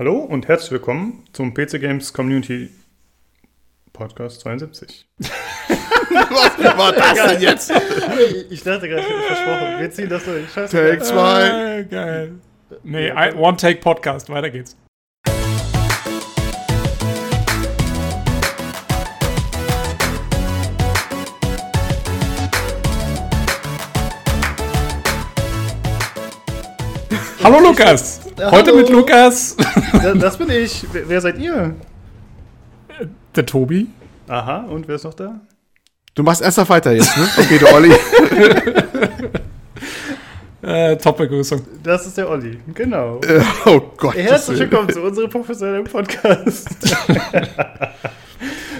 [0.00, 2.70] Hallo und herzlich willkommen zum PC Games Community
[3.92, 5.06] Podcast 72.
[5.18, 7.70] Was war das denn jetzt?
[8.48, 9.78] Ich dachte gerade, ich hätte versprochen.
[9.78, 10.50] Wir ziehen das durch.
[10.50, 10.74] Scheiße.
[10.74, 11.50] Take zwei.
[11.50, 12.32] Ah, geil.
[12.82, 14.30] Nee, ein One-Take-Podcast.
[14.30, 14.74] Weiter geht's.
[27.42, 28.20] Hallo Lukas!
[28.36, 28.76] Heute hallo.
[28.76, 29.56] mit Lukas,
[30.18, 30.86] Das bin ich.
[30.92, 31.74] Wer wer seid ihr?
[33.34, 33.86] der Tobi.
[34.28, 35.40] Aha, und wer ist noch da?
[36.14, 37.28] Du machst erst noch weiter jetzt, ne?
[37.38, 37.92] Okay, der Olli.
[40.62, 41.62] Äh, Top-Begrüßung.
[41.82, 42.58] Das ist der Olli.
[42.74, 43.18] Genau.
[43.22, 44.14] Äh, oh Gott.
[44.14, 46.68] Herzlich willkommen zu unserem professionellen Podcast.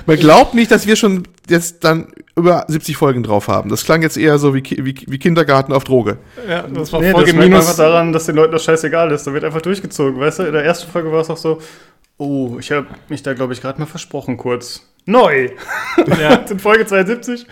[0.06, 3.70] Man glaubt nicht, dass wir schon jetzt dann über 70 Folgen drauf haben.
[3.70, 6.18] Das klang jetzt eher so wie, wie, wie Kindergarten auf Droge.
[6.48, 7.76] Ja, das war Nee, das Folge merkt man einfach minus.
[7.76, 9.26] daran, dass den Leuten das scheißegal ist.
[9.26, 10.42] Da wird einfach durchgezogen, weißt du?
[10.44, 11.60] In der ersten Folge war es auch so,
[12.18, 14.86] oh, ich habe mich da, glaube ich, gerade mal versprochen kurz.
[15.06, 15.50] Neu!
[16.20, 17.46] Ja, In Folge 72.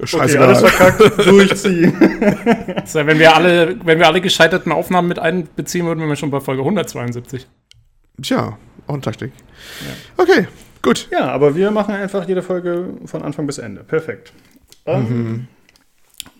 [0.00, 0.46] Okay, Scheißegal.
[0.46, 1.92] alles verkackt, durchziehen.
[2.76, 6.14] das wär, wenn, wir alle, wenn wir alle gescheiterten Aufnahmen mit einbeziehen würden, wären wir
[6.16, 7.48] schon bei Folge 172.
[8.22, 9.32] Tja, auch ein Taktik.
[10.16, 10.46] Okay,
[10.82, 11.08] gut.
[11.10, 13.84] Ja, aber wir machen einfach jede Folge von Anfang bis Ende.
[13.84, 14.32] Perfekt.
[14.86, 15.46] Ähm,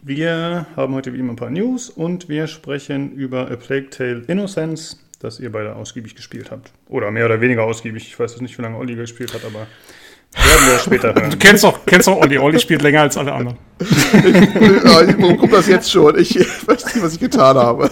[0.02, 4.22] Wir haben heute wie immer ein paar News und wir sprechen über A Plague Tale
[4.26, 6.72] Innocence, das ihr beide ausgiebig gespielt habt.
[6.88, 8.04] Oder mehr oder weniger ausgiebig.
[8.06, 9.66] Ich weiß jetzt nicht, wie lange Olli gespielt hat, aber
[10.34, 11.30] werden wir später hören.
[11.30, 12.38] Du kennst doch, kennst doch Olli.
[12.38, 13.58] Olli spielt länger als alle anderen.
[13.80, 16.18] Ja, Warum kommt das jetzt schon?
[16.18, 17.90] Ich weiß nicht, was ich getan habe.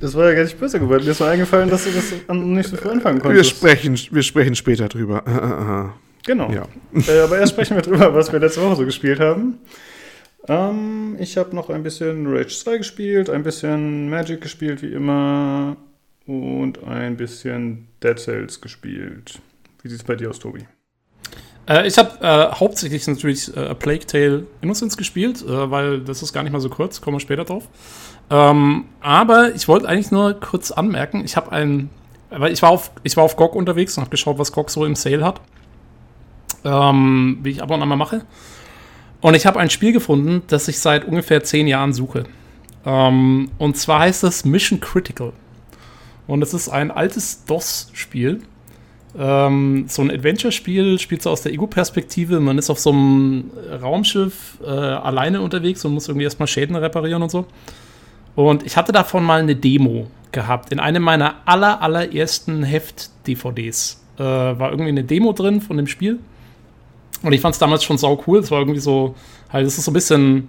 [0.00, 1.04] Das war ja gar nicht böse geworden.
[1.04, 3.50] Mir ist mal eingefallen, dass du das nicht so früh anfangen Wir konntest.
[3.50, 5.22] sprechen, wir sprechen später drüber.
[5.26, 5.88] Äh, äh, äh.
[6.26, 6.50] Genau.
[6.50, 6.66] Ja.
[7.12, 9.58] Äh, aber erst sprechen wir drüber, was wir letzte Woche so gespielt haben.
[10.46, 15.76] Ähm, ich habe noch ein bisschen Rage 2 gespielt, ein bisschen Magic gespielt, wie immer,
[16.26, 19.40] und ein bisschen Dead Cells gespielt.
[19.82, 20.60] Wie sieht es bei dir aus, Tobi?
[21.68, 26.32] Äh, ich habe äh, hauptsächlich natürlich äh, Plague Tale Innocence gespielt, äh, weil das ist
[26.32, 27.68] gar nicht mal so kurz, kommen wir später drauf.
[28.30, 31.90] Ähm, aber ich wollte eigentlich nur kurz anmerken, ich habe ein,
[32.30, 34.84] weil ich war auf, ich war auf GOG unterwegs und habe geschaut, was GOG so
[34.84, 35.40] im Sale hat,
[36.64, 38.24] ähm, wie ich ab und an mal mache.
[39.20, 42.24] Und ich habe ein Spiel gefunden, das ich seit ungefähr zehn Jahren suche.
[42.86, 45.32] Ähm, und zwar heißt es Mission Critical.
[46.26, 48.42] Und es ist ein altes DOS-Spiel.
[49.16, 52.40] Ähm, so ein Adventure-Spiel, spielt so aus der Ego-Perspektive.
[52.40, 57.22] Man ist auf so einem Raumschiff äh, alleine unterwegs und muss irgendwie erstmal Schäden reparieren
[57.22, 57.46] und so.
[58.34, 60.72] Und ich hatte davon mal eine Demo gehabt.
[60.72, 66.18] In einem meiner aller, allerersten Heft-DVDs äh, war irgendwie eine Demo drin von dem Spiel.
[67.22, 68.38] Und ich fand es damals schon sau cool.
[68.38, 69.14] Es war irgendwie so,
[69.52, 70.48] halt, es ist so ein bisschen,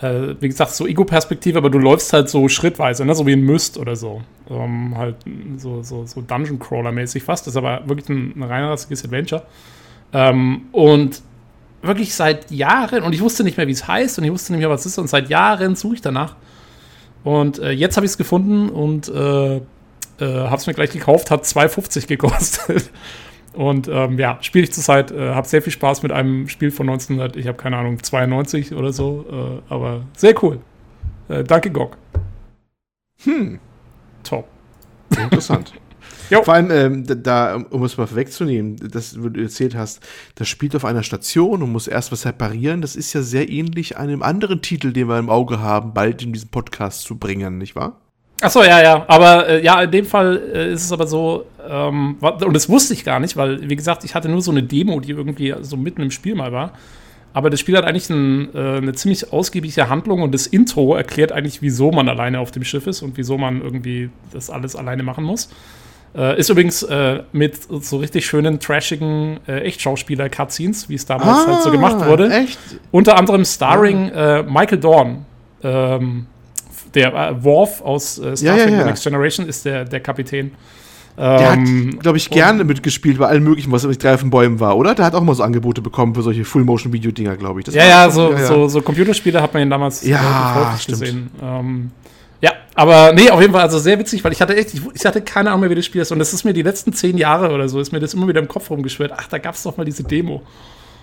[0.00, 3.14] äh, wie gesagt, so Ego-Perspektive, aber du läufst halt so schrittweise, ne?
[3.14, 4.22] so wie ein Myst oder so.
[4.48, 5.16] Ähm, halt
[5.56, 7.46] so, so, so Dungeon-Crawler-mäßig fast.
[7.46, 9.42] Das ist aber wirklich ein, ein reinrassiges Adventure.
[10.12, 11.22] Ähm, und
[11.82, 14.60] wirklich seit Jahren, und ich wusste nicht mehr, wie es heißt, und ich wusste nicht
[14.60, 16.36] mehr, was es ist, und seit Jahren suche ich danach.
[17.24, 19.60] Und äh, jetzt habe ich es gefunden und äh, äh,
[20.20, 22.90] habe es mir gleich gekauft, hat 2,50 gekostet.
[23.54, 26.88] Und ähm, ja, spiele ich zurzeit, äh, habe sehr viel Spaß mit einem Spiel von
[26.88, 30.60] 1900, ich habe keine Ahnung, 92 oder so, äh, aber sehr cool.
[31.28, 31.96] Äh, danke, GOG.
[33.24, 33.58] Hm,
[34.22, 34.48] Top.
[35.16, 35.72] interessant.
[36.30, 36.42] Jo.
[36.42, 40.76] Vor allem, ähm, da- um es mal vorwegzunehmen, das, was du erzählt hast, das spielt
[40.76, 42.82] auf einer Station und muss erst was reparieren.
[42.82, 46.34] Das ist ja sehr ähnlich einem anderen Titel, den wir im Auge haben, bald in
[46.34, 47.98] diesen Podcast zu bringen, nicht wahr?
[48.40, 49.04] Achso, ja, ja.
[49.08, 52.94] Aber äh, ja, in dem Fall äh, ist es aber so, ähm, und das wusste
[52.94, 55.76] ich gar nicht, weil, wie gesagt, ich hatte nur so eine Demo, die irgendwie so
[55.76, 56.72] mitten im Spiel mal war.
[57.34, 61.30] Aber das Spiel hat eigentlich ein, äh, eine ziemlich ausgiebige Handlung und das Intro erklärt
[61.30, 65.02] eigentlich, wieso man alleine auf dem Schiff ist und wieso man irgendwie das alles alleine
[65.02, 65.50] machen muss.
[66.16, 71.62] Äh, ist übrigens äh, mit so richtig schönen, trashigen äh, Echtschauspieler-Cutscenes, wie es damals halt
[71.62, 72.30] so gemacht wurde.
[72.30, 72.58] Echt?
[72.90, 75.26] Unter anderem starring äh, Michael Dorn.
[75.62, 76.26] Ähm,
[76.98, 78.78] der äh, Worf aus äh, Star Ja, ja, Trek ja.
[78.80, 80.50] The Next Generation ist der, der Kapitän.
[81.16, 84.30] Der Ähm, hat, glaube ich, gerne mitgespielt bei allem Möglichen, was nicht drei auf den
[84.30, 84.94] Bäumen war, oder?
[84.94, 87.66] Der hat auch mal so Angebote bekommen für solche Full-Motion-Video-Dinger, glaube ich.
[87.66, 91.00] Das ja, ja, so, So, so Computerspiele hat man ihn damals Ja, häufig stimmt.
[91.00, 91.30] gesehen.
[91.42, 91.90] Ähm,
[92.40, 95.04] ja, aber nee, auf jeden Fall, also sehr witzig, weil ich hatte echt, ich, ich
[95.04, 96.12] hatte keine Ahnung mehr, wie das Spiel ist.
[96.12, 98.38] Und das ist mir die letzten zehn Jahre oder so, ist mir das immer wieder
[98.40, 99.12] im Kopf rumgeschwört.
[99.16, 100.42] Ach, da gab es doch mal diese Demo.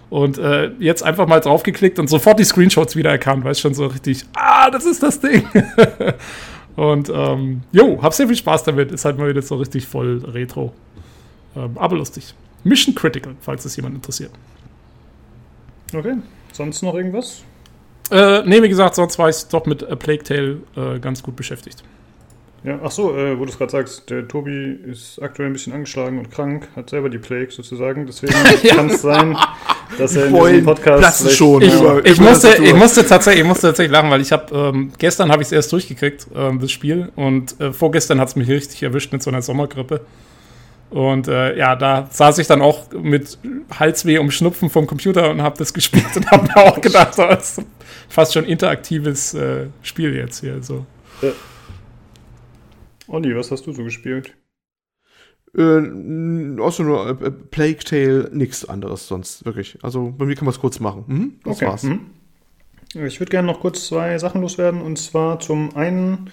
[0.09, 3.87] Und äh, jetzt einfach mal draufgeklickt und sofort die Screenshots wiedererkannt, weil es schon so
[3.87, 5.47] richtig, ah, das ist das Ding.
[6.75, 8.91] und ähm, jo, hab sehr viel Spaß damit.
[8.91, 10.73] Ist halt mal wieder so richtig voll Retro.
[11.55, 12.33] Ähm, aber lustig.
[12.63, 14.31] Mission Critical, falls es jemand interessiert.
[15.93, 16.15] Okay.
[16.51, 17.43] Sonst noch irgendwas?
[18.11, 21.35] Äh, nee, wie gesagt, sonst war ich doch mit A Plague Tale äh, ganz gut
[21.35, 21.83] beschäftigt.
[22.65, 25.73] Ja, ach so, äh, wo du es gerade sagst, der Tobi ist aktuell ein bisschen
[25.73, 28.07] angeschlagen und krank, hat selber die Plague sozusagen.
[28.07, 28.33] Deswegen
[28.69, 29.37] kann es sein,
[29.99, 31.61] dass er in diesem Podcast schon.
[31.61, 34.55] Ich, über- ich, über musste, ich, musste tatsächlich, ich musste tatsächlich lachen, weil ich habe
[34.73, 38.35] ähm, gestern habe ich es erst durchgekriegt, ähm, das Spiel, und äh, vorgestern hat es
[38.35, 40.01] mich richtig erwischt mit so einer Sommergrippe.
[40.89, 43.37] Und äh, ja, da saß ich dann auch mit
[43.79, 47.23] Halsweh und Schnupfen vom Computer und habe das gespielt und habe mir auch gedacht, so,
[47.27, 47.67] das ist
[48.09, 50.63] fast schon interaktives äh, Spiel jetzt hier.
[50.63, 50.85] So.
[53.07, 54.35] Olli, was hast du so gespielt?
[55.55, 59.77] Äh, außer nur äh, Plague Tale, nichts anderes sonst, wirklich.
[59.81, 61.03] Also bei mir kann man es kurz machen.
[61.07, 61.83] Mhm, das war's.
[61.83, 62.01] mhm.
[62.93, 64.81] Ich würde gerne noch kurz zwei Sachen loswerden.
[64.81, 66.29] Und zwar zum einen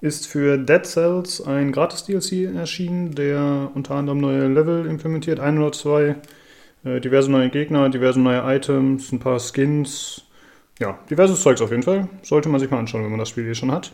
[0.00, 5.72] ist für Dead Cells ein Gratis-DLC erschienen, der unter anderem neue Level implementiert, ein oder
[5.72, 6.16] zwei,
[6.84, 10.22] äh, diverse neue Gegner, diverse neue Items, ein paar Skins.
[10.78, 12.08] Ja, diverses Zeugs auf jeden Fall.
[12.22, 13.92] Sollte man sich mal anschauen, wenn man das Spiel hier schon hat.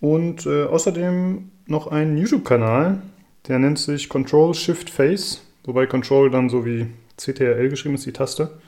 [0.00, 3.02] Und äh, außerdem noch einen YouTube-Kanal,
[3.48, 8.12] der nennt sich Control Shift Face, wobei Control dann so wie CTRL geschrieben ist, die
[8.12, 8.58] Taste.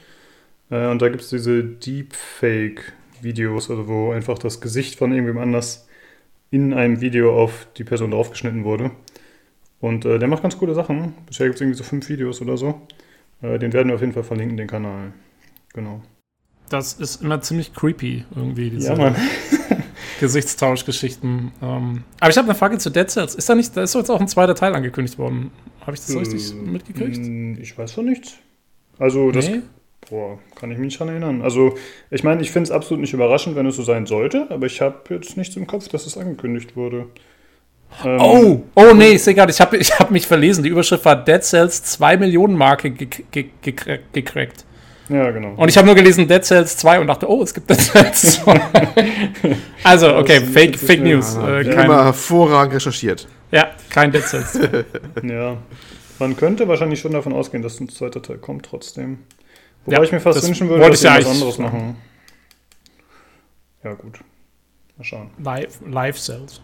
[0.71, 5.87] Äh, und da gibt es diese Deepfake-Videos, also wo einfach das Gesicht von irgendwem anders
[6.51, 8.91] in einem Video auf die Person draufgeschnitten wurde.
[9.81, 11.15] Und äh, der macht ganz coole Sachen.
[11.27, 12.81] Bisher gibt es irgendwie so fünf Videos oder so.
[13.43, 15.13] Äh, den werden wir auf jeden Fall verlinken, den Kanal.
[15.75, 16.03] Genau.
[16.71, 19.17] Das ist immer ziemlich creepy, irgendwie, diese Ja, Mann.
[20.19, 21.53] Gesichtstauschgeschichten.
[21.63, 23.35] Ähm, aber ich habe eine Frage zu Dead Cells.
[23.35, 25.51] Ist da nicht, da ist doch jetzt auch ein zweiter Teil angekündigt worden.
[25.83, 27.19] Habe ich das richtig Äh, mitgekriegt?
[27.19, 28.35] mm, Ich weiß von nichts.
[28.99, 29.61] Also, das Nee?
[30.11, 31.43] boah, kann ich mich nicht dran erinnern.
[31.43, 31.75] Also,
[32.11, 34.81] ich meine, ich finde es absolut nicht überraschend, wenn es so sein sollte, aber ich
[34.81, 37.07] habe jetzt nichts im Kopf, dass es angekündigt wurde.
[38.05, 40.63] Ähm, Oh, oh nee, ich sehe gerade, ich habe ich hab mich verlesen.
[40.63, 44.65] Die Überschrift war Dead Cells 2 Millionen Marke gek- gek- gekra- gecrackt.
[45.09, 45.55] Ja, genau.
[45.57, 48.41] Und ich habe nur gelesen Dead Cells 2 und dachte, oh, es gibt Dead Cells
[48.45, 48.61] 2.
[49.85, 51.35] also, okay, Das Fake, Fake News.
[51.37, 53.27] Äh, wie kein, immer hervorragend recherchiert.
[53.51, 54.59] ja, kein Dead Cells.
[55.23, 55.57] Ja,
[56.19, 59.21] man könnte wahrscheinlich schon davon ausgehen, dass ein zweiter Teil kommt trotzdem.
[59.85, 61.97] Wobei Ja, ich mir fast wünschen würde, wollte dass ich ja sie was anderes machen.
[63.85, 64.19] Ja, gut.
[64.97, 65.31] Mal schauen.
[65.43, 66.61] Live, Live Cells.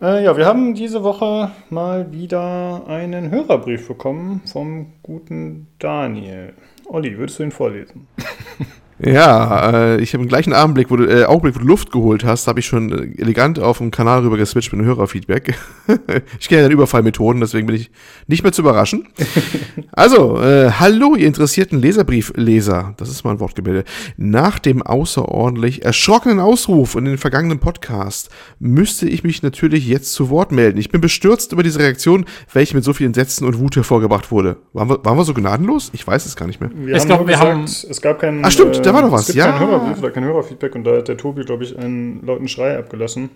[0.00, 6.52] Äh, ja, wir haben diese Woche mal wieder einen Hörerbrief bekommen vom guten Daniel.
[6.86, 8.06] Olli, würdest du ihn vorlesen?
[8.98, 12.24] Ja, äh, ich habe den gleichen Augenblick, wo du, äh, Augenblick, wo du Luft geholt
[12.24, 15.54] hast, habe ich schon äh, elegant auf dem Kanal rüber geswitcht mit dem Hörerfeedback.
[16.40, 17.90] ich kenne ja den Überfallmethoden, deswegen bin ich
[18.26, 19.06] nicht mehr zu überraschen.
[19.92, 22.94] also, äh, hallo, ihr interessierten Leserbriefleser.
[22.96, 23.84] Das ist mal ein Wortgebilde.
[24.16, 30.30] Nach dem außerordentlich erschrockenen Ausruf in den vergangenen Podcast müsste ich mich natürlich jetzt zu
[30.30, 30.78] Wort melden.
[30.78, 34.56] Ich bin bestürzt über diese Reaktion, welche mit so vielen Sätzen und Wut hervorgebracht wurde.
[34.72, 35.90] Waren wir, waren wir so gnadenlos?
[35.92, 36.70] Ich weiß es gar nicht mehr.
[36.74, 38.42] Wir Ich haben glaub, nur wir gesagt, haben- es gab keinen.
[38.42, 39.52] Ah, stimmt, da war noch was, Es gibt ja.
[39.52, 42.78] keinen Hörerbrief oder kein Hörerfeedback und da hat der Tobi, glaube ich, einen lauten Schrei
[42.78, 43.30] abgelassen.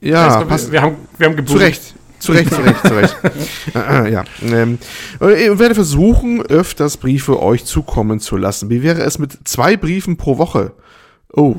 [0.00, 0.66] Ja, Ich glaub, passt.
[0.66, 1.56] wir, wir haben, wir haben Zu.
[1.56, 1.94] Recht.
[2.18, 3.16] Zu Recht, zu Recht, zu Recht.
[3.74, 4.24] äh, äh, ja.
[4.42, 4.78] Ähm,
[5.20, 8.70] äh, ich werde versuchen, öfters Briefe euch zukommen zu lassen.
[8.70, 10.72] Wie wäre es mit zwei Briefen pro Woche?
[11.32, 11.56] Oh,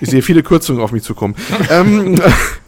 [0.00, 1.36] ich sehe viele Kürzungen auf mich zukommen.
[1.70, 2.16] ähm,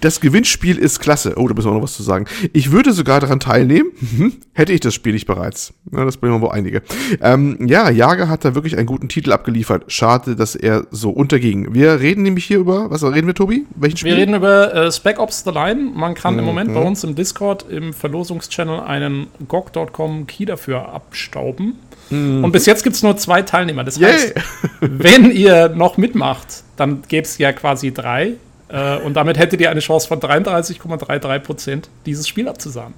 [0.00, 1.34] das Gewinnspiel ist klasse.
[1.36, 2.26] Oh, da müssen wir noch was zu sagen.
[2.52, 4.32] Ich würde sogar daran teilnehmen, Mhm.
[4.52, 5.72] hätte ich das Spiel nicht bereits.
[5.92, 6.82] Ja, das bringen wir wohl einige.
[7.20, 9.84] Ähm, ja, Jager hat da wirklich einen guten Titel abgeliefert.
[9.92, 11.74] Schade, dass er so unterging.
[11.74, 13.66] Wir reden nämlich hier über, was reden wir, Tobi?
[13.76, 14.12] Welchen Spiel?
[14.12, 15.90] Wir reden über äh, Spec Ops The Line.
[15.94, 16.74] Man kann im Moment Mhm.
[16.74, 21.74] bei uns im Discord im Verlosungschannel einen GOG.com Key dafür abstauben.
[22.10, 23.84] Und bis jetzt gibt es nur zwei Teilnehmer.
[23.84, 24.04] Das Mhm.
[24.04, 24.34] Heißt,
[24.80, 28.34] wenn ihr noch mitmacht, dann gäbe es ja quasi drei.
[28.72, 32.94] Äh, und damit hättet ihr eine Chance von 33,33% dieses Spiel abzusahnen.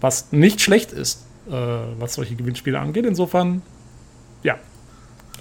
[0.00, 1.52] Was nicht schlecht ist, äh,
[1.98, 3.06] was solche Gewinnspiele angeht.
[3.06, 3.62] Insofern,
[4.42, 4.56] ja,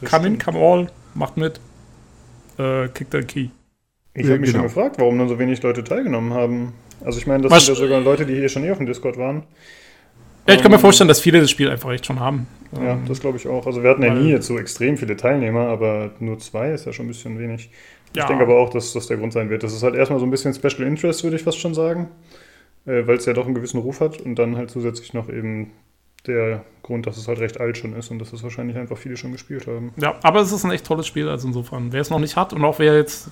[0.01, 0.45] Das come in, stimmt.
[0.55, 1.60] come all, macht mit,
[2.57, 3.50] äh, kickt den Key.
[4.13, 4.63] Ich Ja, habe mich genau.
[4.63, 6.74] schon gefragt, warum dann so wenig Leute teilgenommen haben.
[7.03, 8.86] Also ich meine, das Was- sind ja sogar Leute, die hier schon eh auf dem
[8.86, 9.43] Discord waren.
[10.48, 12.45] Ja, ich kann mir Ähm, vorstellen, dass viele das Spiel einfach echt schon haben.
[12.72, 13.65] Ja, Ähm, das glaube ich auch.
[13.65, 16.93] Also wir hatten ja nie jetzt so extrem viele Teilnehmer, aber nur zwei ist ja
[16.93, 17.72] schon ein bisschen wenig.
[18.15, 18.27] Ich Ja.
[18.27, 19.62] denke aber auch, dass das der Grund sein wird.
[19.63, 22.07] Das ist halt erstmal so ein bisschen Special Interest, würde ich fast schon sagen.
[22.86, 25.72] Äh, Weil es ja doch einen gewissen Ruf hat und dann halt zusätzlich noch eben
[26.27, 29.17] der Grund, dass es halt recht alt schon ist und dass es wahrscheinlich einfach viele
[29.17, 29.91] schon gespielt haben.
[29.98, 32.53] Ja, aber es ist ein echt tolles Spiel, also insofern, wer es noch nicht hat
[32.53, 33.29] und auch wer jetzt,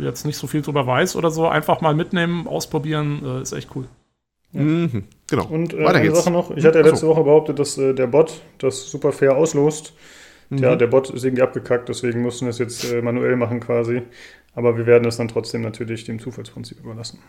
[0.00, 3.70] jetzt nicht so viel drüber weiß oder so, einfach mal mitnehmen, ausprobieren, äh, ist echt
[3.74, 3.86] cool.
[4.52, 5.46] Mhm, genau.
[5.46, 6.18] Und äh, eine geht's.
[6.18, 9.36] Sache noch, ich hatte ja letzte Woche behauptet, dass äh, der Bot das super fair
[9.36, 9.92] auslost.
[10.50, 10.58] Mhm.
[10.58, 14.02] Ja, der Bot ist irgendwie abgekackt, deswegen mussten wir es jetzt äh, manuell machen quasi.
[14.54, 17.20] Aber wir werden es dann trotzdem natürlich dem Zufallsprinzip überlassen.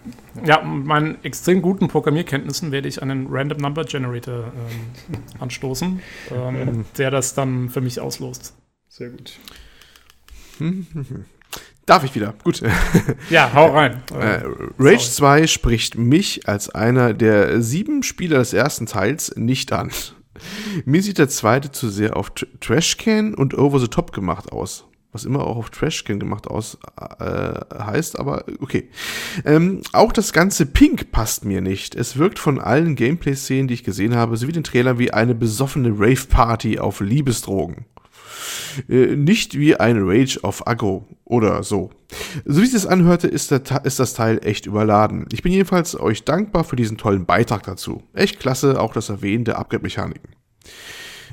[0.46, 6.00] Ja, mit meinen extrem guten Programmierkenntnissen werde ich einen Random Number Generator ähm, anstoßen,
[6.32, 8.56] ähm, der das dann für mich auslost.
[8.88, 9.38] Sehr gut.
[11.86, 12.34] Darf ich wieder?
[12.44, 12.62] Gut.
[13.30, 14.02] Ja, hau rein.
[14.14, 14.42] Äh,
[14.80, 19.92] Rage 2 spricht mich als einer der sieben Spieler des ersten Teils nicht an.
[20.86, 24.86] Mir sieht der zweite zu sehr auf Tr Trashcan und Over the Top gemacht aus.
[25.12, 26.77] Was immer auch auf Trashcan gemacht aus
[27.19, 28.89] äh, heißt, aber okay.
[29.43, 31.96] Ähm, auch das ganze Pink passt mir nicht.
[31.96, 35.89] Es wirkt von allen Gameplay-Szenen, die ich gesehen habe, sowie den Trailern wie eine besoffene
[35.89, 37.86] Rave-Party auf Liebesdrogen.
[38.88, 41.91] Äh, nicht wie ein Rage auf Agro oder so.
[42.46, 45.25] So wie es sich anhörte, ist, ist das Teil echt überladen.
[45.32, 48.03] Ich bin jedenfalls euch dankbar für diesen tollen Beitrag dazu.
[48.13, 50.36] Echt klasse, auch das Erwähnen der Upgrade-Mechaniken.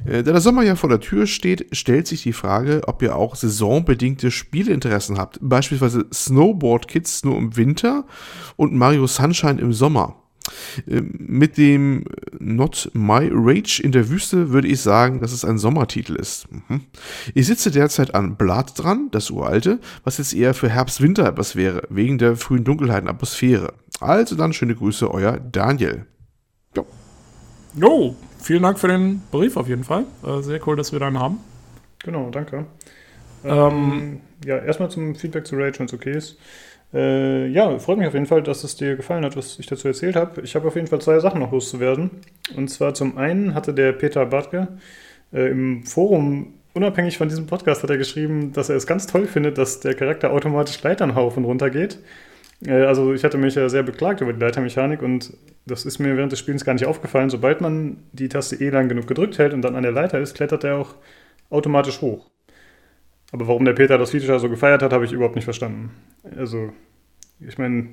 [0.04, 3.16] Äh, da der Sommer ja vor der Tür steht, stellt sich die Frage, ob ihr
[3.16, 5.38] auch saisonbedingte Spielinteressen habt.
[5.40, 8.04] Beispielsweise Snowboard Kids nur im Winter
[8.56, 10.16] und Mario Sunshine im Sommer.
[10.88, 12.05] Ähm, mit dem
[12.38, 16.47] Not My Rage in der Wüste würde ich sagen, dass es ein Sommertitel ist.
[16.50, 16.83] Mhm.
[17.35, 21.83] Ich sitze derzeit an Blood dran, das uralte, was jetzt eher für Herbst-Winter etwas wäre,
[21.88, 23.75] wegen der frühen Dunkelheiten-Atmosphäre.
[24.00, 26.07] Also dann schöne Grüße, euer Daniel.
[26.75, 26.87] Jo.
[27.75, 30.05] Jo, vielen Dank für den Brief auf jeden Fall.
[30.25, 31.38] Äh, sehr cool, dass wir einen haben.
[31.99, 32.67] Genau, danke.
[33.47, 36.38] Ähm, ja, erstmal zum Feedback zu Rage, wenn es okay ist.
[36.93, 39.88] Äh, ja, freut mich auf jeden Fall, dass es dir gefallen hat, was ich dazu
[39.88, 40.41] erzählt habe.
[40.43, 42.11] Ich habe auf jeden Fall zwei Sachen noch loszuwerden.
[42.57, 44.69] Und zwar zum einen hatte der Peter Bartke
[45.33, 49.26] äh, im Forum, unabhängig von diesem Podcast, hat er geschrieben, dass er es ganz toll
[49.26, 51.99] findet, dass der Charakter automatisch Leiternhaufen runtergeht.
[52.65, 55.33] Äh, also ich hatte mich ja sehr beklagt über die Leitermechanik und
[55.67, 57.31] das ist mir während des Spielens gar nicht aufgefallen.
[57.31, 60.35] Sobald man die Taste E lang genug gedrückt hält und dann an der Leiter ist,
[60.35, 60.95] klettert er auch
[61.50, 62.31] automatisch hoch.
[63.37, 65.90] Aber warum der Peter das Feature so gefeiert hat, habe ich überhaupt nicht verstanden.
[66.38, 66.71] Also,
[67.38, 67.88] ich meine,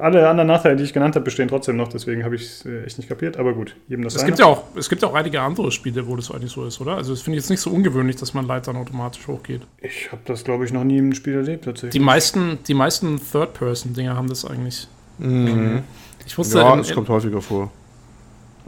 [0.00, 2.82] alle anderen Nachteile, die ich genannt habe, bestehen trotzdem noch, deswegen habe ich es äh,
[2.82, 5.14] echt nicht kapiert, aber gut, jedem das es gibt ja auch Es gibt ja auch
[5.14, 6.96] einige andere Spiele, wo das eigentlich so ist, oder?
[6.96, 9.62] Also, das finde ich jetzt nicht so ungewöhnlich, dass man Leitern automatisch hochgeht.
[9.80, 11.92] Ich habe das, glaube ich, noch nie im Spiel erlebt, tatsächlich.
[11.92, 14.88] Die meisten, die meisten Third-Person-Dinger haben das eigentlich.
[15.18, 15.84] Mhm.
[16.26, 17.70] Ich wusste, ja, es kommt häufiger vor.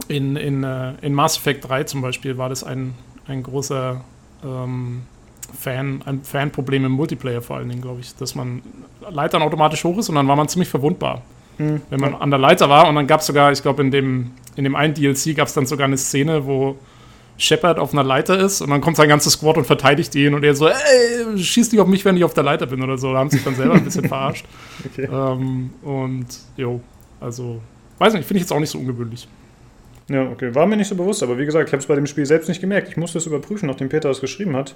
[0.07, 2.93] In, in, äh, in Mass Effect 3 zum Beispiel war das ein,
[3.27, 3.99] ein großer.
[4.45, 5.01] Ähm,
[5.55, 8.61] Fan, ein Fanproblem im Multiplayer vor allen Dingen, glaube ich, dass man
[9.09, 11.21] Leitern automatisch hoch ist und dann war man ziemlich verwundbar.
[11.57, 11.81] Mhm.
[11.89, 14.31] Wenn man an der Leiter war und dann gab es sogar, ich glaube, in dem,
[14.55, 16.77] in dem einen DLC gab es dann sogar eine Szene, wo
[17.37, 20.43] Shepard auf einer Leiter ist und dann kommt sein ganzes Squad und verteidigt ihn und
[20.43, 23.11] er so, ey, schieß nicht auf mich, wenn ich auf der Leiter bin oder so.
[23.11, 24.45] Da haben sich dann selber ein bisschen verarscht.
[24.85, 25.09] Okay.
[25.11, 26.79] Ähm, und jo,
[27.19, 27.61] also,
[27.97, 29.27] weiß nicht, finde ich jetzt auch nicht so ungewöhnlich.
[30.07, 30.53] Ja, okay.
[30.53, 32.47] War mir nicht so bewusst, aber wie gesagt, ich habe es bei dem Spiel selbst
[32.47, 32.89] nicht gemerkt.
[32.89, 34.75] Ich musste es überprüfen, nachdem Peter es geschrieben hat.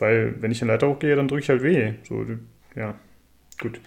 [0.00, 1.94] Weil wenn ich den Leiter hochgehe, dann drücke ich halt weh.
[2.02, 2.24] So,
[2.74, 2.94] ja,
[3.60, 3.80] gut.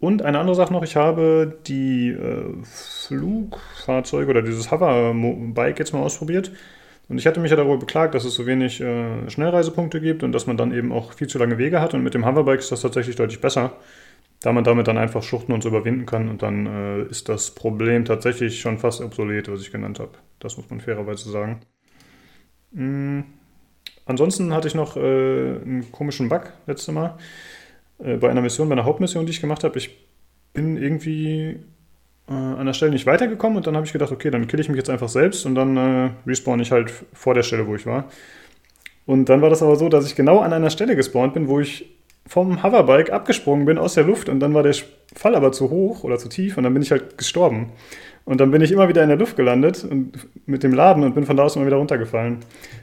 [0.00, 6.00] Und eine andere Sache noch, ich habe die äh, Flugfahrzeuge oder dieses Hover-Bike jetzt mal
[6.00, 6.50] ausprobiert.
[7.10, 10.32] Und ich hatte mich ja darüber beklagt, dass es so wenig äh, Schnellreisepunkte gibt und
[10.32, 11.92] dass man dann eben auch viel zu lange Wege hat.
[11.92, 13.74] Und mit dem Hoverbike ist das tatsächlich deutlich besser,
[14.40, 16.28] da man damit dann einfach Schluchten und so überwinden kann.
[16.30, 20.12] Und dann äh, ist das Problem tatsächlich schon fast obsolet, was ich genannt habe.
[20.38, 21.60] Das muss man fairerweise sagen.
[22.72, 23.20] Mm.
[24.10, 27.16] Ansonsten hatte ich noch äh, einen komischen Bug letztes Mal
[28.02, 29.78] äh, bei einer Mission, bei einer Hauptmission, die ich gemacht habe.
[29.78, 29.96] Ich
[30.52, 31.60] bin irgendwie
[32.28, 34.68] äh, an der Stelle nicht weitergekommen und dann habe ich gedacht, okay, dann kill ich
[34.68, 37.86] mich jetzt einfach selbst und dann äh, respawn ich halt vor der Stelle, wo ich
[37.86, 38.06] war.
[39.06, 41.60] Und dann war das aber so, dass ich genau an einer Stelle gespawnt bin, wo
[41.60, 41.88] ich
[42.26, 44.74] vom Hoverbike abgesprungen bin aus der Luft und dann war der
[45.14, 47.70] Fall aber zu hoch oder zu tief und dann bin ich halt gestorben.
[48.24, 49.86] Und dann bin ich immer wieder in der Luft gelandet
[50.46, 52.38] mit dem Laden und bin von da aus immer wieder runtergefallen.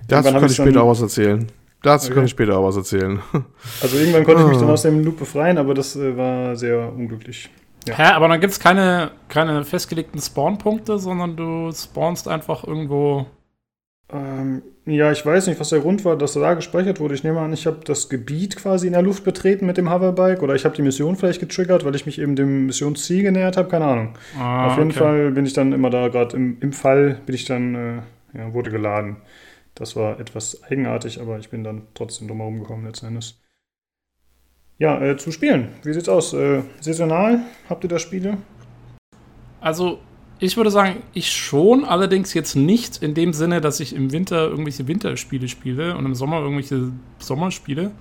[0.07, 1.47] Dazu kann ich später auch was erzählen.
[1.81, 2.15] Dazu okay.
[2.15, 3.21] kann ich später auch was erzählen.
[3.81, 4.73] Also irgendwann konnte ich mich dann ah.
[4.73, 7.49] aus dem Loop befreien, aber das äh, war sehr unglücklich.
[7.87, 7.97] Ja.
[7.97, 13.27] Hä, aber dann gibt es keine, keine festgelegten Spawnpunkte, sondern du spawnst einfach irgendwo
[14.11, 17.13] ähm, ja, ich weiß nicht, was der Grund war, dass da gespeichert wurde.
[17.13, 20.41] Ich nehme an, ich habe das Gebiet quasi in der Luft betreten mit dem Hoverbike
[20.41, 23.67] oder ich habe die Mission vielleicht getriggert, weil ich mich eben dem Missionsziel genähert habe.
[23.67, 24.13] Keine Ahnung.
[24.39, 24.99] Ah, Auf jeden okay.
[24.99, 28.53] Fall bin ich dann immer da, gerade im, im Fall bin ich dann, äh, ja,
[28.53, 29.17] wurde geladen.
[29.77, 33.39] Das war etwas eigenartig, aber ich bin dann trotzdem drumherum gekommen letzten Endes.
[34.79, 35.69] Ja, äh, zu Spielen.
[35.83, 36.33] Wie sieht's aus?
[36.33, 37.41] Äh, saisonal?
[37.69, 38.37] Habt ihr da Spiele?
[39.61, 39.99] Also,
[40.39, 44.47] ich würde sagen, ich schon, allerdings jetzt nicht in dem Sinne, dass ich im Winter
[44.47, 47.91] irgendwelche Winterspiele spiele und im Sommer irgendwelche Sommerspiele,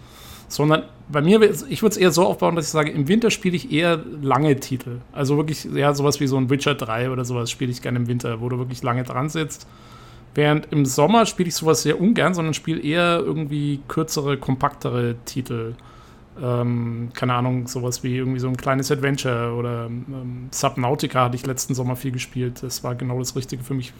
[0.48, 3.56] sondern bei mir, ich würde es eher so aufbauen, dass ich sage, im Winter spiele
[3.56, 5.00] ich eher lange Titel.
[5.12, 8.06] Also wirklich, ja, sowas wie so ein Witcher 3 oder sowas spiele ich gerne im
[8.06, 9.66] Winter, wo du wirklich lange dran sitzt.
[10.36, 15.74] Während im Sommer spiele ich sowas sehr ungern, sondern spiele eher irgendwie kürzere, kompaktere Titel
[16.42, 21.46] ähm, keine Ahnung, sowas wie irgendwie so ein kleines Adventure oder ähm, Subnautica hatte ich
[21.46, 22.62] letzten Sommer viel gespielt.
[22.62, 23.92] Das war genau das Richtige für mich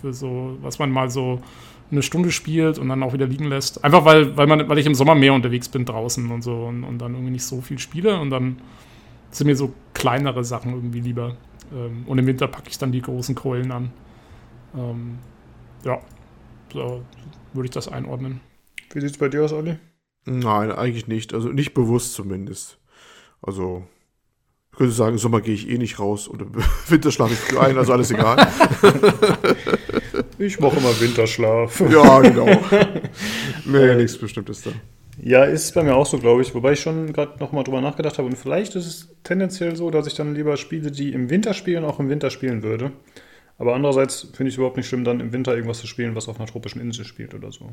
[0.00, 1.40] für so, was man mal so
[1.90, 3.84] eine Stunde spielt und dann auch wieder liegen lässt.
[3.84, 6.84] Einfach weil, weil, man, weil ich im Sommer mehr unterwegs bin draußen und so und,
[6.84, 8.56] und dann irgendwie nicht so viel spiele und dann
[9.30, 11.36] sind mir so kleinere Sachen irgendwie lieber.
[11.72, 13.90] Ähm, und im Winter packe ich dann die großen Keulen an.
[14.74, 15.18] Ähm,
[15.84, 16.00] ja,
[16.72, 17.02] so
[17.52, 18.40] würde ich das einordnen.
[18.92, 19.76] Wie sieht es bei dir aus, Olli?
[20.26, 21.34] Nein, eigentlich nicht.
[21.34, 22.78] Also nicht bewusst zumindest.
[23.42, 23.84] Also,
[24.72, 26.52] ich könnte sagen, im Sommer gehe ich eh nicht raus und im
[26.88, 28.36] Winter schlafe ich früh ein, also alles egal.
[30.38, 31.80] ich mache immer Winterschlaf.
[31.90, 32.46] Ja, genau.
[33.66, 34.70] nee, äh, nichts Bestimmtes da.
[35.22, 36.54] Ja, ist bei mir auch so, glaube ich.
[36.54, 38.28] Wobei ich schon gerade nochmal drüber nachgedacht habe.
[38.28, 41.84] Und vielleicht ist es tendenziell so, dass ich dann lieber Spiele, die im Winter spielen,
[41.84, 42.92] auch im Winter spielen würde.
[43.58, 46.28] Aber andererseits finde ich es überhaupt nicht schlimm, dann im Winter irgendwas zu spielen, was
[46.28, 47.70] auf einer tropischen Insel spielt oder so.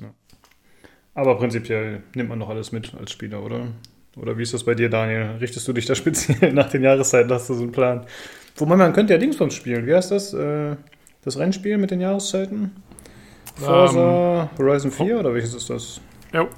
[0.00, 0.12] Ja.
[1.14, 3.66] Aber prinzipiell nimmt man noch alles mit als Spieler, oder?
[4.16, 5.36] Oder wie ist das bei dir, Daniel?
[5.40, 7.30] Richtest du dich da speziell nach den Jahreszeiten?
[7.32, 8.06] Hast du so einen Plan?
[8.56, 9.86] Wobei man könnte ja Dingsbums spielen.
[9.86, 10.32] Wie heißt das?
[10.34, 10.76] Äh,
[11.22, 12.72] das Rennspiel mit den Jahreszeiten?
[13.56, 16.00] Forza um, ähm, Horizon 4 oder welches ist das?
[16.32, 16.48] Ja.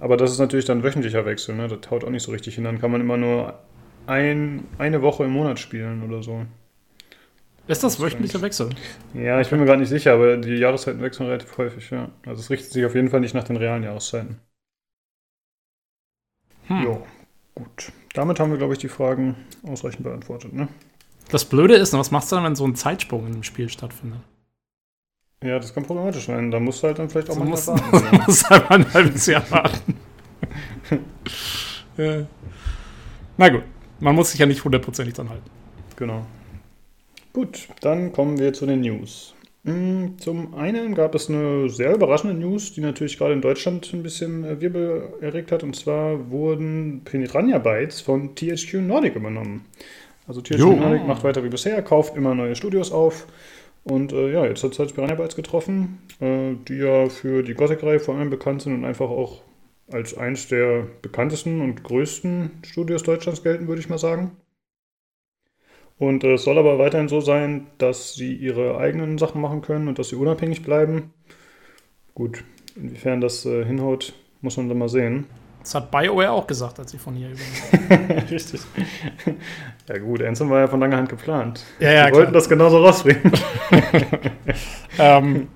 [0.00, 1.68] Aber das ist natürlich dann wöchentlicher Wechsel, ne?
[1.68, 2.64] Das haut auch nicht so richtig hin.
[2.64, 3.58] Dann kann man immer nur
[4.06, 6.44] ein, eine Woche im Monat spielen oder so.
[7.68, 8.70] Ist das wöchentlicher Wechsel?
[9.12, 12.10] Ja, ich bin mir gerade nicht sicher, aber die Jahreszeiten wechseln relativ häufig, ja.
[12.24, 14.40] Also es richtet sich auf jeden Fall nicht nach den realen Jahreszeiten.
[16.68, 16.82] Hm.
[16.82, 17.06] Jo,
[17.54, 17.92] gut.
[18.14, 20.68] Damit haben wir, glaube ich, die Fragen ausreichend beantwortet, ne?
[21.30, 24.20] Das Blöde ist, was machst du dann, wenn so ein Zeitsprung in dem Spiel stattfindet?
[25.44, 26.50] Ja, das kann problematisch sein.
[26.50, 28.22] Da musst du halt dann vielleicht auch so mal musst, warten.
[28.26, 29.94] musst halt mal ein halbes Jahr warten.
[31.98, 32.26] ja.
[33.36, 33.62] Na gut,
[34.00, 35.50] man muss sich ja nicht hundertprozentig dran halten.
[35.96, 36.24] Genau.
[37.38, 39.32] Gut, dann kommen wir zu den News.
[39.64, 44.02] Hm, zum einen gab es eine sehr überraschende News, die natürlich gerade in Deutschland ein
[44.02, 45.62] bisschen äh, Wirbel erregt hat.
[45.62, 49.66] Und zwar wurden Piranha Bytes von THQ Nordic übernommen.
[50.26, 50.72] Also THQ jo.
[50.72, 53.28] Nordic macht weiter wie bisher, kauft immer neue Studios auf.
[53.84, 57.54] Und äh, ja, jetzt hat es halt Piranha Bytes getroffen, äh, die ja für die
[57.54, 59.42] Gothic-Reihe vor allem bekannt sind und einfach auch
[59.92, 64.32] als eins der bekanntesten und größten Studios Deutschlands gelten, würde ich mal sagen.
[65.98, 69.88] Und äh, es soll aber weiterhin so sein, dass sie ihre eigenen Sachen machen können
[69.88, 71.12] und dass sie unabhängig bleiben.
[72.14, 72.44] Gut,
[72.76, 75.26] inwiefern das äh, hinhaut, muss man dann mal sehen.
[75.60, 78.24] Das hat BioWare auch gesagt, als sie von hier übernehmen.
[78.30, 78.60] Richtig.
[79.88, 81.64] Ja gut, Ansem war ja von langer Hand geplant.
[81.80, 83.32] Ja, ja, Die wollten das genauso rausbringen.
[84.98, 85.48] ähm,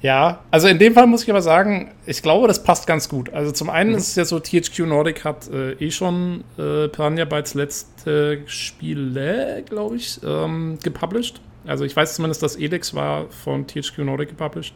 [0.00, 3.32] ja, also in dem Fall muss ich aber sagen, ich glaube, das passt ganz gut.
[3.32, 3.96] Also zum einen mhm.
[3.96, 9.64] ist es ja so, THQ Nordic hat äh, eh schon äh, Piranha Bytes letzte Spiele,
[9.68, 11.40] glaube ich, ähm, gepublished.
[11.66, 14.74] Also ich weiß zumindest, dass Elix war von THQ Nordic gepublished.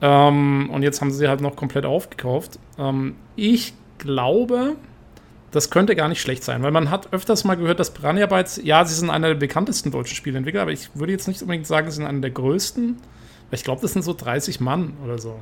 [0.00, 2.58] Ähm, und jetzt haben sie sie halt noch komplett aufgekauft.
[2.78, 4.76] Ähm, ich glaube,
[5.50, 8.60] das könnte gar nicht schlecht sein, weil man hat öfters mal gehört, dass Piranha Bytes,
[8.62, 11.90] ja, sie sind einer der bekanntesten deutschen Spieleentwickler, aber ich würde jetzt nicht unbedingt sagen,
[11.90, 12.96] sie sind einer der größten.
[13.54, 15.36] Ich glaube, das sind so 30 Mann oder so.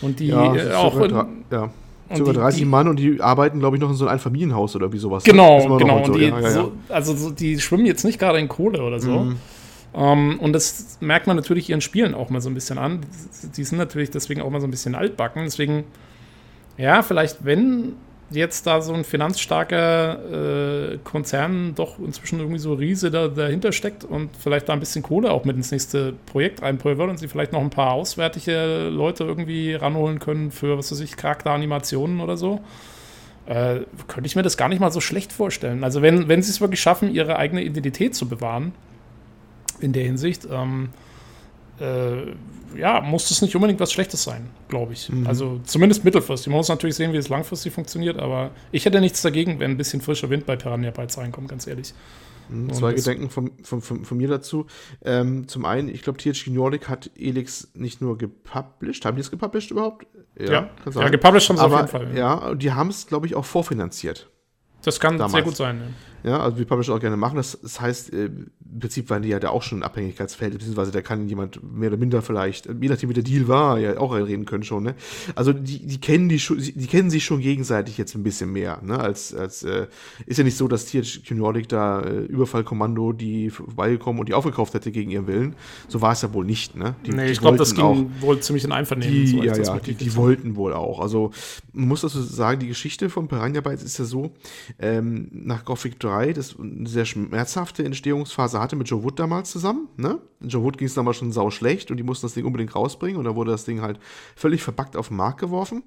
[0.00, 1.00] Und die ja, äh, auch.
[1.00, 1.70] In, ja.
[2.14, 4.90] Sogar 30 die, Mann und die arbeiten, glaube ich, noch in so einem Familienhaus oder
[4.92, 5.24] wie sowas.
[5.24, 6.04] Genau, genau.
[6.06, 6.14] So.
[6.14, 9.10] Die, ja, ja, so, also so, die schwimmen jetzt nicht gerade in Kohle oder so.
[9.10, 9.36] Mhm.
[9.92, 13.00] Um, ähm, und das merkt man natürlich ihren Spielen auch mal so ein bisschen an.
[13.56, 15.44] Die sind natürlich deswegen auch mal so ein bisschen altbacken.
[15.44, 15.84] Deswegen,
[16.76, 17.94] ja, vielleicht, wenn
[18.30, 24.04] jetzt da so ein finanzstarker äh, Konzern doch inzwischen irgendwie so Riese da, dahinter steckt
[24.04, 27.52] und vielleicht da ein bisschen Kohle auch mit ins nächste Projekt reinpulvert und sie vielleicht
[27.52, 32.60] noch ein paar auswärtige Leute irgendwie ranholen können für, was weiß ich, Charakteranimationen oder so,
[33.46, 35.82] äh, könnte ich mir das gar nicht mal so schlecht vorstellen.
[35.82, 38.72] Also wenn, wenn sie es wirklich schaffen, ihre eigene Identität zu bewahren,
[39.80, 40.90] in der Hinsicht, ähm,
[41.80, 42.32] äh,
[42.76, 45.08] ja, muss das nicht unbedingt was Schlechtes sein, glaube ich.
[45.10, 45.26] Mhm.
[45.26, 46.48] Also zumindest mittelfristig.
[46.48, 49.76] Man muss natürlich sehen, wie es langfristig funktioniert, aber ich hätte nichts dagegen, wenn ein
[49.76, 51.94] bisschen frischer Wind bei Piranha Bytes reinkommt, ganz ehrlich.
[52.48, 54.66] Mhm, zwei Gedenken von, von, von, von, mir dazu.
[55.04, 59.04] Ähm, zum einen, ich glaube, THG Nordic hat Elix nicht nur gepublished.
[59.04, 60.06] Haben die es gepublished überhaupt?
[60.38, 62.16] Ja, ja, ja gepublished haben sie aber, auf jeden Fall.
[62.16, 64.30] Ja, ja die haben es, glaube ich, auch vorfinanziert.
[64.82, 65.32] Das kann damals.
[65.32, 65.80] sehr gut sein.
[65.80, 65.86] Ja.
[66.24, 67.36] Ja, also wie Publisher auch gerne machen.
[67.36, 68.30] Das, das heißt, äh,
[68.70, 71.88] im Prinzip waren die ja da auch schon ein Abhängigkeitsfeld, beziehungsweise da kann jemand mehr
[71.88, 74.94] oder minder vielleicht, je nachdem wie der Deal war, ja auch reden können schon, ne?
[75.34, 78.80] Also die, die kennen die schon, die kennen sich schon gegenseitig jetzt ein bisschen mehr,
[78.82, 78.98] ne?
[78.98, 79.86] Als, als äh,
[80.26, 84.74] ist ja nicht so, dass THQ Nordic da äh, Überfallkommando die vorbeigekommen und die aufgekauft
[84.74, 85.56] hätte gegen ihren Willen.
[85.88, 86.94] So war es ja wohl nicht, ne?
[87.06, 89.14] Die, nee, ich glaube, das ging auch, wohl ziemlich in Einvernehmen.
[89.14, 91.00] Die, so, ja, ja, die, die wollten wohl auch.
[91.00, 91.30] Also
[91.72, 94.32] man muss dazu sagen, die Geschichte von Piranha Bytes ist ja so,
[94.78, 99.88] ähm, nach Gothic 3, das eine sehr schmerzhafte Entstehungsphase hatte mit Joe Wood damals zusammen.
[99.96, 100.20] Ne?
[100.40, 103.18] Joe Wood ging es damals schon sau schlecht und die mussten das Ding unbedingt rausbringen
[103.18, 103.98] und da wurde das Ding halt
[104.36, 105.82] völlig verbackt auf den Markt geworfen.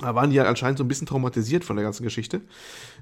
[0.00, 2.40] Da waren die ja anscheinend so ein bisschen traumatisiert von der ganzen Geschichte.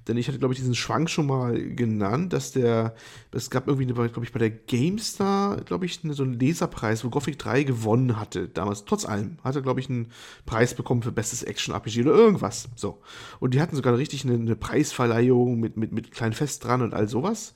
[0.08, 2.94] Denn ich hatte, glaube ich, diesen Schwank schon mal genannt, dass der,
[3.30, 7.38] es gab irgendwie, glaube ich, bei der GameStar, glaube ich, so einen Leserpreis, wo Gothic
[7.38, 8.48] 3 gewonnen hatte.
[8.48, 10.10] Damals, trotz allem, hatte, glaube ich, einen
[10.46, 12.68] Preis bekommen für bestes Action-RPG oder irgendwas.
[12.74, 13.00] So.
[13.38, 16.92] Und die hatten sogar richtig eine, eine Preisverleihung mit, mit, mit kleinen Fest dran und
[16.92, 17.54] all sowas.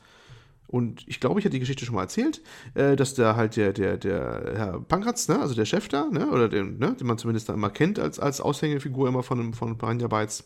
[0.66, 2.42] Und ich glaube, ich hatte die Geschichte schon mal erzählt,
[2.74, 6.30] äh, dass da halt der, der, der Herr Pankratz, ne, also der Chef da, ne,
[6.30, 9.78] oder den, ne, den man zumindest da immer kennt als, als Aushängefigur immer von, von
[9.78, 10.44] Piranha Bytes,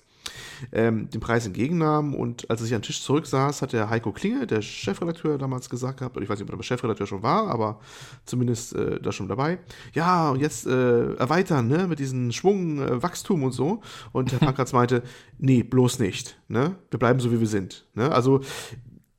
[0.73, 2.15] ähm, den Preis entgegennahm.
[2.15, 5.71] Und als er sich an den Tisch zurücksaß, hat der Heiko Klinge, der Chefredakteur, damals
[5.71, 7.81] gesagt gehabt, oder ich weiß nicht, ob er Chefredakteur schon war, aber
[8.25, 9.59] zumindest äh, da schon dabei.
[9.95, 13.81] Ja, und jetzt äh, erweitern, ne, mit diesem Schwung, äh, Wachstum und so.
[14.13, 15.03] Und Herr Pankratz meinte,
[15.39, 17.87] nee, bloß nicht, ne, wir bleiben so, wie wir sind.
[17.95, 18.11] Ne?
[18.11, 18.41] Also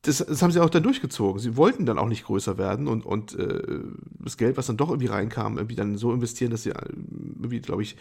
[0.10, 1.40] das, das, haben sie auch dann durchgezogen.
[1.40, 3.80] Sie wollten dann auch nicht größer werden und, und äh,
[4.20, 6.82] das Geld, was dann doch irgendwie reinkam, irgendwie dann so investieren, dass sie äh,
[7.38, 7.96] irgendwie, glaube ich,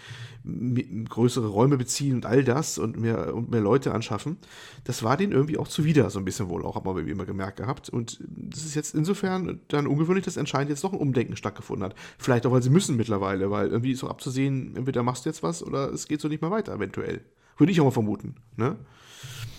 [1.09, 4.39] größere Räume beziehen und all das und mehr, und mehr Leute anschaffen.
[4.85, 7.59] Das war denen irgendwie auch zuwider, so ein bisschen wohl auch, haben wir immer gemerkt
[7.59, 7.91] gehabt.
[7.91, 11.95] Und das ist jetzt insofern dann ungewöhnlich, dass anscheinend jetzt doch ein Umdenken stattgefunden hat.
[12.17, 15.43] Vielleicht auch, weil sie müssen mittlerweile, weil irgendwie ist auch abzusehen, entweder machst du jetzt
[15.43, 17.21] was oder es geht so nicht mehr weiter, eventuell.
[17.59, 18.37] Würde ich auch mal vermuten.
[18.57, 18.77] Ne?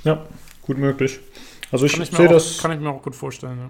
[0.03, 0.25] Ja,
[0.63, 1.19] gut möglich.
[1.71, 2.60] Also ich, ich sehe das.
[2.60, 3.69] Kann ich mir auch gut vorstellen, ja.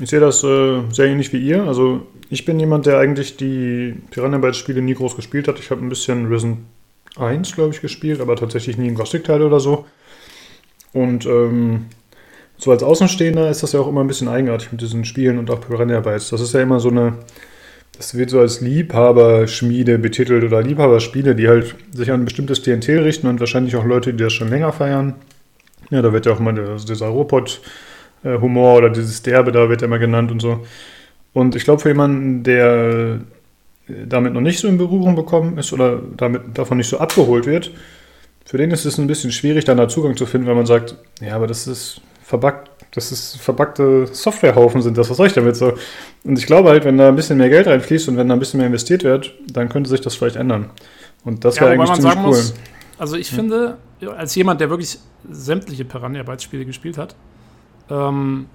[0.00, 1.64] Ich sehe das äh, sehr ähnlich wie ihr.
[1.64, 5.58] Also ich bin jemand, der eigentlich die Piranha Bytes Spiele nie groß gespielt hat.
[5.58, 6.66] Ich habe ein bisschen Risen
[7.16, 9.84] 1, glaube ich, gespielt, aber tatsächlich nie im Gothic-Teil oder so.
[10.92, 11.86] Und ähm,
[12.56, 15.50] so als Außenstehender ist das ja auch immer ein bisschen eigenartig mit diesen Spielen und
[15.50, 16.30] auch Piranha Bytes.
[16.30, 17.14] Das ist ja immer so eine,
[17.96, 22.88] das wird so als Liebhaberschmiede betitelt oder Liebhaberspiele, die halt sich an ein bestimmtes TNT
[22.88, 25.14] richten und wahrscheinlich auch Leute, die das schon länger feiern.
[25.90, 29.86] Ja, da wird ja auch mal der, dieser Robot-Humor oder dieses Derbe, da wird ja
[29.86, 30.64] immer genannt und so.
[31.32, 33.20] Und ich glaube, für jemanden, der
[34.06, 37.72] damit noch nicht so in Berührung bekommen ist oder damit davon nicht so abgeholt wird,
[38.44, 40.96] für den ist es ein bisschen schwierig, dann da Zugang zu finden, wenn man sagt,
[41.20, 45.56] ja, aber das ist verbuggt, das ist verbackte Softwarehaufen sind das, was soll ich damit
[45.56, 45.74] so?
[46.24, 48.40] Und ich glaube halt, wenn da ein bisschen mehr Geld reinfließt und wenn da ein
[48.40, 50.70] bisschen mehr investiert wird, dann könnte sich das vielleicht ändern.
[51.24, 52.26] Und das wäre ja, eigentlich ziemlich cool.
[52.26, 52.54] Muss,
[52.98, 53.36] also ich hm.
[53.36, 53.76] finde,
[54.08, 57.14] als jemand, der wirklich sämtliche Piranha Bytes Spiele gespielt hat,
[57.90, 58.46] ähm,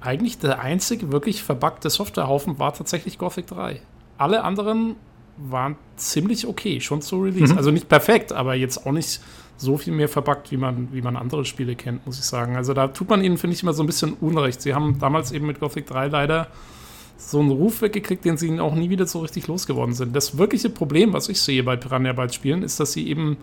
[0.00, 3.80] eigentlich der einzige wirklich verbuggte Softwarehaufen war tatsächlich Gothic 3.
[4.18, 4.96] Alle anderen
[5.36, 7.52] waren ziemlich okay, schon zu Release.
[7.52, 7.58] Mhm.
[7.58, 9.20] Also nicht perfekt, aber jetzt auch nicht
[9.56, 12.56] so viel mehr verbuggt, wie man, wie man andere Spiele kennt, muss ich sagen.
[12.56, 14.60] Also da tut man ihnen, finde ich, immer so ein bisschen Unrecht.
[14.60, 16.48] Sie haben damals eben mit Gothic 3 leider
[17.16, 20.14] so einen Ruf weggekriegt, den sie auch nie wieder so richtig losgeworden sind.
[20.16, 23.36] Das wirkliche Problem, was ich sehe bei Piranha Bytes Spielen, ist, dass sie eben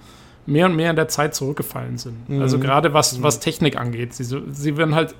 [0.49, 2.29] mehr und mehr in der Zeit zurückgefallen sind.
[2.29, 2.41] Mhm.
[2.41, 3.23] Also gerade was, mhm.
[3.23, 4.13] was Technik angeht.
[4.13, 5.15] Sie, sie werden halt,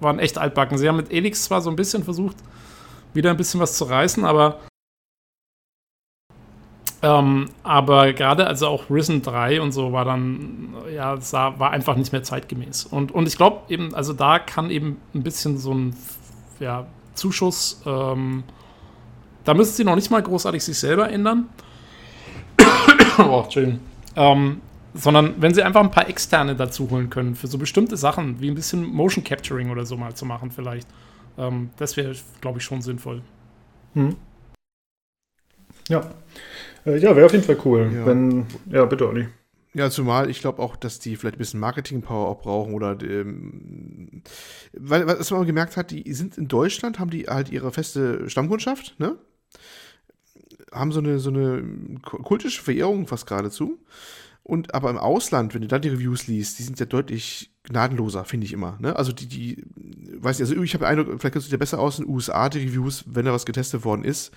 [0.00, 0.78] waren echt altbacken.
[0.78, 2.36] Sie haben mit Elix zwar so ein bisschen versucht,
[3.12, 4.60] wieder ein bisschen was zu reißen, aber
[7.02, 11.96] ähm, aber gerade also auch Risen 3 und so war dann, ja, sah, war einfach
[11.96, 12.86] nicht mehr zeitgemäß.
[12.86, 15.94] Und, und ich glaube eben, also da kann eben ein bisschen so ein
[16.60, 18.44] ja, Zuschuss, ähm,
[19.44, 21.48] da müssen sie noch nicht mal großartig sich selber ändern.
[23.18, 23.80] oh, schön.
[24.16, 24.62] Ähm,
[24.94, 28.48] sondern wenn sie einfach ein paar externe dazu holen können für so bestimmte Sachen, wie
[28.48, 30.88] ein bisschen Motion Capturing oder so mal zu machen vielleicht.
[31.36, 33.22] Ähm, das wäre, glaube ich, schon sinnvoll.
[33.94, 34.16] Hm.
[35.88, 36.08] Ja.
[36.86, 37.90] Äh, ja, wäre auf jeden Fall cool.
[37.92, 38.06] Ja.
[38.06, 39.28] Wenn, ja, bitte, Olli.
[39.74, 44.22] Ja, zumal ich glaube auch, dass die vielleicht ein bisschen Marketing-Power auch brauchen oder ähm,
[44.72, 48.94] weil was man gemerkt hat, die sind in Deutschland, haben die halt ihre feste Stammkundschaft,
[49.00, 49.18] ne?
[50.70, 53.78] Haben so eine, so eine kultische Verehrung fast geradezu.
[54.44, 58.26] Und aber im Ausland, wenn du da die Reviews liest, die sind ja deutlich gnadenloser,
[58.26, 58.76] finde ich immer.
[58.78, 58.94] Ne?
[58.94, 59.64] Also die, die,
[60.18, 62.50] weiß nicht, also ich habe Eindruck, vielleicht kennst du dir besser aus in den USA,
[62.50, 64.32] die Reviews, wenn da was getestet worden ist.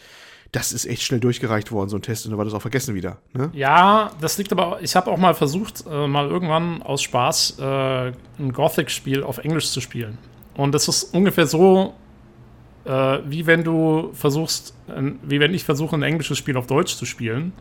[0.53, 2.95] Das ist echt schnell durchgereicht worden, so ein Test, und dann war das auch vergessen
[2.95, 3.17] wieder.
[3.33, 3.49] Ne?
[3.51, 8.13] Ja, das liegt aber, ich habe auch mal versucht, äh, mal irgendwann aus Spaß äh,
[8.39, 10.17] ein Gothic-Spiel auf Englisch zu spielen.
[10.55, 11.95] Und das ist ungefähr so,
[12.85, 14.73] äh, wie wenn du versuchst,
[15.21, 17.51] wie wenn ich versuche, ein englisches Spiel auf Deutsch zu spielen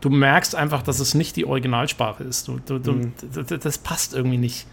[0.00, 2.48] du merkst einfach, dass es nicht die Originalsprache ist.
[2.48, 3.12] Du, du, mhm.
[3.32, 4.66] du, das passt irgendwie nicht.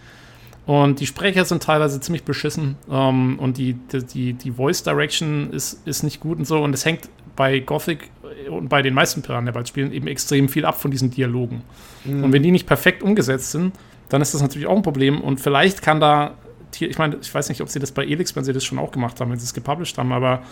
[0.66, 5.86] Und die Sprecher sind teilweise ziemlich beschissen ähm, und die, die, die Voice Direction ist,
[5.88, 6.62] ist nicht gut und so.
[6.62, 8.12] Und es hängt bei Gothic
[8.50, 11.64] und bei den meisten Piranha-Bytes-Spielen eben extrem viel ab von diesen Dialogen.
[12.06, 12.24] Mhm.
[12.24, 13.74] Und wenn die nicht perfekt umgesetzt sind,
[14.10, 15.22] dann ist das natürlich auch ein Problem.
[15.22, 16.36] Und vielleicht kann da,
[16.80, 18.92] ich meine, ich weiß nicht, ob sie das bei Elix, wenn sie das schon auch
[18.92, 20.44] gemacht haben, wenn sie es gepublished haben, aber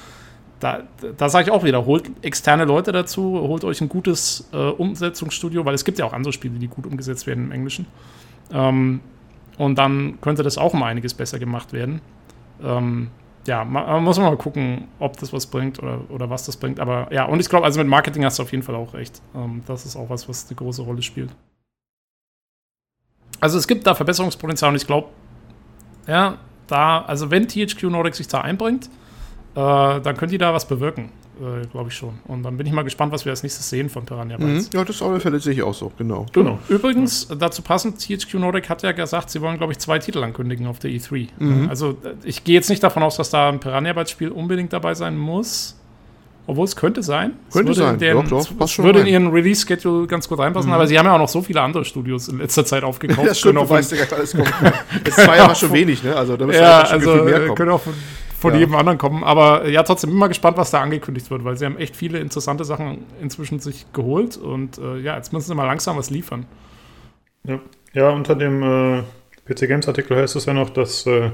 [0.59, 0.83] da,
[1.17, 5.65] da sage ich auch wieder, holt externe Leute dazu, holt euch ein gutes äh, Umsetzungsstudio,
[5.65, 7.85] weil es gibt ja auch andere Spiele, die gut umgesetzt werden im Englischen.
[8.51, 8.99] Ähm,
[9.57, 12.01] und dann könnte das auch um einiges besser gemacht werden.
[12.63, 13.09] Ähm,
[13.47, 16.79] ja, man, muss mal gucken, ob das was bringt oder, oder was das bringt.
[16.79, 19.21] Aber ja, und ich glaube, also mit Marketing hast du auf jeden Fall auch recht.
[19.35, 21.31] Ähm, das ist auch was, was eine große Rolle spielt.
[23.39, 25.07] Also es gibt da Verbesserungspotenzial und ich glaube,
[26.07, 28.89] ja, da, also wenn THQ Nordic sich da einbringt, äh,
[29.59, 31.09] dann können die da was bewirken,
[31.41, 32.19] äh, glaube ich schon.
[32.27, 34.71] Und dann bin ich mal gespannt, was wir als nächstes sehen von Piranha Bytes.
[34.71, 34.77] Mhm.
[34.77, 36.25] Ja, das auf alle Fälle sehe ich auch so, genau.
[36.33, 36.59] Genau.
[36.69, 40.67] Übrigens, dazu passend, THQ Nordic hat ja gesagt, sie wollen, glaube ich, zwei Titel ankündigen
[40.67, 41.27] auf der E3.
[41.39, 41.69] Mhm.
[41.69, 44.71] Also äh, ich gehe jetzt nicht davon aus, dass da ein Piranha Bytes Spiel unbedingt
[44.73, 45.75] dabei sein muss.
[46.47, 47.33] Obwohl es könnte sein.
[47.47, 47.97] Es Könnte in sein.
[47.99, 49.13] deren- Doch, doch, es passt schon würde in rein.
[49.13, 52.27] ihren Release-Schedule ganz gut reinpassen, aber sie haben ja auch noch so viele andere Studios
[52.27, 53.27] in letzter Zeit aufgekauft.
[53.29, 54.51] Das stimmt, du weißt ja alles kommt.
[55.05, 56.15] Jetzt zwei Jahre schon wenig, ne?
[56.15, 57.55] Also da müsste ja, einfach schon also viel mehr äh, kommen.
[57.55, 57.93] können auch von,
[58.39, 58.59] von Ja.
[58.59, 59.23] jedem anderen kommen.
[59.23, 61.95] Aber äh, ja, trotzdem bin mal gespannt, was da angekündigt wird, weil sie haben echt
[61.95, 66.09] viele interessante Sachen inzwischen sich geholt und äh, ja, jetzt müssen sie mal langsam was
[66.09, 66.45] liefern.
[67.43, 67.59] Ja,
[67.93, 69.03] ja unter dem äh,
[69.45, 71.31] PC Games Artikel heißt es ja noch, dass äh,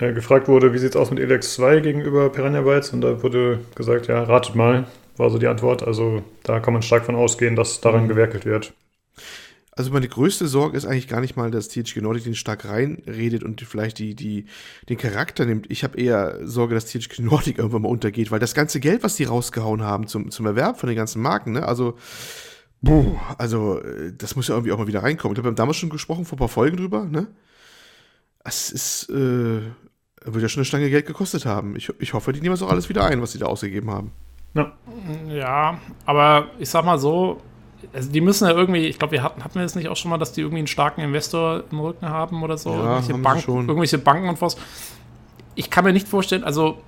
[0.00, 3.22] äh, gefragt wurde, wie sieht es aus mit Elex 2 gegenüber Piranha Bytes und da
[3.22, 4.86] wurde gesagt, ja, ratet mal,
[5.16, 5.82] war so die Antwort.
[5.86, 8.72] Also da kann man stark von ausgehen, dass daran gewerkelt wird.
[9.76, 13.42] Also meine größte Sorge ist eigentlich gar nicht mal, dass THQ Nordic den stark reinredet
[13.42, 14.46] und vielleicht die, die,
[14.88, 15.68] den Charakter nimmt.
[15.68, 19.16] Ich habe eher Sorge, dass THQ Nordic irgendwann mal untergeht, weil das ganze Geld, was
[19.16, 21.96] die rausgehauen haben zum, zum Erwerb von den ganzen Marken, ne, also,
[22.84, 25.32] puh, also, äh, das muss ja irgendwie auch mal wieder reinkommen.
[25.32, 27.26] Ich glaube, wir haben damals schon gesprochen, vor ein paar Folgen drüber, ne?
[28.44, 29.62] Es ist, äh,
[30.24, 31.74] wird ja schon eine Stange Geld gekostet haben.
[31.76, 34.12] Ich, ich hoffe, die nehmen das auch alles wieder ein, was sie da ausgegeben haben.
[35.28, 37.40] Ja, aber ich sag mal so,
[37.94, 40.10] also die müssen ja irgendwie, ich glaube, wir hatten, hatten wir das nicht auch schon
[40.10, 42.70] mal, dass die irgendwie einen starken Investor im Rücken haben oder so?
[42.70, 44.56] Ja, irgendwelche, Bank, irgendwelche Banken und was.
[45.54, 46.78] Ich kann mir nicht vorstellen, also,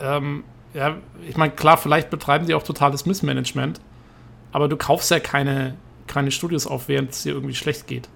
[0.00, 0.96] ähm, ja,
[1.28, 3.80] ich meine, klar, vielleicht betreiben die auch totales Missmanagement,
[4.52, 8.08] aber du kaufst ja keine, keine Studios auf, während es dir irgendwie schlecht geht.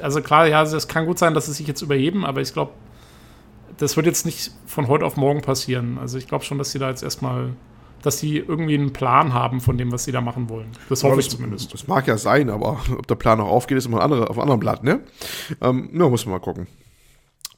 [0.00, 2.72] Also klar, ja, es kann gut sein, dass sie sich jetzt überheben, aber ich glaube,
[3.76, 5.98] das wird jetzt nicht von heute auf morgen passieren.
[5.98, 7.50] Also ich glaube schon, dass sie da jetzt erstmal,
[8.04, 10.68] dass sie irgendwie einen Plan haben von dem, was sie da machen wollen.
[10.90, 11.72] Das hoffe ich das, zumindest.
[11.72, 14.36] Das mag ja sein, aber ob der Plan noch aufgeht, ist immer ein andere, auf
[14.36, 15.00] einem anderen Blatt, ne?
[15.62, 16.66] Ähm, ja, muss man mal gucken.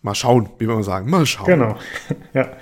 [0.02, 1.10] Mal schauen, wie wir mal sagen.
[1.10, 1.46] Mal schauen.
[1.46, 1.76] Genau.
[2.32, 2.52] ja.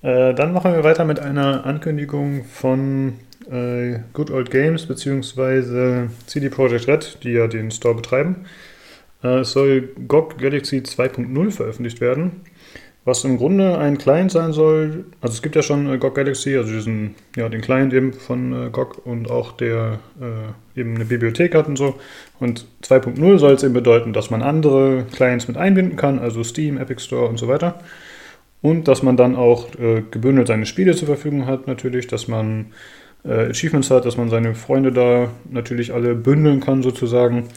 [0.00, 3.18] Äh, dann machen wir weiter mit einer Ankündigung von
[3.50, 6.08] äh, Good Old Games bzw.
[6.26, 8.46] CD Projekt Red, die ja den Store betreiben.
[9.22, 12.40] Äh, es soll GOG Galaxy 2.0 veröffentlicht werden,
[13.04, 15.04] was im Grunde ein Client sein soll.
[15.20, 18.52] Also es gibt ja schon äh, GOG Galaxy, also diesen, ja, den Client eben von
[18.52, 21.96] äh, GOG und auch der äh, eben eine Bibliothek hat und so.
[22.38, 26.78] Und 2.0 soll es eben bedeuten, dass man andere Clients mit einbinden kann, also Steam,
[26.78, 27.80] Epic Store und so weiter.
[28.60, 32.66] Und dass man dann auch äh, gebündelt seine Spiele zur Verfügung hat, natürlich, dass man
[33.24, 37.48] äh, Achievements hat, dass man seine Freunde da natürlich alle bündeln kann, sozusagen.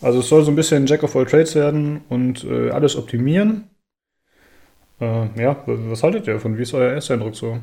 [0.00, 3.64] Also es soll so ein bisschen Jack of all Trades werden und äh, alles optimieren.
[5.00, 6.56] Äh, ja, was haltet ihr davon?
[6.56, 7.60] Wie ist euer erster Eindruck so?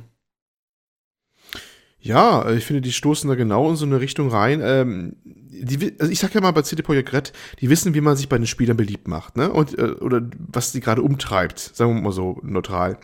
[2.01, 4.61] Ja, äh, ich finde, die stoßen da genau in so eine Richtung rein.
[4.63, 8.15] Ähm, die, also ich sag ja mal bei CD Projekt Red, die wissen, wie man
[8.15, 9.51] sich bei den Spielern beliebt macht, ne?
[9.51, 12.97] Und, äh, oder was die gerade umtreibt, sagen wir mal so neutral.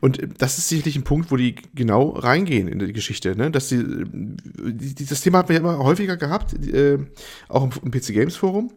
[0.00, 3.50] Und äh, das ist sicherlich ein Punkt, wo die genau reingehen in die Geschichte, ne?
[3.50, 6.98] Dass äh, die, die das Thema hat man ja immer häufiger gehabt, äh,
[7.48, 8.70] auch im, im PC Games Forum.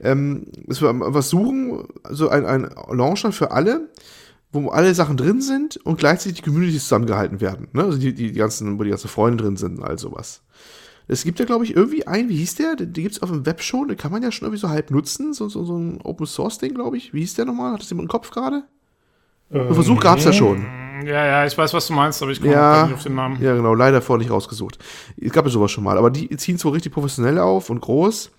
[0.00, 3.88] Ähm, dass wir was suchen, so ein, ein Launcher für alle,
[4.54, 7.68] wo alle Sachen drin sind und gleichzeitig die Communities zusammengehalten werden.
[7.72, 7.84] Ne?
[7.84, 10.42] Also die, die, ganzen, wo die ganzen Freunde drin sind und all sowas.
[11.06, 12.76] Es gibt ja, glaube ich, irgendwie einen, wie hieß der?
[12.76, 14.90] Die gibt es auf dem Web schon, den kann man ja schon irgendwie so halb
[14.90, 15.34] nutzen.
[15.34, 17.12] So, so, so ein Open Source Ding, glaube ich.
[17.12, 17.74] Wie hieß der nochmal?
[17.74, 18.64] Hat das jemand im Kopf gerade?
[19.50, 20.64] Einen Versuch gab es ja schon.
[21.06, 22.84] Ja, ja, ich weiß, was du meinst, aber ich komme Ja.
[22.84, 23.40] nicht auf den Namen.
[23.42, 24.78] Ja, genau, leider vorher nicht rausgesucht.
[25.20, 27.80] Es gab ja sowas schon mal, aber die ziehen es wohl richtig professionell auf und
[27.80, 28.30] groß.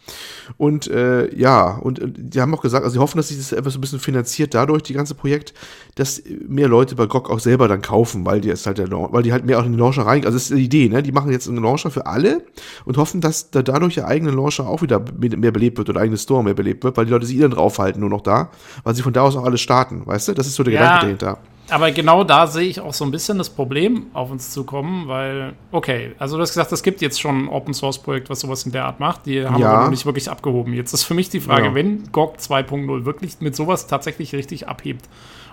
[0.58, 3.51] Und äh, ja, und äh, die haben auch gesagt, also sie hoffen, dass sich das
[3.51, 5.54] etwas so ein bisschen finanziert dadurch, die ganze Projekt,
[5.95, 9.23] dass mehr Leute bei GOG auch selber dann kaufen, weil die es halt der, weil
[9.23, 11.01] die halt mehr auch in den Launcher rein, also das ist die Idee, ne?
[11.01, 12.43] Die machen jetzt einen Launcher für alle
[12.86, 16.17] und hoffen, dass da dadurch ihr eigener Launcher auch wieder mehr belebt wird oder eigene
[16.17, 18.49] Store mehr belebt wird, weil die Leute sich dann draufhalten nur noch da,
[18.84, 20.34] weil sie von da aus auch alles starten, weißt du?
[20.34, 20.80] Das ist so der Ja.
[20.82, 21.38] Gedanke dahinter.
[21.69, 25.54] Aber genau da sehe ich auch so ein bisschen das Problem auf uns zukommen, weil,
[25.71, 28.65] okay, also du hast gesagt, es gibt jetzt schon ein Open Source Projekt, was sowas
[28.67, 29.25] in der Art macht.
[29.25, 29.71] Die haben Ja.
[29.71, 30.73] aber noch nicht wirklich abgehoben.
[30.73, 31.75] Jetzt ist für mich die Frage, Ja.
[31.75, 35.06] wenn GOG 2.0 wirklich mit sowas tatsächlich richtig abhebt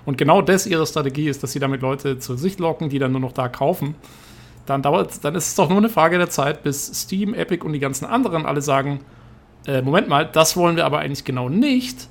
[0.04, 3.12] und genau das ihre Strategie ist, dass sie damit Leute zur Sicht locken, die dann
[3.12, 3.94] nur noch da kaufen,
[4.66, 7.72] dann dauert, dann ist es doch nur eine Frage der Zeit, bis Steam, Epic und
[7.72, 9.00] die ganzen anderen alle sagen,
[9.66, 12.08] äh, Moment mal, das wollen wir aber eigentlich genau nicht.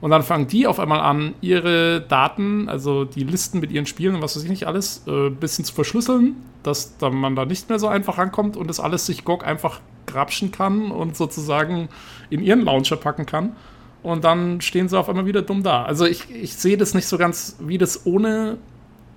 [0.00, 4.14] Und dann fangen die auf einmal an, ihre Daten, also die Listen mit ihren Spielen
[4.14, 7.44] und was weiß ich nicht alles, äh, ein bisschen zu verschlüsseln, dass dann man da
[7.44, 11.88] nicht mehr so einfach rankommt und das alles sich GOG einfach grapschen kann und sozusagen
[12.30, 13.56] in ihren Launcher packen kann.
[14.02, 15.84] Und dann stehen sie auf einmal wieder dumm da.
[15.84, 18.56] Also ich, ich sehe das nicht so ganz, wie das ohne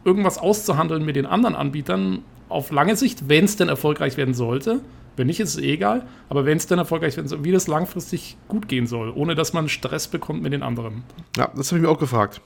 [0.03, 4.81] irgendwas auszuhandeln mit den anderen Anbietern auf lange Sicht, wenn es denn erfolgreich werden sollte,
[5.15, 6.07] Wenn nicht, ist es eh egal.
[6.29, 9.69] Aber wenn es dann erfolgreich wird, wie das langfristig gut gehen soll, ohne dass man
[9.69, 11.03] Stress bekommt mit den anderen.
[11.37, 12.41] Ja, das habe ich mir auch gefragt.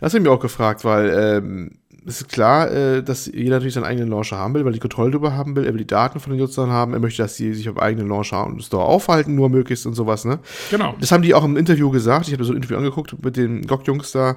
[0.00, 3.74] Das habe ich mir auch gefragt, weil ähm, es ist klar, äh, dass jeder natürlich
[3.74, 6.20] seinen eigenen Launcher haben will, weil die Kontrolle darüber haben will, er will die Daten
[6.20, 9.34] von den Nutzern haben, er möchte, dass die sich auf eigenen Launcher und Store aufhalten,
[9.34, 10.38] nur möglichst und sowas, ne?
[10.70, 10.94] Genau.
[11.00, 12.28] Das haben die auch im Interview gesagt.
[12.28, 14.36] Ich habe so ein Interview angeguckt mit den GOG-Jungs da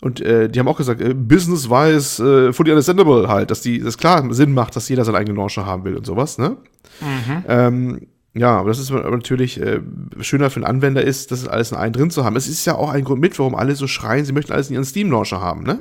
[0.00, 3.98] und äh, die haben auch gesagt, äh, business-wise, äh, fully understandable halt, dass die, das
[3.98, 6.56] klar Sinn macht, dass jeder seinen eigenen Launcher haben will und sowas, ne?
[7.00, 7.44] Mhm.
[7.48, 8.00] Ähm,
[8.34, 9.80] ja, aber das ist aber natürlich äh,
[10.20, 12.36] schöner für den Anwender ist, das alles in einen drin zu haben.
[12.36, 14.74] Es ist ja auch ein Grund mit, warum alle so schreien, sie möchten alles in
[14.74, 15.80] ihren Steam-Launcher haben, ne?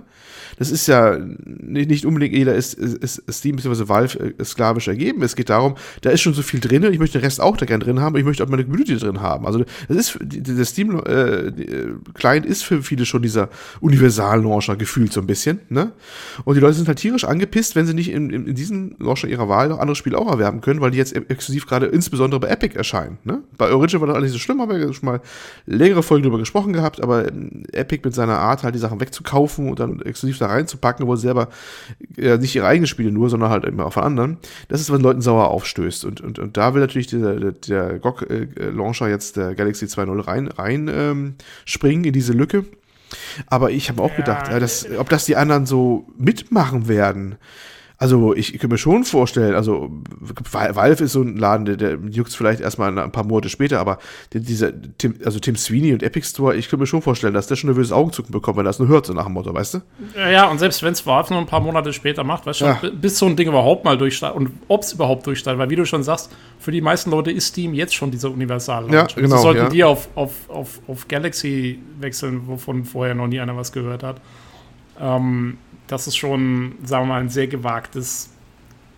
[0.58, 3.88] Das ist ja nicht, nicht unbedingt jeder ist, ist, ist Steam bzw.
[3.88, 5.22] Valve äh, sklavisch ergeben.
[5.22, 7.58] Es geht darum, da ist schon so viel drin und ich möchte den Rest auch
[7.58, 9.46] da gerne drin haben, aber ich möchte auch meine Community drin haben.
[9.46, 11.52] Also das ist der Steam äh,
[12.14, 13.50] Client ist für viele schon dieser
[13.82, 15.92] Universal-Launcher gefühlt so ein bisschen, ne?
[16.46, 19.28] Und die Leute sind halt tierisch angepisst, wenn sie nicht in, in, in diesen Launcher
[19.28, 22.48] ihrer Wahl noch andere Spiele auch erwerben können, weil die jetzt exklusiv gerade insbesondere bei
[22.48, 23.18] Epic erscheinen.
[23.24, 23.42] Ne?
[23.58, 25.22] Bei Origin war das alles so schlimm, haben wir schon mal
[25.66, 29.70] längere Folgen darüber gesprochen gehabt, aber ähm, Epic mit seiner Art, halt die Sachen wegzukaufen
[29.70, 31.50] und dann exklusiv da reinzupacken, wo sie selber
[32.16, 35.02] ja, nicht ihre eigenen Spiele nur, sondern halt immer auch von anderen, das ist, was
[35.02, 36.06] Leuten sauer aufstößt.
[36.06, 40.48] Und, und, und da will natürlich der, der, der GOG-Launcher jetzt der Galaxy 2.0 rein,
[40.48, 42.66] rein ähm, springen in diese Lücke.
[43.48, 47.38] Aber ich habe auch ja, gedacht, ja, das, ob das die anderen so mitmachen werden.
[48.00, 49.90] Also ich, ich kann mir schon vorstellen, also
[50.52, 53.98] Valve ist so ein Laden, der, der juckt vielleicht erstmal ein paar Monate später, aber
[54.32, 57.56] dieser Tim, also Tim Sweeney und Epic Store, ich kann mir schon vorstellen, dass der
[57.56, 59.82] schon nervöses Augenzucken bekommt, wenn er das nur hört, so nach dem Motto, weißt du?
[60.16, 62.66] Ja, ja und selbst wenn es Valve nur ein paar Monate später macht, weißt du,
[62.66, 62.80] ja.
[62.94, 65.86] bis so ein Ding überhaupt mal durchstartet und ob es überhaupt durchstartet, weil wie du
[65.86, 69.38] schon sagst, für die meisten Leute ist Steam jetzt schon dieser universal ja, genau, also
[69.38, 69.70] sollten ja.
[69.70, 74.22] die auf, auf, auf, auf Galaxy wechseln, wovon vorher noch nie einer was gehört hat.
[75.00, 78.30] Ähm, das ist schon, sagen wir mal, ein sehr gewagtes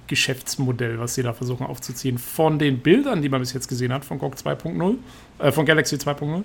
[0.08, 2.18] Geschäftsmodell, was sie da versuchen aufzuziehen.
[2.18, 4.96] Von den Bildern, die man bis jetzt gesehen hat, von GOG 2.0,
[5.38, 6.44] äh, von Galaxy 2.0,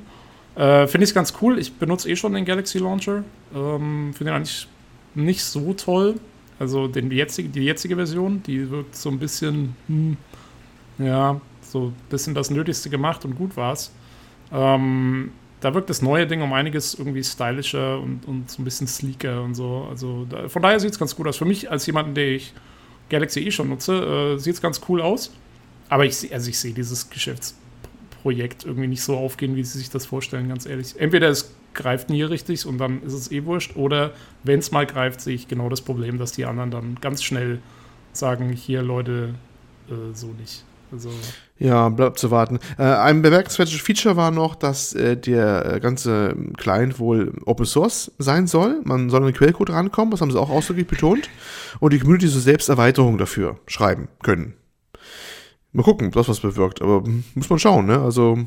[0.56, 1.58] äh, finde ich es ganz cool.
[1.58, 3.24] Ich benutze eh schon den Galaxy Launcher.
[3.54, 4.68] Ähm, finde ihn eigentlich
[5.14, 6.20] nicht so toll.
[6.58, 10.16] Also den, die, jetzige, die jetzige Version, die wirkt so ein bisschen, hm,
[10.98, 13.92] ja, so ein bisschen das Nötigste gemacht und gut war's.
[14.52, 15.32] Ähm,
[15.64, 19.42] da wirkt das neue Ding um einiges irgendwie stylischer und, und so ein bisschen sleeker
[19.42, 19.86] und so.
[19.88, 21.38] Also da, von daher sieht es ganz gut aus.
[21.38, 22.52] Für mich als jemanden, der ich
[23.08, 25.32] Galaxy eh schon nutze, äh, sieht es ganz cool aus.
[25.88, 30.04] Aber ich, also ich sehe dieses Geschäftsprojekt irgendwie nicht so aufgehen, wie sie sich das
[30.04, 31.00] vorstellen, ganz ehrlich.
[31.00, 34.84] Entweder es greift nie richtig und dann ist es eh wurscht, oder wenn es mal
[34.84, 37.60] greift, sehe ich genau das Problem, dass die anderen dann ganz schnell
[38.12, 39.34] sagen, hier Leute,
[39.88, 40.62] äh, so nicht.
[40.94, 41.10] Also
[41.58, 42.58] ja, bleibt zu warten.
[42.78, 48.12] Äh, ein bemerkenswertes Feature war noch, dass äh, der äh, ganze Client wohl Open Source
[48.18, 48.80] sein soll.
[48.84, 51.28] Man soll an den Quellcode rankommen, das haben sie auch ausdrücklich betont.
[51.80, 54.54] Und die Community so selbst Erweiterungen dafür schreiben können.
[55.72, 56.80] Mal gucken, ob das was bewirkt.
[56.80, 57.02] Aber
[57.34, 58.00] muss man schauen, ne?
[58.00, 58.38] Also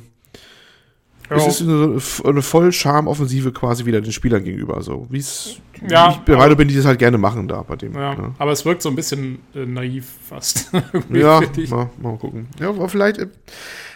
[1.29, 4.81] es ist eine, eine voll Charmoffensive quasi wieder den Spielern gegenüber.
[4.81, 7.93] So wie es ja, ich bereit bin, die das halt gerne machen da bei dem.
[7.93, 8.33] Ja, ja.
[8.37, 10.71] Aber es wirkt so ein bisschen äh, naiv fast.
[11.11, 12.47] ja, mal, mal gucken.
[12.59, 13.27] Ja, aber vielleicht, äh,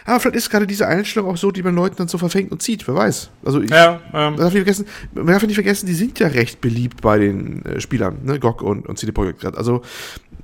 [0.04, 2.62] aber vielleicht ist gerade diese Einstellung auch so, die man Leuten dann so verfängt und
[2.62, 2.86] zieht.
[2.86, 3.30] Wer weiß.
[3.44, 4.34] Also ich, ja, ähm.
[4.34, 7.64] man, darf nicht vergessen, man darf nicht vergessen, die sind ja recht beliebt bei den
[7.64, 8.38] äh, Spielern, ne?
[8.38, 9.58] GOG und, und CD Projekt gerade.
[9.58, 9.82] Also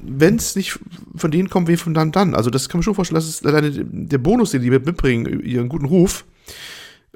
[0.01, 0.79] wenn es nicht
[1.17, 2.35] von denen kommt, wen von dann dann.
[2.35, 5.69] Also das kann man schon vorstellen, dass es alleine der Bonus, den die mitbringen, ihren
[5.69, 6.25] guten Ruf,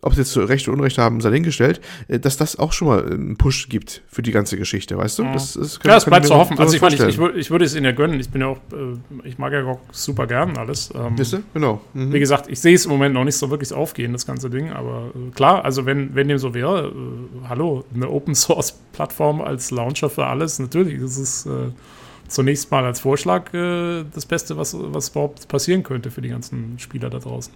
[0.04, 3.04] ob sie jetzt Recht oder Unrecht haben, sei hingestellt, äh, dass das auch schon mal
[3.04, 5.24] einen Push gibt für die ganze Geschichte, weißt du?
[5.24, 6.58] Das, das ja, es bleibt zu hoffen.
[6.58, 8.18] Also ich meine, ich, ich, ich, würde es ihnen ja gönnen.
[8.18, 10.90] Ich bin ja auch, äh, ich mag ja auch super gern alles.
[10.94, 11.42] Ähm, Wisst ihr?
[11.54, 11.80] Genau.
[11.94, 12.12] Mhm.
[12.12, 14.72] Wie gesagt, ich sehe es im Moment noch nicht so wirklich aufgehen, das ganze Ding,
[14.72, 19.40] aber äh, klar, also wenn, wenn dem so wäre, äh, hallo, eine Open Source Plattform
[19.40, 21.70] als Launcher für alles, natürlich, das ist äh,
[22.26, 26.78] zunächst mal als Vorschlag äh, das Beste, was, was überhaupt passieren könnte für die ganzen
[26.78, 27.52] Spieler da draußen.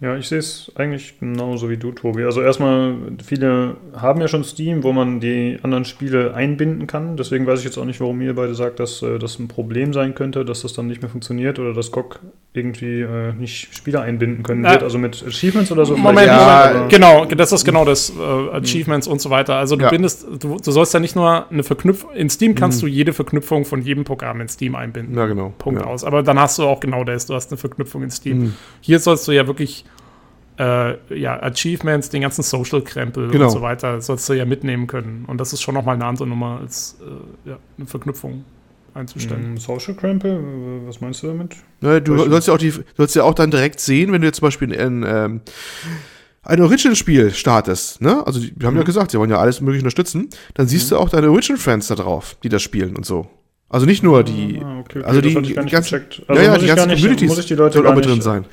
[0.00, 2.24] Ja, ich sehe es eigentlich genauso wie du, Tobi.
[2.24, 7.16] Also erstmal, viele haben ja schon Steam, wo man die anderen Spiele einbinden kann.
[7.16, 9.92] Deswegen weiß ich jetzt auch nicht, warum ihr beide sagt, dass äh, das ein Problem
[9.92, 12.18] sein könnte, dass das dann nicht mehr funktioniert oder dass GOG
[12.54, 14.82] irgendwie äh, nicht Spieler einbinden können wird.
[14.82, 15.96] Also mit Achievements oder so.
[15.96, 16.90] Moment, ja, Moment.
[16.90, 18.10] Genau, das ist genau das.
[18.10, 19.14] Äh, Achievements mhm.
[19.14, 19.56] und so weiter.
[19.56, 19.90] Also du ja.
[19.90, 22.86] bindest, du, du, sollst ja nicht nur eine Verknüpfung, in Steam kannst mhm.
[22.86, 25.16] du jede Verknüpfung von jedem Programm in Steam einbinden.
[25.16, 25.52] Ja, genau.
[25.58, 25.86] Punkt ja.
[25.86, 26.04] aus.
[26.04, 28.38] Aber dann hast du auch genau das, du hast eine Verknüpfung in Steam.
[28.38, 28.54] Mhm.
[28.80, 29.84] Hier sollst du ja wirklich
[30.58, 33.46] äh, ja, Achievements, den ganzen Social-Krempel genau.
[33.46, 35.24] und so weiter, sollst du ja mitnehmen können.
[35.26, 38.44] Und das ist schon nochmal eine andere Nummer, als äh, ja, eine Verknüpfung
[38.94, 39.54] einzustellen.
[39.54, 40.40] Mm, Social Krempel,
[40.86, 41.56] was meinst du damit?
[41.80, 44.38] Ja, du sollst ja, auch die, sollst ja auch dann direkt sehen, wenn du jetzt
[44.38, 45.40] zum Beispiel ein, ähm,
[46.42, 48.24] ein Original-Spiel startest, ne?
[48.26, 48.80] Also, wir haben mhm.
[48.80, 50.28] ja gesagt, sie wollen ja alles mögliche unterstützen.
[50.54, 50.96] Dann siehst mhm.
[50.96, 53.26] du auch deine Original-Friends da drauf, die das spielen und so.
[53.68, 56.22] Also nicht nur die, Ah, okay, okay, also die, die nicht ganzen, gecheckt.
[56.28, 58.04] Also ja, ja, muss die ganzen nicht- Communities muss ich die Leute sollen auch mit
[58.04, 58.44] drin sein.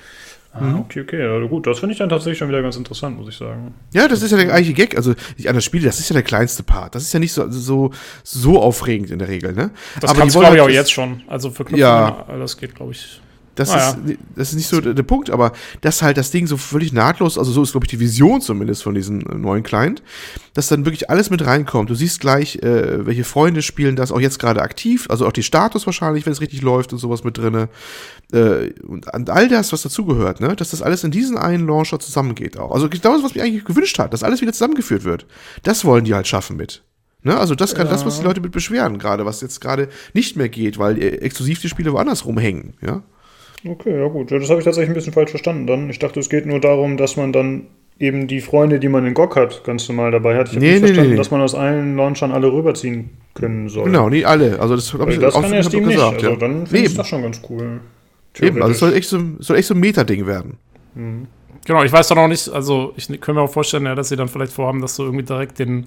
[0.54, 1.22] Ah, okay, okay.
[1.24, 3.74] Also gut, das finde ich dann tatsächlich schon wieder ganz interessant, muss ich sagen.
[3.94, 4.98] Ja, das ist ja der eigentliche Gag.
[4.98, 6.94] Also die anderen Spiele, das ist ja der kleinste Part.
[6.94, 7.92] Das ist ja nicht so, so,
[8.24, 9.72] so aufregend in der Regel, ne?
[10.02, 11.22] Das die kannst du, glaube ich, auch halt- jetzt schon.
[11.28, 12.26] Also für Knöpfe, Ja.
[12.38, 13.22] das geht, glaube ich.
[13.56, 16.48] Das, Ah, ist, das ist nicht so der, der Punkt, aber dass halt das Ding
[16.48, 19.64] so völlig nahtlos, also so ist, glaube ich, die Vision zumindest von diesem äh, neuen
[19.64, 20.02] Client,
[20.54, 21.90] dass dann wirklich alles mit reinkommt.
[21.90, 25.44] Du siehst gleich, äh, welche Freunde spielen das auch jetzt gerade aktiv, also auch die
[25.44, 27.68] Status wahrscheinlich, wenn es richtig läuft und sowas mit drinne.
[28.32, 32.00] Äh, und, und all das, was dazugehört, ne, dass das alles in diesen einen Launcher
[32.00, 32.72] zusammengeht auch.
[32.72, 35.26] Also genau das, was mich eigentlich gewünscht hat, dass alles wieder zusammengeführt wird.
[35.64, 36.84] Das wollen die halt schaffen mit.
[37.24, 40.38] Ne, also das kann das, was die Leute mit beschweren, gerade, was jetzt gerade nicht
[40.38, 43.04] mehr geht, weil äh, exklusiv die Spiele woanders rumhängen, ja.
[43.68, 44.32] Okay, ja gut.
[44.32, 45.90] Ja, das habe ich tatsächlich ein bisschen falsch verstanden dann.
[45.90, 47.68] Ich dachte, es geht nur darum, dass man dann
[48.00, 50.48] eben die Freunde, die man in GOG hat, ganz normal dabei hat.
[50.50, 51.18] Ich habe Nee, nicht nee, verstanden, nee.
[51.18, 53.84] dass man aus allen Launchern alle rüberziehen können soll.
[53.86, 54.60] Genau, nicht alle.
[54.60, 55.96] Also das habe Also ich das auch kann ja hab Steam ich nicht.
[55.98, 56.16] gesagt.
[56.16, 56.36] Also ja.
[56.38, 57.82] dann Nee, finde ich das schon ganz cool.
[58.42, 60.58] eben, also es soll echt so, soll echt so ein Meta-Ding werden.
[61.68, 64.16] Genau, ich weiß doch noch nicht, also ich kann mir auch vorstellen, ja, dass sie
[64.16, 65.86] dann vielleicht vorhaben, dass du irgendwie direkt den,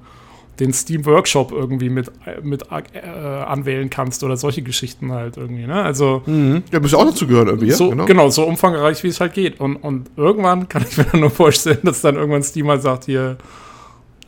[0.60, 2.10] den Steam Workshop irgendwie mit,
[2.42, 5.82] mit äh, anwählen kannst oder solche Geschichten halt irgendwie, ne?
[5.82, 7.74] Also Ja, müsste auch dazu gehören irgendwie, ja?
[7.74, 8.28] so, genau.
[8.30, 9.60] so umfangreich, wie es halt geht.
[9.60, 13.04] Und, und irgendwann kann ich mir dann nur vorstellen, dass dann irgendwann Steam mal sagt,
[13.04, 13.36] hier,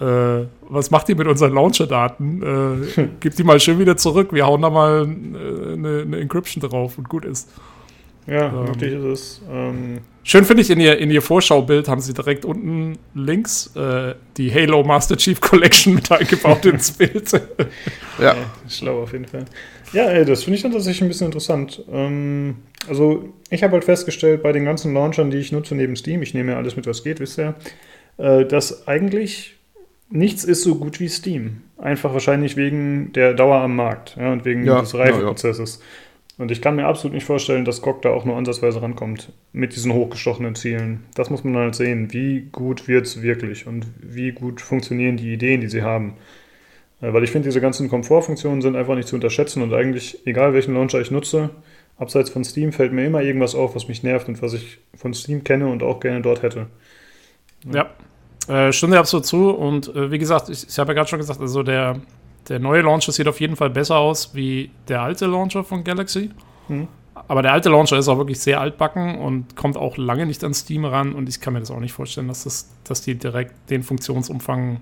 [0.00, 2.42] äh, was macht ihr mit unseren Launcher-Daten?
[2.96, 6.60] Äh, gebt die mal schön wieder zurück, wir hauen da mal äh, eine, eine Encryption
[6.68, 7.48] drauf und gut ist.
[8.26, 8.64] Ja, Ähm.
[8.64, 9.42] möglich ist es.
[9.50, 9.98] Ähm,
[10.28, 14.52] Schön finde ich, in ihr, in ihr Vorschaubild haben sie direkt unten links äh, die
[14.52, 17.30] Halo Master Chief Collection mit eingebaut ins Bild.
[18.18, 18.34] Ja.
[18.34, 18.36] Ja,
[18.68, 19.44] schlau auf jeden Fall.
[19.92, 21.80] Ja, ey, das finde ich dann tatsächlich ein bisschen interessant.
[21.92, 22.56] Ähm,
[22.88, 26.34] also, ich habe halt festgestellt, bei den ganzen Launchern, die ich nutze neben Steam, ich
[26.34, 27.54] nehme ja alles mit, was geht, wisst ihr,
[28.16, 29.54] äh, dass eigentlich
[30.10, 31.62] nichts ist so gut wie Steam.
[31.78, 35.64] Einfach wahrscheinlich wegen der Dauer am Markt ja, und wegen Ja, des ja, ja.
[36.38, 39.74] Und ich kann mir absolut nicht vorstellen, dass GOG da auch nur ansatzweise rankommt mit
[39.74, 41.04] diesen hochgestochenen Zielen.
[41.14, 42.12] Das muss man halt sehen.
[42.12, 46.14] Wie gut wird es wirklich und wie gut funktionieren die Ideen, die sie haben.
[47.00, 50.52] Äh, Weil ich finde, diese ganzen Komfortfunktionen sind einfach nicht zu unterschätzen und eigentlich, egal
[50.52, 51.50] welchen Launcher ich nutze,
[51.96, 55.14] abseits von Steam fällt mir immer irgendwas auf, was mich nervt und was ich von
[55.14, 56.66] Steam kenne und auch gerne dort hätte.
[57.72, 57.88] ja,
[58.48, 59.50] äh, stimme dir absolut zu.
[59.50, 61.96] Und äh, wie gesagt, ich, ich habe ja gerade schon gesagt, also der,
[62.48, 66.30] der neue Launcher sieht auf jeden Fall besser aus wie der alte Launcher von Galaxy.
[66.68, 66.88] Mhm.
[67.28, 70.54] Aber der alte Launcher ist auch wirklich sehr altbacken und kommt auch lange nicht an
[70.54, 71.12] Steam ran.
[71.12, 74.80] Und ich kann mir das auch nicht vorstellen, dass, das, dass die direkt den Funktionsumfang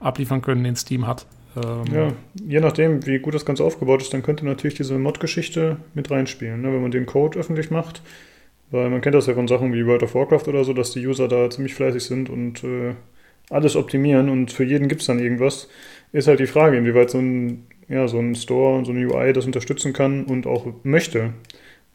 [0.00, 1.26] abliefern können, den Steam hat.
[1.56, 2.12] Ähm, Ja,
[2.42, 6.62] je nachdem, wie gut das Ganze aufgebaut ist, dann könnte natürlich diese Mod-Geschichte mit reinspielen,
[6.62, 6.72] ne?
[6.72, 8.02] wenn man den Code öffentlich macht.
[8.70, 11.04] Weil man kennt das ja von Sachen wie World of Warcraft oder so, dass die
[11.04, 12.94] User da ziemlich fleißig sind und äh,
[13.50, 15.68] alles optimieren und für jeden gibt es dann irgendwas.
[16.12, 19.32] Ist halt die Frage, inwieweit so ein, ja, so ein Store und so eine UI
[19.32, 21.34] das unterstützen kann und auch möchte.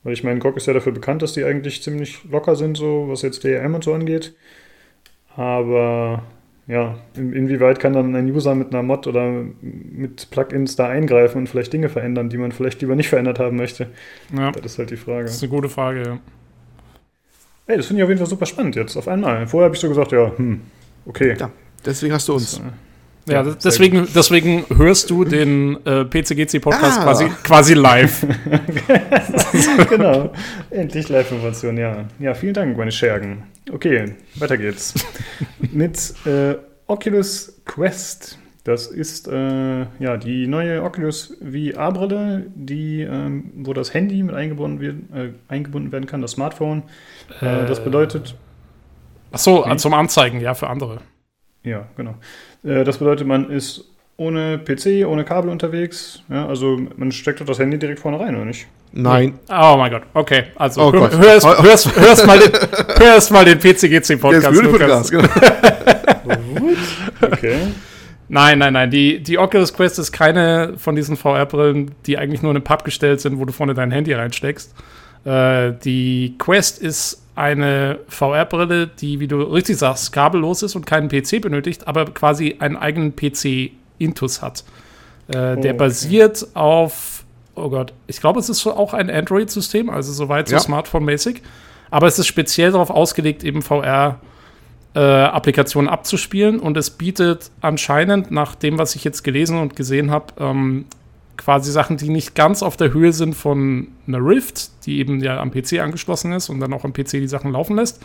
[0.04, 3.06] Weil ich meine, GOG ist ja dafür bekannt, dass die eigentlich ziemlich locker sind, so
[3.10, 4.36] was jetzt DRM und so angeht.
[5.36, 6.24] Aber
[6.68, 11.40] ja, in, inwieweit kann dann ein User mit einer Mod oder mit Plugins da eingreifen
[11.40, 13.88] und vielleicht Dinge verändern, die man vielleicht lieber nicht verändert haben möchte?
[14.36, 15.24] ja, Das ist halt die Frage.
[15.26, 16.04] das ist eine gute Frage.
[16.04, 16.20] Ja.
[17.68, 19.48] Ey, das finde ich auf jeden Fall super spannend jetzt, auf einmal.
[19.48, 20.62] Vorher habe ich so gesagt, ja, hm,
[21.06, 21.36] okay.
[21.40, 21.52] Ja,
[21.84, 22.58] deswegen hast du uns.
[22.58, 22.74] Ja,
[23.28, 27.04] Ja, deswegen, deswegen hörst du den äh, PCGC-Podcast Ah.
[27.04, 28.24] quasi, quasi live.
[29.90, 30.32] genau.
[30.70, 32.06] Endlich Live-Information, ja.
[32.20, 33.44] Ja, vielen Dank, meine Schergen.
[33.72, 34.94] Okay, weiter geht's.
[35.72, 36.56] Mit äh,
[36.88, 38.38] Oculus Quest.
[38.64, 44.80] Das ist äh, ja die neue Oculus VR-Brille, die, ähm, wo das Handy mit eingebunden,
[44.80, 46.84] wird, äh, eingebunden werden kann, das Smartphone.
[47.42, 48.36] Äh, das bedeutet,
[49.32, 49.76] Achso, Wie?
[49.78, 51.00] zum Anzeigen, ja, für andere.
[51.64, 52.16] ja, genau.
[52.66, 53.86] Äh, das bedeutet, man ist
[54.18, 56.22] ohne PC, ohne Kabel unterwegs.
[56.30, 58.66] Ja, also man steckt doch das Handy direkt vorne rein, oder nicht?
[58.94, 59.40] Nein.
[59.50, 60.46] Oh mein Gott, okay.
[60.56, 61.18] Also Oh hör, Gott.
[61.18, 62.52] hör, erst, hör, erst, hör, erst mal den,
[62.98, 64.62] hör erst mal den PCGC-Podcast.
[64.62, 64.80] Lukas.
[64.80, 65.28] Podcast, genau.
[67.22, 67.58] Okay.
[68.28, 68.90] Nein, nein, nein.
[68.90, 72.84] Die, die Oculus Quest ist keine von diesen VR-Brillen, die eigentlich nur in eine Papp
[72.84, 74.74] gestellt sind, wo du vorne dein Handy reinsteckst.
[75.26, 81.10] Äh, die Quest ist eine VR-Brille, die, wie du richtig sagst, kabellos ist und keinen
[81.10, 84.64] PC benötigt, aber quasi einen eigenen PC-Intus hat.
[85.28, 85.74] Äh, Oh, der okay.
[85.74, 87.24] basiert auf,
[87.56, 90.62] oh Gott, ich glaube, es ist auch ein Android-System, also soweit so Ja.
[90.62, 91.42] Smartphone-mäßig.
[91.92, 94.20] Aber es ist speziell darauf ausgelegt, eben VR
[94.96, 100.10] äh, Applikationen abzuspielen und es bietet anscheinend, nach dem, was ich jetzt gelesen und gesehen
[100.10, 100.86] habe, ähm,
[101.38, 105.40] quasi Sachen, die nicht ganz auf der Höhe sind von einer Rift, die eben ja
[105.40, 108.04] am PC angeschlossen ist und dann auch am PC die Sachen laufen lässt.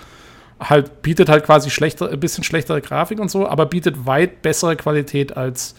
[0.58, 4.76] Halt bietet halt quasi schlechter, ein bisschen schlechtere Grafik und so, aber bietet weit bessere
[4.76, 5.74] Qualität als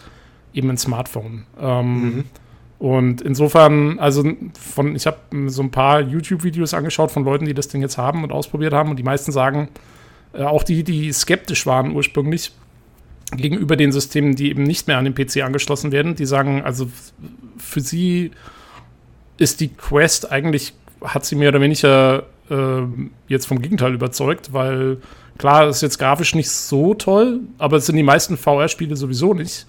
[0.54, 1.46] eben ein Smartphone.
[1.60, 2.24] Ähm,
[2.82, 4.24] Und insofern, also
[4.60, 8.24] von, ich habe so ein paar YouTube-Videos angeschaut von Leuten, die das Ding jetzt haben
[8.24, 8.90] und ausprobiert haben.
[8.90, 9.70] Und die meisten sagen,
[10.34, 12.54] äh, auch die, die skeptisch waren ursprünglich
[13.36, 16.90] gegenüber den Systemen, die eben nicht mehr an den PC angeschlossen werden, die sagen, also
[17.58, 18.32] für sie
[19.38, 22.82] ist die Quest eigentlich, hat sie mehr oder weniger äh,
[23.28, 24.98] jetzt vom Gegenteil überzeugt, weil
[25.38, 29.66] klar, ist jetzt grafisch nicht so toll, aber es sind die meisten VR-Spiele sowieso nicht.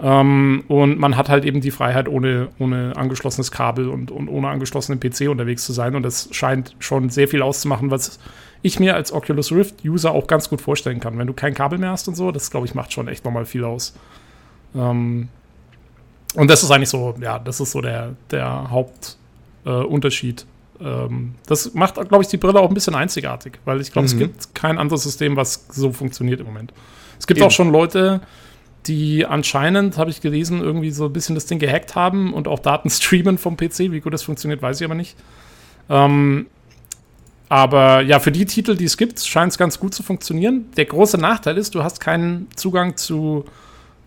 [0.00, 4.48] Ähm, und man hat halt eben die Freiheit, ohne, ohne angeschlossenes Kabel und, und ohne
[4.48, 5.94] angeschlossenen PC unterwegs zu sein.
[5.94, 8.18] Und das scheint schon sehr viel auszumachen, was
[8.62, 11.18] ich mir als Oculus Rift-User auch ganz gut vorstellen kann.
[11.18, 13.44] Wenn du kein Kabel mehr hast und so, das glaube ich macht schon echt nochmal
[13.44, 13.94] viel aus.
[14.74, 15.28] Ähm,
[16.34, 20.46] und das ist eigentlich so, ja, das ist so der, der Hauptunterschied.
[20.80, 24.08] Äh, ähm, das macht, glaube ich, die Brille auch ein bisschen einzigartig, weil ich glaube,
[24.08, 24.14] mhm.
[24.14, 26.72] es gibt kein anderes System, was so funktioniert im Moment.
[27.18, 27.46] Es gibt Eben.
[27.46, 28.20] auch schon Leute,
[28.86, 32.58] die anscheinend, habe ich gelesen, irgendwie so ein bisschen das Ding gehackt haben und auch
[32.58, 33.90] Daten streamen vom PC.
[33.90, 35.16] Wie gut das funktioniert, weiß ich aber nicht.
[35.88, 36.46] Ähm,
[37.52, 40.70] aber ja, für die Titel, die es gibt, scheint es ganz gut zu funktionieren.
[40.78, 43.44] Der große Nachteil ist, du hast keinen Zugang zu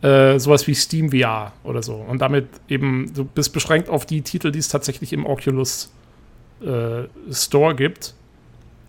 [0.01, 1.93] äh, sowas wie Steam VR oder so.
[1.93, 5.93] Und damit eben, du bist beschränkt auf die Titel, die es tatsächlich im Oculus
[6.59, 8.15] äh, Store gibt.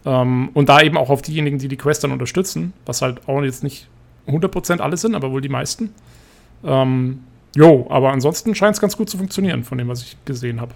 [0.07, 3.43] Ähm, und da eben auch auf diejenigen, die die Quest dann unterstützen, was halt auch
[3.43, 3.89] jetzt nicht
[4.27, 5.93] 100% alle sind, aber wohl die meisten.
[6.65, 10.63] Ähm, jo, aber ansonsten scheint es ganz gut zu funktionieren, von dem, was ich gesehen
[10.63, 10.73] habe.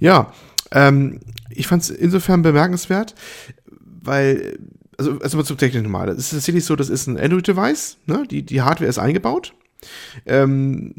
[0.00, 0.32] Ja,
[0.72, 1.20] ähm,
[1.56, 3.14] ich fand es insofern bemerkenswert,
[4.02, 4.58] weil,
[4.98, 6.08] also erstmal zum technischen Mal.
[6.08, 8.24] Es ist tatsächlich so, das ist ein Android-Device, ne?
[8.30, 9.54] die, die Hardware ist eingebaut.
[10.26, 10.94] Ähm,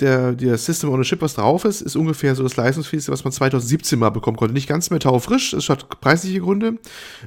[0.00, 3.24] der, der System on a Chip, was drauf ist, ist ungefähr so das leistungsfähigste, was
[3.24, 4.54] man 2017 mal bekommen konnte.
[4.54, 6.78] Nicht ganz mehr taufrisch, es hat preisliche Gründe.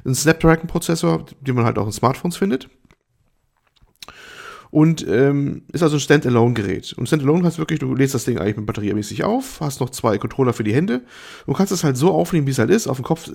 [0.04, 2.68] Ein Snapdragon-Prozessor, den man halt auch in Smartphones findet
[4.70, 6.94] und ähm, ist also ein Standalone-Gerät.
[6.94, 10.18] Und Standalone heißt wirklich, du lädst das Ding eigentlich mit batteriemäßig auf, hast noch zwei
[10.18, 11.02] Controller für die Hände
[11.46, 13.32] und kannst es halt so aufnehmen, wie es halt ist, auf den Kopf äh,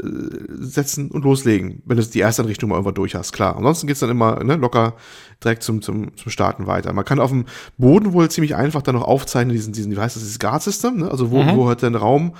[0.59, 3.55] setzen und loslegen, wenn du die erste Richtung mal irgendwann durch hast, klar.
[3.55, 4.95] Ansonsten geht's dann immer ne, locker
[5.43, 6.93] direkt zum, zum, zum Starten weiter.
[6.93, 7.45] Man kann auf dem
[7.77, 11.11] Boden wohl ziemlich einfach dann noch aufzeichnen, diesen, diesen wie heißt das, dieses Guard-System, ne?
[11.11, 11.55] also wo, mhm.
[11.55, 12.33] wo hört der Raum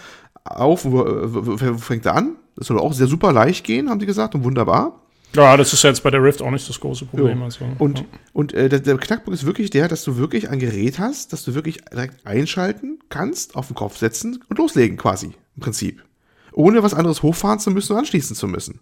[0.44, 2.36] auf, wo, wo, wo fängt er an?
[2.56, 5.03] Das soll auch sehr super leicht gehen, haben die gesagt, und wunderbar.
[5.36, 7.42] Ja, das ist jetzt bei der Rift auch nicht das große Problem.
[7.42, 8.06] Also, und ja.
[8.34, 11.44] und äh, der, der, Knackpunkt ist wirklich der, dass du wirklich ein Gerät hast, dass
[11.44, 16.04] du wirklich direkt einschalten kannst, auf den Kopf setzen und loslegen quasi, im Prinzip.
[16.52, 18.80] Ohne was anderes hochfahren zu müssen und anschließen zu müssen.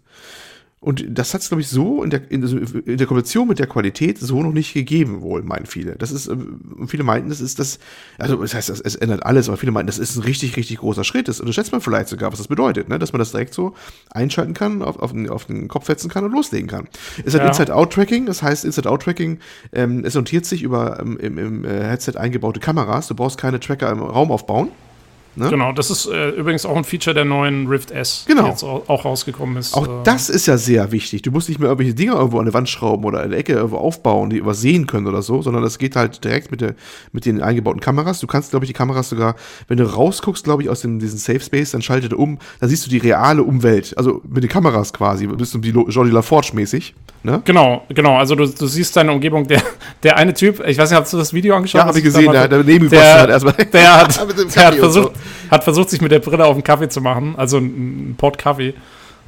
[0.82, 3.68] Und das hat es, glaube ich, so in der, in, in, der Kombination mit der
[3.68, 5.94] Qualität so noch nicht gegeben, wohl, meinen viele.
[5.94, 6.36] Das ist, äh,
[6.88, 7.78] viele meinten, das ist das,
[8.18, 11.04] also das heißt, es ändert alles, aber viele meinten, das ist ein richtig, richtig großer
[11.04, 11.28] Schritt.
[11.28, 12.98] Das unterschätzt man vielleicht sogar, was das bedeutet, ne?
[12.98, 13.74] dass man das direkt so
[14.10, 16.88] einschalten kann, auf, auf, den, auf den Kopf setzen kann und loslegen kann.
[17.24, 17.46] Es hat ja.
[17.46, 19.38] Inside-Out-Tracking, das heißt, Inside-Out-Tracking,
[19.72, 23.06] ähm, es notiert sich über ähm, im, im äh, Headset eingebaute Kameras.
[23.06, 24.72] Du brauchst keine Tracker im Raum aufbauen.
[25.34, 25.48] Ne?
[25.48, 28.42] Genau, das ist äh, übrigens auch ein Feature der neuen Rift S, genau.
[28.42, 29.74] die jetzt auch, rausgekommen ist.
[29.74, 31.22] Auch äh, das ist ja sehr wichtig.
[31.22, 33.54] Du musst nicht mehr irgendwelche Dinger irgendwo an der Wand schrauben oder in der Ecke
[33.54, 36.74] irgendwo aufbauen, die übersehen können oder so, sondern das geht halt direkt mit, der,
[37.12, 38.20] mit den eingebauten Kameras.
[38.20, 39.36] Du kannst, glaube ich, die Kameras sogar,
[39.68, 42.68] wenn du rausguckst, glaube ich, aus dem, diesem Safe Space, dann schaltet er um, dann
[42.68, 43.96] siehst du die reale Umwelt.
[43.96, 46.94] Also mit den Kameras quasi, bist du wie Jordi LaForge mäßig.
[47.24, 47.40] Ne?
[47.44, 48.16] Genau, genau.
[48.16, 49.46] Also du, du siehst deine Umgebung.
[49.46, 49.62] Der,
[50.02, 51.80] der eine Typ, ich weiß nicht, hast du das Video angeschaut?
[51.80, 53.54] Ja, habe ich gesehen, der, der, der, der hat erstmal.
[53.54, 55.21] Der hat, der hat versucht, so.
[55.50, 58.74] Hat versucht, sich mit der Brille auf einen Kaffee zu machen, also einen Pott Kaffee.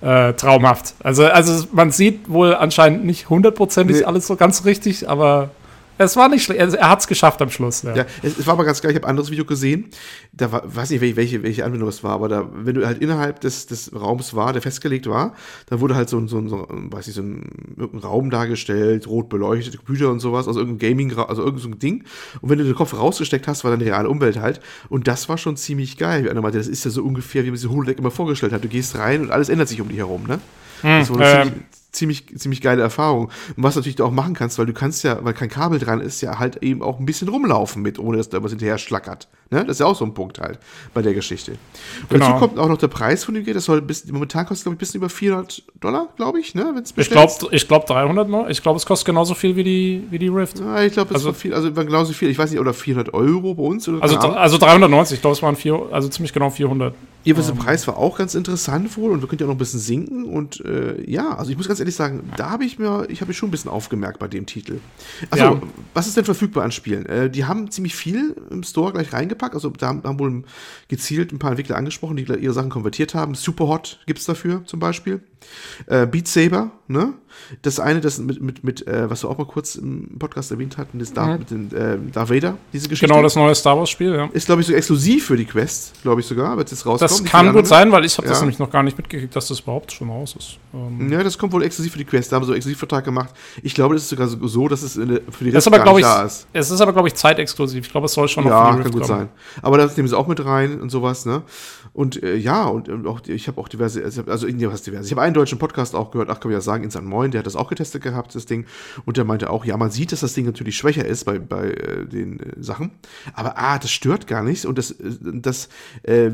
[0.01, 0.97] Äh, traumhaft.
[1.03, 4.05] Also, also man sieht wohl anscheinend nicht hundertprozentig nee.
[4.05, 5.51] alles so ganz richtig, aber
[5.99, 6.61] es war nicht schlecht.
[6.61, 7.83] Er hat es geschafft am Schluss.
[7.83, 8.91] Ja, ja es, es, war aber ganz geil.
[8.91, 9.91] Ich habe ein anderes Video gesehen.
[10.33, 13.41] Da war, weiß nicht, welche, welche Anwendung es war, aber da, wenn du halt innerhalb
[13.41, 15.35] des, des Raums war, der festgelegt war,
[15.67, 19.07] dann wurde halt so ein, so ein, so weiß ich, so ein, irgendein Raum dargestellt,
[19.07, 22.05] rot beleuchtet, Computer und sowas, also irgendein Gaming, also irgendein so Ding.
[22.41, 24.61] Und wenn du den Kopf rausgesteckt hast, war dann die reale Umwelt halt.
[24.89, 26.25] Und das war schon ziemlich geil.
[26.25, 28.65] Wie einer meinte, das ist ja so ungefähr, wie man sich Holodeck immer vorgestellt hat.
[28.65, 30.41] Du gehst rein und alles ändert sich um dich herum, ne?
[30.83, 31.53] Hm, das ziemlich,
[31.95, 33.31] ziemlich, ziemlich geile Erfahrung.
[33.57, 36.01] Und was natürlich du auch machen kannst, weil du kannst ja, weil kein Kabel dran
[36.01, 39.29] ist, ja halt eben auch ein bisschen rumlaufen mit, ohne dass da was hinterher schlackert.
[39.51, 39.61] Ne?
[39.65, 40.59] Das ist ja auch so ein Punkt halt
[40.93, 41.53] bei der Geschichte.
[41.53, 42.27] Und genau.
[42.27, 43.57] dazu kommt auch noch der Preis von dem Gerät.
[43.57, 46.73] Das soll bis, momentan kostet, glaube ich, ein bisschen über 400 Dollar, glaube ich, ne?
[46.75, 48.49] Wenn's ich glaube ich glaub 300 noch.
[48.49, 50.61] Ich glaube, es kostet genauso viel wie die, wie die Rift.
[50.61, 52.31] Ja, ich glaube, es also, viel, also genauso viel.
[52.31, 53.89] Ich weiß nicht, oder 400 Euro bei uns?
[53.89, 56.95] Also, also 390, ich glaube, es waren vier, also ziemlich genau 400.
[57.25, 57.63] Jedenfalls der ähm.
[57.63, 60.25] Preis war auch ganz interessant wohl und wir können ja auch noch ein bisschen sinken.
[60.25, 63.29] Und äh, ja, also ich muss ganz ehrlich sagen, da habe ich mir, ich habe
[63.29, 64.81] mich schon ein bisschen aufgemerkt bei dem Titel.
[65.31, 65.63] Also, ja.
[65.95, 67.07] was ist denn verfügbar an Spielen?
[67.07, 69.55] Äh, die haben ziemlich viel im Store gleich reingepackt.
[69.55, 70.45] Also da haben wohl
[70.89, 73.35] gezielt ein paar Entwickler angesprochen, die ihre Sachen konvertiert haben.
[73.35, 75.21] Superhot gibt es dafür zum Beispiel.
[75.87, 77.15] Äh, Beat Saber, ne?
[77.63, 80.79] Das eine, das mit, mit, mit äh, was wir auch mal kurz im Podcast erwähnt
[80.79, 81.59] hatten, das Darth, Mhm.
[81.59, 83.09] mit den, äh, Darth Vader, diese Geschichte.
[83.13, 84.29] Genau, das neue Star Wars-Spiel, ja.
[84.33, 87.01] ist, glaube ich, so exklusiv für die Quest, glaube ich sogar, wird jetzt rauskommen.
[87.01, 87.67] Das kann gut anderen.
[87.67, 88.43] sein, weil ich habe das Ja.
[88.43, 90.59] nämlich noch gar nicht mitgekriegt, dass das überhaupt schon raus ist.
[90.73, 92.31] Ähm, Ja, das kommt wohl exklusiv für die Quest.
[92.31, 93.31] Da haben sie so einen Exklusivvertrag gemacht.
[93.65, 95.85] Ich glaube, das ist sogar so- dass es in der, für die Das Rest aber,
[95.85, 96.47] gar ich, da ist.
[96.53, 97.85] es ist aber, glaube ich, zeitexklusiv.
[97.85, 99.19] Ich glaube, es soll schon noch Ja, für die kann Rift gut kommen.
[99.21, 99.29] sein.
[99.61, 101.43] Aber das nehmen sie auch mit rein und sowas, ne?
[101.93, 105.05] Und äh, ja, und, und auch, ich habe auch diverse, also, also was diverse.
[105.07, 107.41] Ich habe einen deutschen Podcast auch gehört, ach, kann man ja sagen, Instant Moin, der
[107.41, 108.67] hat das auch getestet gehabt, das Ding.
[109.05, 111.71] Und der meinte auch, ja, man sieht, dass das Ding natürlich schwächer ist bei, bei
[111.71, 112.93] äh, den äh, Sachen.
[113.35, 114.65] Aber ah, das stört gar nichts.
[114.65, 115.69] Und das, äh, das
[116.03, 116.31] äh,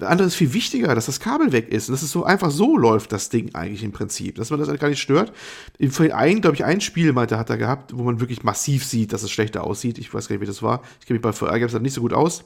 [0.00, 1.88] andere ist viel wichtiger, dass das Kabel weg ist.
[1.88, 4.36] Und dass es so einfach so läuft, das Ding eigentlich im Prinzip.
[4.36, 5.32] Dass man das gar nicht stört.
[5.78, 8.84] Im Fall ein, glaube ich, ein Spiel meinte, hat er gehabt, wo man wirklich massiv
[8.84, 9.98] sieht, dass es schlechter aussieht.
[9.98, 10.82] Ich weiß gar nicht, wie das war.
[11.00, 12.44] Ich kenne mich bei VR Games nicht so gut aus.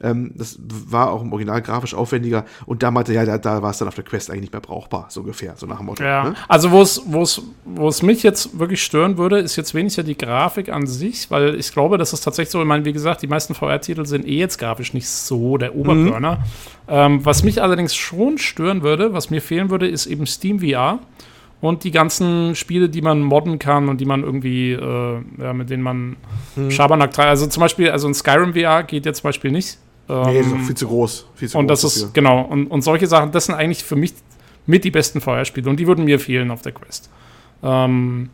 [0.00, 2.44] Ähm, das war auch im Original grafisch aufwendiger.
[2.66, 4.52] Und da meinte er, ja, da, da war es dann auf der Quest eigentlich nicht
[4.52, 6.02] mehr brauchbar, so ungefähr, so nach dem Motto.
[6.04, 6.34] Ja, Ne?
[6.48, 10.02] also wo es, wo es, wo es mich jetzt wirklich stören würde, ist jetzt weniger
[10.02, 13.22] die Grafik an sich, weil ich glaube, das ist tatsächlich so, ich meine, wie gesagt,
[13.22, 16.44] die meisten VR-Titel sind eh jetzt grafisch nicht so der Oberburner.
[16.88, 20.98] Ähm, was mich allerdings schon stören würde, was mir fehlen würde, ist eben Steam VR
[21.60, 25.70] und die ganzen Spiele, die man modden kann und die man irgendwie, äh, ja, mit
[25.70, 26.16] denen man
[26.68, 27.28] Schabernack treibt.
[27.30, 29.78] Also zum Beispiel, also ein Skyrim VR geht jetzt zum Beispiel nicht.
[30.06, 31.26] Nee, das ist Ähm, viel zu groß.
[31.34, 32.06] Viel zu und groß das dafür.
[32.08, 34.12] ist, genau, und, und solche Sachen, das sind eigentlich für mich
[34.66, 37.10] mit die besten VR-Spiele und die würden mir fehlen auf der Quest.
[37.62, 38.30] Ähm,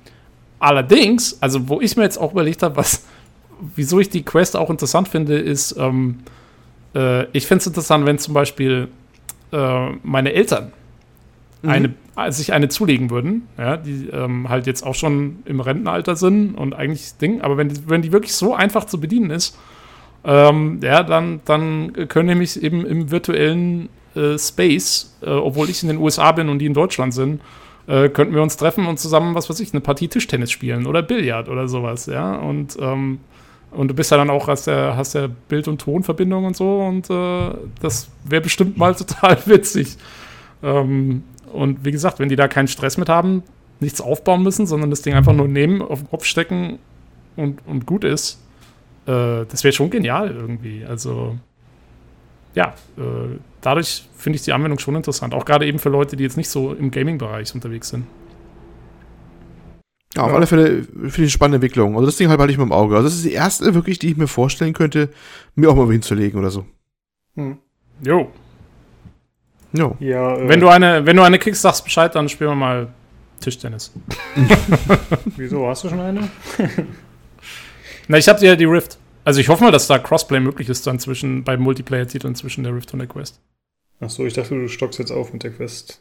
[0.59, 3.05] allerdings, also wo ich mir jetzt auch überlegt habe, was,
[3.77, 6.21] wieso ich die Quest auch interessant finde, ist, ähm,
[6.95, 8.89] äh, ich finde es interessant, wenn zum Beispiel
[9.53, 10.73] äh, meine Eltern
[11.63, 16.17] eine, äh, sich eine zulegen würden, ja, die ähm, halt jetzt auch schon im Rentenalter
[16.17, 19.59] sind und eigentlich Ding, aber wenn die, wenn die wirklich so einfach zu bedienen ist,
[20.25, 25.89] ähm, ja, dann, dann können nämlich eben im virtuellen äh, Space, äh, obwohl ich in
[25.89, 27.41] den USA bin und die in Deutschland sind,
[27.87, 31.03] äh, könnten wir uns treffen und zusammen, was weiß ich, eine Partie Tischtennis spielen oder
[31.03, 32.37] Billard oder sowas, ja.
[32.37, 33.21] Und, ähm,
[33.71, 36.81] und du bist ja dann auch, hast der, hast der Bild- und Tonverbindung und so
[36.81, 37.51] und äh,
[37.81, 39.97] das wäre bestimmt mal total witzig.
[40.63, 43.43] Ähm, und wie gesagt, wenn die da keinen Stress mit haben,
[43.81, 46.79] nichts aufbauen müssen, sondern das Ding einfach nur nehmen, auf den Kopf stecken
[47.37, 48.41] und, und gut ist,
[49.07, 50.85] äh, das wäre schon genial irgendwie.
[50.85, 51.39] Also,
[52.55, 55.35] ja, äh, dadurch finde ich die Anwendung schon interessant.
[55.35, 58.07] Auch gerade eben für Leute, die jetzt nicht so im Gaming-Bereich unterwegs sind.
[60.17, 60.37] Ja, auf Ja.
[60.37, 61.95] alle Fälle finde ich eine spannende Entwicklung.
[61.95, 62.97] Also das Ding halt halte ich mal im Auge.
[62.97, 65.11] Also das ist die erste wirklich, die ich mir vorstellen könnte,
[65.55, 66.67] mir auch mal hinzulegen oder so.
[67.37, 67.59] Hm.
[68.05, 68.31] Jo.
[69.73, 69.97] Jo.
[70.01, 72.89] Ja, äh, Wenn du eine, wenn du eine kriegst, sagst Bescheid, dann spielen wir mal
[73.41, 73.93] Tischtennis.
[75.37, 76.29] wieso hast du schon eine?
[78.09, 78.99] Na, ich habe ja die Rift.
[79.31, 82.75] Also ich hoffe mal, dass da Crossplay möglich ist dann zwischen bei Multiplayer-Titeln zwischen der
[82.75, 83.39] Rift und der Quest.
[84.01, 86.01] Ach so, ich dachte, du stockst jetzt auf mit der Quest.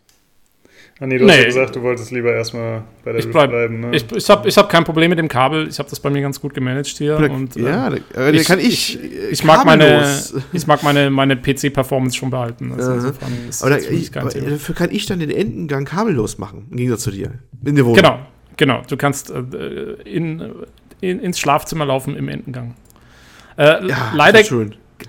[0.99, 1.31] Ah nee, du Nee.
[1.33, 3.91] hast ja gesagt, du wolltest lieber erstmal bei der Ich Rift bleib- bleiben, ne?
[3.95, 5.67] Ich, ich habe ich hab kein Problem mit dem Kabel.
[5.67, 7.17] Ich habe das bei mir ganz gut gemanagt hier.
[7.17, 8.97] und, äh, ja, da, äh, ich- kann ich.
[9.29, 10.11] ich mag meine,
[10.51, 12.71] ich mag meine, meine PC-Performance schon behalten.
[12.75, 16.65] Also insofern ist Aber, da, ich, aber dafür kann ich dann den Endengang kabellos machen,
[16.71, 17.33] im Gegensatz zu dir.
[17.63, 17.95] In der Wohnung.
[17.97, 18.19] Genau,
[18.57, 18.81] genau.
[18.89, 19.37] Du kannst äh,
[20.03, 20.41] in,
[20.99, 22.73] in, ins Schlafzimmer laufen im Endengang.
[23.59, 24.39] Äh, Ja, leider,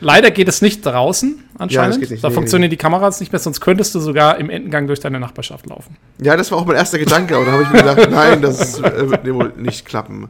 [0.01, 2.01] leider geht es nicht draußen anscheinend.
[2.01, 2.23] geht nicht.
[2.25, 5.21] Da Nee, funktionieren die Kameras nicht mehr, sonst könntest du sogar im Endengang durch deine
[5.21, 5.97] Nachbarschaft laufen.
[6.21, 8.79] Ja, das war auch mein erster Gedanke, aber da habe ich mir gedacht, nein, das
[8.81, 10.29] äh, wird wohl nicht klappen.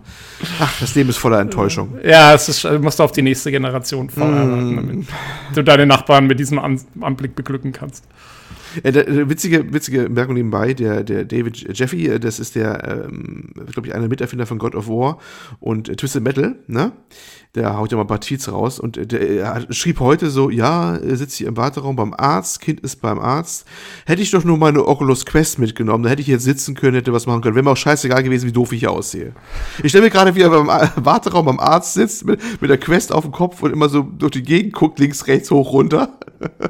[0.60, 1.98] Ach, das Leben ist voller Enttäuschung.
[2.04, 4.76] Ja, es ist, du musst auf die nächste Generation vorarbeiten, Mm.
[4.76, 5.06] damit
[5.54, 8.04] du deine Nachbarn mit diesem An Anblick beglücken kannst.
[8.82, 13.52] Äh, äh, witzige, witzige Bemerkung nebenbei, der, der David Jeffy, äh, das ist der, ähm,
[13.72, 15.18] glaube ich, einer der Miterfinder von God of War
[15.58, 16.92] und äh, Twisted Metal, ne?
[17.56, 20.50] Der haut ja mal ein paar Tweets raus und äh, der äh, schrieb heute so,
[20.50, 23.66] ja, sitzt hier im Warteraum beim Arzt, Kind ist beim Arzt.
[24.06, 27.12] Hätte ich doch nur meine Oculus Quest mitgenommen, da hätte ich jetzt sitzen können, hätte
[27.12, 27.56] was machen können.
[27.56, 29.32] Wäre mir auch scheißegal gewesen, wie doof ich hier aussehe.
[29.82, 32.78] Ich stelle mir gerade, wie er beim A- Warteraum beim Arzt sitzt, mit, mit der
[32.78, 36.19] Quest auf dem Kopf und immer so durch die Gegend guckt, links, rechts, hoch, runter.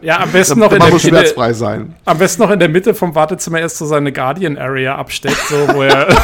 [0.02, 1.94] Ja, am besten, noch in der muss Mitte, schmerzfrei sein.
[2.04, 5.56] am besten noch in der Mitte vom Wartezimmer erst so seine Guardian Area absteckt, so
[5.74, 6.08] wo er.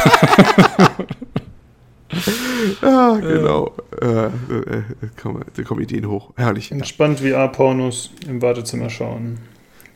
[2.82, 3.72] Ja, genau.
[4.01, 4.82] Äh, äh, äh,
[5.20, 6.32] komm, da kommen Ideen hoch.
[6.36, 6.70] Herrlich.
[6.72, 9.38] Entspannt VR-Pornos im Wartezimmer schauen.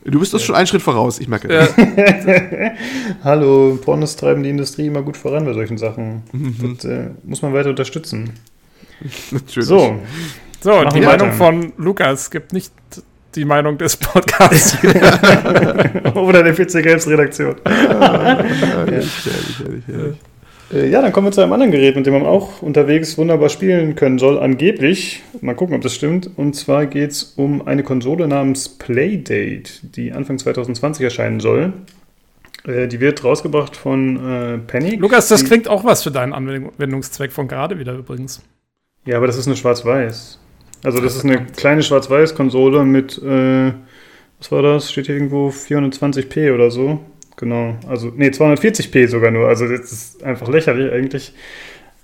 [0.03, 1.67] Du bist uns schon einen Schritt voraus, ich merke Ja.
[1.67, 1.75] das.
[3.23, 6.23] Hallo, Pornos treiben die Industrie immer gut voran bei solchen Sachen.
[6.31, 6.75] Mhm.
[6.77, 8.33] Das äh, muss man weiter unterstützen.
[9.31, 9.67] Natürlich.
[9.67, 9.99] So,
[10.61, 12.73] So, die Meinung von Lukas gibt nicht
[13.35, 14.77] die Meinung des Podcasts.
[16.15, 17.55] oder der PC Games Redaktion.
[17.65, 20.17] Herrlich, herrlich, herrlich, herrlich.
[20.73, 23.49] Äh, Ja, dann kommen wir zu einem anderen Gerät, mit dem man auch unterwegs wunderbar
[23.49, 24.39] spielen können soll.
[24.39, 26.29] Angeblich, mal gucken, ob das stimmt.
[26.37, 31.73] Und zwar geht es um eine Konsole namens Playdate, die Anfang 2020 erscheinen soll.
[32.65, 34.99] Äh, die wird rausgebracht von äh, Panic.
[34.99, 38.41] Lukas, das klingt auch was für deinen Anwendungszweck von gerade wieder übrigens.
[39.05, 40.39] Ja, aber das ist eine Schwarz-Weiß.
[40.83, 43.71] Also das ist eine kleine Schwarz-Weiß-Konsole mit, äh,
[44.39, 44.91] was war das?
[44.91, 46.99] Steht hier irgendwo 420p oder so.
[47.37, 47.75] Genau.
[47.87, 49.47] Also, nee, 240p sogar nur.
[49.47, 51.33] Also das ist einfach lächerlich eigentlich.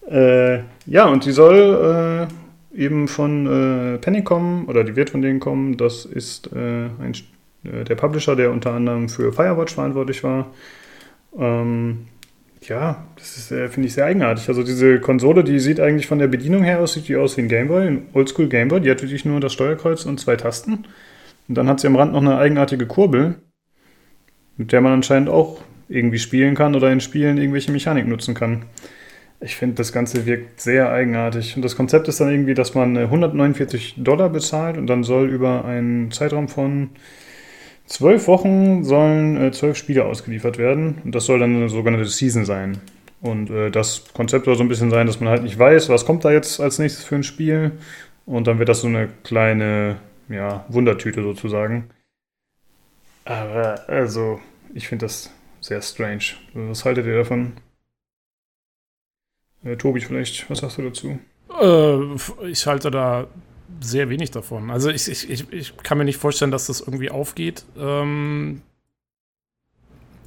[0.10, 2.28] Äh, ja, und die soll
[2.74, 5.78] äh, eben von äh, Penny kommen, oder die wird von denen kommen.
[5.78, 7.14] Das ist äh, ein,
[7.64, 10.52] äh, der Publisher, der unter anderem für Firewatch verantwortlich war.
[11.38, 12.08] Ähm,
[12.66, 14.48] ja, das äh, finde ich, sehr eigenartig.
[14.50, 17.42] Also diese Konsole, die sieht eigentlich von der Bedienung her aus, sieht die aus wie
[17.42, 18.82] ein Gameboy, ein Oldschool Gameboy.
[18.82, 20.86] Die hat wirklich nur das Steuerkreuz und zwei Tasten.
[21.48, 23.36] Und dann hat sie am Rand noch eine eigenartige Kurbel,
[24.58, 28.66] mit der man anscheinend auch irgendwie spielen kann oder in Spielen irgendwelche Mechanik nutzen kann.
[29.40, 31.56] Ich finde, das Ganze wirkt sehr eigenartig.
[31.56, 35.64] Und das Konzept ist dann irgendwie, dass man 149 Dollar bezahlt und dann soll über
[35.64, 36.90] einen Zeitraum von
[37.88, 41.02] zwölf Wochen sollen äh, zwölf Spiele ausgeliefert werden.
[41.04, 42.80] Und das soll dann eine sogenannte Season sein.
[43.22, 46.06] Und äh, das Konzept soll so ein bisschen sein, dass man halt nicht weiß, was
[46.06, 47.72] kommt da jetzt als nächstes für ein Spiel.
[48.26, 49.98] Und dann wird das so eine kleine
[50.30, 51.90] ja, Wundertüte sozusagen.
[53.26, 54.40] Aber also,
[54.74, 56.36] ich finde das sehr strange.
[56.54, 57.54] Was haltet ihr davon?
[59.64, 61.20] Äh, Tobi, vielleicht, was sagst du dazu?
[61.60, 63.28] Äh, ich halte da
[63.82, 64.72] sehr wenig davon.
[64.72, 67.66] Also ich, ich, ich, ich kann mir nicht vorstellen, dass das irgendwie aufgeht.
[67.78, 68.62] Ähm,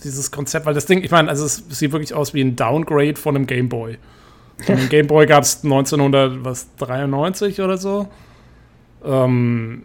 [0.05, 3.17] dieses Konzept, weil das Ding, ich meine, also es sieht wirklich aus wie ein Downgrade
[3.17, 3.99] von einem Game Boy.
[4.67, 8.09] Den Game Boy gab es 1993 oder so.
[9.05, 9.83] Ähm,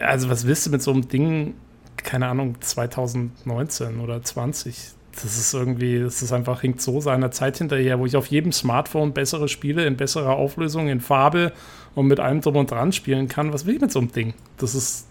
[0.00, 1.54] also was willst du mit so einem Ding,
[1.96, 4.92] keine Ahnung, 2019 oder 20?
[5.14, 8.50] Das ist irgendwie, das ist einfach, hinkt so seiner Zeit hinterher, wo ich auf jedem
[8.50, 11.52] Smartphone bessere Spiele in besserer Auflösung, in Farbe
[11.94, 13.52] und mit allem drum und dran spielen kann.
[13.52, 14.34] Was will ich mit so einem Ding?
[14.58, 15.06] Das ist.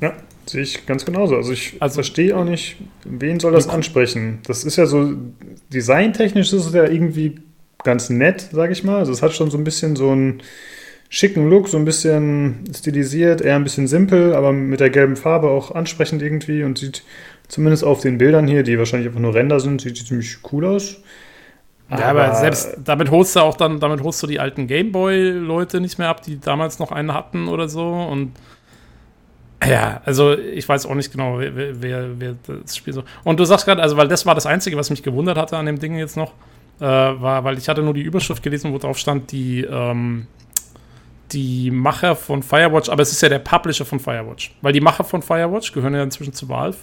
[0.00, 0.14] Ja,
[0.46, 1.36] sehe ich ganz genauso.
[1.36, 4.40] Also ich also, verstehe auch nicht, wen soll das ansprechen.
[4.46, 5.12] Das ist ja so,
[5.72, 7.36] designtechnisch ist es ja irgendwie
[7.84, 8.98] ganz nett, sage ich mal.
[8.98, 10.42] Also es hat schon so ein bisschen so einen
[11.08, 15.48] schicken Look, so ein bisschen stilisiert, eher ein bisschen simpel, aber mit der gelben Farbe
[15.48, 17.02] auch ansprechend irgendwie und sieht
[17.48, 21.02] zumindest auf den Bildern hier, die wahrscheinlich einfach nur Render sind, sieht ziemlich cool aus.
[21.90, 25.80] Ja, aber, aber selbst damit holst du auch dann, damit holst du die alten Gameboy-Leute
[25.80, 27.88] nicht mehr ab, die damals noch einen hatten oder so.
[27.92, 28.32] Und
[29.66, 33.02] ja, also ich weiß auch nicht genau, wer, wer, wer das Spiel so.
[33.24, 35.66] Und du sagst gerade, also weil das war das Einzige, was mich gewundert hatte an
[35.66, 36.32] dem Ding jetzt noch,
[36.80, 40.28] äh, war, weil ich hatte nur die Überschrift gelesen, wo drauf stand, die, ähm,
[41.32, 44.54] die Macher von Firewatch, aber es ist ja der Publisher von Firewatch.
[44.62, 46.78] Weil die Macher von Firewatch gehören ja inzwischen zu Valve.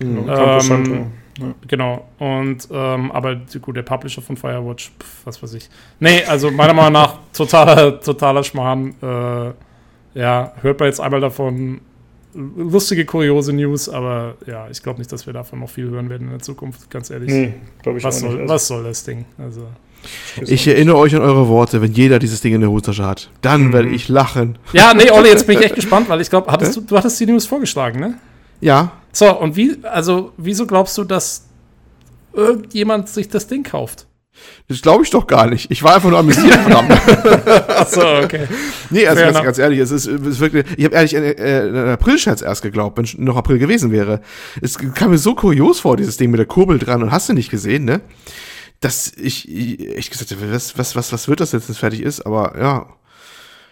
[0.00, 1.54] Mhm, ähm, ja.
[1.68, 2.08] Genau.
[2.18, 5.68] Und ähm, aber gut, der Publisher von Firewatch, pf, was weiß ich.
[6.00, 8.94] Nee, also meiner Meinung nach totaler, totaler Schmarrn.
[9.00, 11.80] Äh, ja, hört man jetzt einmal davon.
[12.34, 16.24] Lustige, kuriose News, aber ja, ich glaube nicht, dass wir davon noch viel hören werden
[16.24, 17.30] in der Zukunft, ganz ehrlich.
[17.30, 18.40] Nee, glaube ich was soll, nicht.
[18.40, 19.24] Also was soll das Ding?
[19.38, 19.62] Also.
[20.42, 23.30] Ich erinnere euch an eure Worte, wenn jeder dieses Ding in der Hosentasche hat.
[23.40, 23.72] Dann mhm.
[23.72, 24.58] werde ich lachen.
[24.72, 27.26] Ja, nee, Olli, jetzt bin ich echt gespannt, weil ich glaube, du, du hattest die
[27.26, 28.14] News vorgeschlagen, ne?
[28.60, 28.92] Ja.
[29.18, 31.48] So, und wie, also, wieso glaubst du, dass
[32.32, 34.06] irgendjemand sich das Ding kauft?
[34.68, 35.72] Das glaube ich doch gar nicht.
[35.72, 36.92] Ich war einfach nur amüsiert, verdammt.
[37.68, 38.46] Achso, okay.
[38.90, 41.88] Nee, also ganz, ganz, ehrlich, es ist, ist wirklich, ich habe ehrlich äh, äh, einen
[41.88, 44.20] April-Scherz erst geglaubt, wenn noch April gewesen wäre.
[44.62, 47.32] Es kam mir so kurios vor, dieses Ding mit der Kurbel dran und hast du
[47.32, 48.00] nicht gesehen, ne?
[48.78, 52.02] Dass ich, ich gesagt habe, was, was, was, was wird das jetzt, wenn es fertig
[52.02, 52.24] ist?
[52.24, 52.86] Aber ja,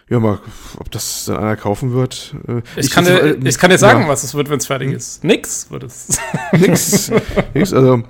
[0.09, 0.39] ja, mal,
[0.77, 2.35] ob das dann einer kaufen wird.
[2.47, 4.07] Äh, ich, ich, kann, dir, äh, ich kann dir sagen, ja.
[4.07, 5.23] was es wird, wenn es fertig ist.
[5.23, 6.19] Nix wird es.
[6.53, 7.11] Nix.
[7.53, 8.03] Nix, also.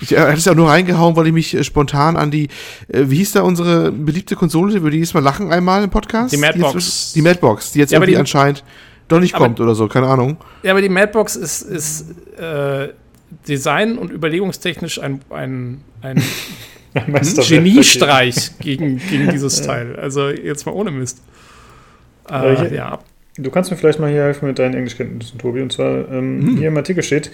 [0.00, 2.48] Ich hätte es ja nur reingehauen, weil ich mich äh, spontan an die,
[2.88, 6.32] äh, wie hieß da unsere beliebte Konsole, über die jedes Mal lachen einmal im Podcast?
[6.32, 7.12] Die Madbox.
[7.12, 8.64] Die, die Madbox, die jetzt ja, irgendwie die, anscheinend
[9.08, 10.38] doch nicht kommt oder so, keine Ahnung.
[10.62, 12.06] Ja, aber die Madbox ist, ist
[12.38, 12.88] äh,
[13.46, 16.22] Design- und überlegungstechnisch ein, ein, ein
[17.48, 19.96] Geniestreich gegen, gegen dieses Teil.
[19.96, 21.22] Also jetzt mal ohne Mist.
[22.30, 22.98] Äh, ich, ja.
[23.36, 25.62] Du kannst mir vielleicht mal hier helfen mit deinen Englischkenntnissen, Tobi.
[25.62, 26.56] Und zwar ähm, hm.
[26.58, 27.30] hier im Artikel steht: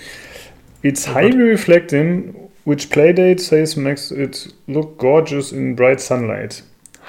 [0.82, 2.34] It's oh highly reflecting,
[2.64, 6.62] which playdate says makes it look gorgeous in bright sunlight.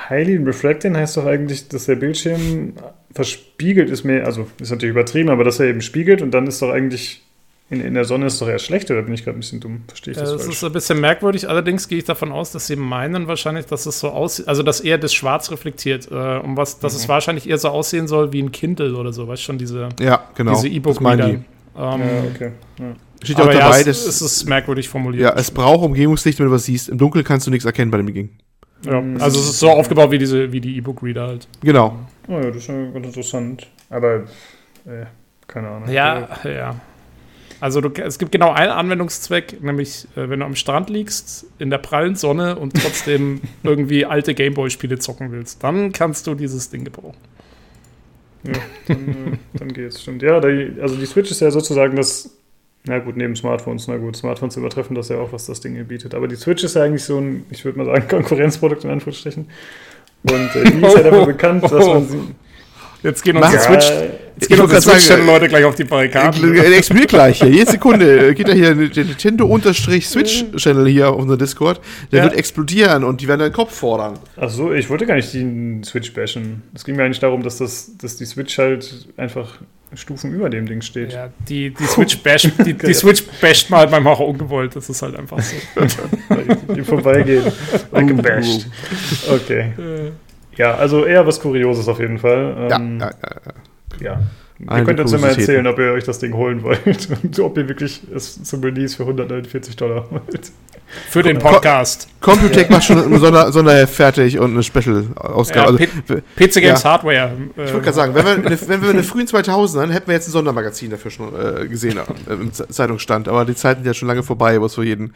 [0.10, 2.74] Highly reflecting heißt doch eigentlich, dass der Bildschirm
[3.14, 6.62] verspiegelt ist mehr, also ist natürlich übertrieben, aber dass er eben spiegelt und dann ist
[6.62, 7.24] doch eigentlich
[7.70, 9.84] in, in der Sonne ist doch eher schlecht, oder bin ich gerade ein bisschen dumm?
[9.88, 10.56] Verstehe ich das, das falsch?
[10.56, 11.48] ist ein bisschen merkwürdig.
[11.48, 14.80] Allerdings gehe ich davon aus, dass sie meinen wahrscheinlich, dass es so aussieht, also dass
[14.80, 17.00] eher das Schwarz reflektiert, äh, um was, dass mhm.
[17.00, 19.90] es wahrscheinlich eher so aussehen soll wie ein Kindle oder so, weißt du schon, diese
[20.00, 20.56] ja, genau.
[20.56, 21.30] diese E-Book-Reader.
[21.30, 21.44] Ähm,
[21.76, 21.96] ja,
[22.36, 22.52] okay.
[22.80, 22.96] Ja.
[23.22, 25.24] Steht auch dabei, ja, es, es ist merkwürdig formuliert.
[25.24, 26.90] Ja, es braucht Umgebungslicht, wenn du was siehst.
[26.90, 28.30] Im Dunkeln kannst du nichts erkennen bei dem Ding.
[28.86, 29.22] Ja, mhm.
[29.22, 31.48] also es ist so aufgebaut wie diese, wie die E-Book-Reader halt.
[31.62, 32.00] Genau.
[32.28, 33.68] Oh ja, das ist ja ganz interessant.
[33.90, 34.24] Aber,
[34.86, 35.06] äh,
[35.48, 35.90] keine Ahnung.
[35.90, 36.76] Ja, ja.
[37.62, 41.70] Also du, es gibt genau einen Anwendungszweck, nämlich äh, wenn du am Strand liegst, in
[41.70, 46.86] der prallen Sonne und trotzdem irgendwie alte Gameboy-Spiele zocken willst, dann kannst du dieses Ding
[46.86, 47.18] gebrauchen.
[48.44, 48.54] Ja,
[48.88, 50.22] dann, äh, dann geht's, stimmt.
[50.22, 52.34] Ja, die, also die Switch ist ja sozusagen das,
[52.86, 55.84] na gut, neben Smartphones, na gut, Smartphones übertreffen das ja auch, was das Ding hier
[55.84, 56.16] bietet.
[56.16, 59.50] Aber die Switch ist ja eigentlich so ein, ich würde mal sagen, Konkurrenzprodukt in Anführungsstrichen.
[60.24, 62.20] Und äh, die ist ja dafür bekannt, dass man sie.
[63.02, 63.90] Jetzt gehen unsere Switch,
[64.40, 66.54] jetzt gehen Switch-Leute gleich auf die Barrikaden.
[66.56, 67.50] Äh, Explodiert gleich hier.
[67.50, 71.80] Jede Sekunde geht da hier der Nintendo-Switch-Channel hier auf unser Discord.
[72.12, 72.24] Der Ja.
[72.26, 74.20] wird explodieren und die werden deinen Kopf fordern.
[74.36, 76.64] Ach so, ich wollte gar nicht die Switch bashen.
[76.74, 79.60] Es ging mir eigentlich darum, dass, das, dass die Switch halt einfach
[79.96, 81.14] Stufen über dem Ding steht.
[81.14, 84.76] Ja, die, die Switch basht, die, die Switch basht mal beim Macher ungewollt.
[84.76, 85.56] Das ist halt einfach so.
[86.76, 87.44] Die vorbeigehen.
[87.92, 88.68] Like gebasht.
[89.32, 89.72] Okay.
[90.60, 92.68] Ja, also eher was Kurioses auf jeden Fall.
[92.70, 93.14] Ja, Ähm, ja, ja,
[94.02, 94.12] ja.
[94.14, 94.22] ja.
[94.62, 97.40] Ihr Eine könnt uns ja mal erzählen, ob ihr euch das Ding holen wollt und
[97.40, 100.52] ob ihr wirklich es zum Release für 149 Dollar wollt.
[101.10, 102.10] Für den Podcast.
[102.20, 105.66] Computec macht schon ein Sonder Sonderheft fertig und eine Ja, Special-Ausgabe.
[105.68, 106.90] also, P- w- PC Games Ja.
[106.92, 107.32] Hardware.
[107.52, 110.08] ich wollte gerade sagen, wenn wir, in den- wenn wir in den frühen 2000ern hätten
[110.08, 111.98] wir jetzt ein Sondermagazin dafür schon äh, gesehen
[112.28, 113.30] äh, im Z- Zeitungsstand.
[113.30, 115.14] Aber die Zeiten sind ja schon lange vorbei, wo es so jeden,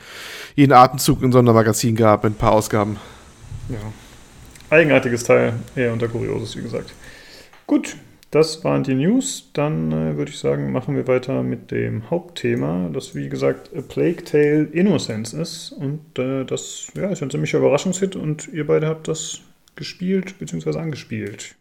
[0.56, 2.96] jeden Atemzug ein Sondermagazin gab mit ein paar Ausgaben.
[3.68, 3.76] Ja.
[4.70, 6.94] Eigenartiges Teil, eher unter Kurioses, wie gesagt.
[7.68, 7.96] Gut,
[8.32, 9.52] das waren die News.
[9.54, 13.82] Dann äh, würde ich sagen, machen wir weiter mit dem Hauptthema, das wie gesagt A
[13.82, 15.72] Plague Tale Innocence ist.
[15.72, 19.42] Und äh, das ja, ist ein ziemlicher Überraschungshit und ihr beide habt das
[19.76, 20.80] gespielt bzw.
[20.80, 21.56] angespielt.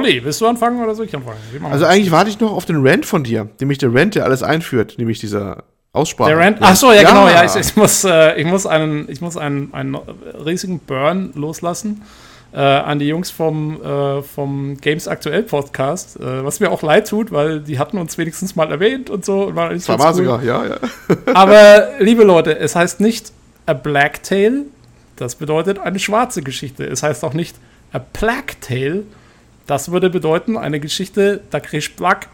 [0.00, 1.38] Olli, willst du anfangen oder soll ich anfangen?
[1.60, 4.24] Machen Also eigentlich warte ich noch auf den Rant von dir, nämlich der Rant, der
[4.24, 6.30] alles einführt, nämlich dieser Aussprache.
[6.30, 6.58] Der Rant.
[6.60, 7.28] Ach so, ja, genau.
[7.28, 9.96] Ja, ich, ich muss, äh, ich muss einen, ich muss einen, einen
[10.44, 12.02] riesigen Burn loslassen
[12.52, 17.08] äh, an die Jungs vom, äh, vom Games Aktuell Podcast, äh, was mir auch leid
[17.08, 19.44] tut, weil die hatten uns wenigstens mal erwähnt und so.
[19.44, 20.14] Und war Das war cool.
[20.14, 20.76] sogar, ja, ja.
[21.34, 23.32] Aber liebe Leute, es heißt nicht
[23.66, 24.64] a Black Tale.
[25.16, 26.84] Das bedeutet eine schwarze Geschichte.
[26.84, 27.56] Es heißt auch nicht
[27.92, 29.04] a Black Tale.
[29.70, 32.26] Das würde bedeuten eine Geschichte, da kriegst Black.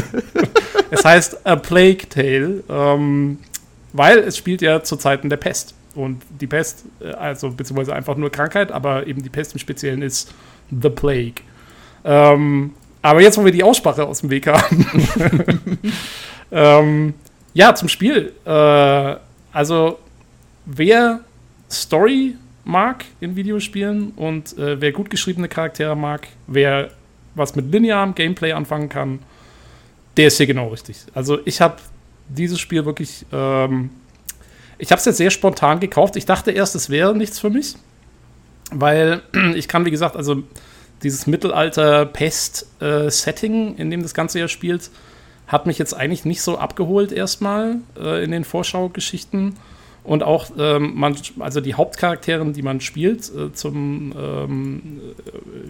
[0.90, 3.38] es heißt a Plague Tale, ähm,
[3.94, 5.72] weil es spielt ja zu Zeiten der Pest.
[5.94, 10.02] Und die Pest, äh, also beziehungsweise einfach nur Krankheit, aber eben die Pest im Speziellen
[10.02, 10.34] ist
[10.70, 11.36] The Plague.
[12.04, 14.86] Ähm, aber jetzt, wo wir die Aussprache aus dem Weg haben,
[16.52, 17.14] ähm,
[17.54, 18.34] ja, zum Spiel.
[18.44, 19.16] Äh,
[19.50, 19.98] also,
[20.66, 21.20] wer
[21.70, 22.36] Story
[22.70, 26.92] mag in Videospielen und äh, wer gut geschriebene Charaktere mag, wer
[27.34, 29.18] was mit linearem Gameplay anfangen kann,
[30.16, 31.04] der ist hier genau richtig.
[31.14, 31.76] Also, ich habe
[32.28, 33.26] dieses Spiel wirklich.
[33.32, 33.90] Ähm,
[34.78, 36.16] ich habe es jetzt sehr spontan gekauft.
[36.16, 37.74] Ich dachte erst, es wäre nichts für mich,
[38.70, 39.20] weil
[39.54, 40.42] ich kann, wie gesagt, also
[41.02, 44.90] dieses Mittelalter-Pest-Setting, in dem das Ganze ja spielt,
[45.46, 49.56] hat mich jetzt eigentlich nicht so abgeholt erstmal äh, in den Vorschaugeschichten.
[50.02, 55.00] Und auch, ähm, man, also die Hauptcharaktere, die man spielt, äh, zum, ähm,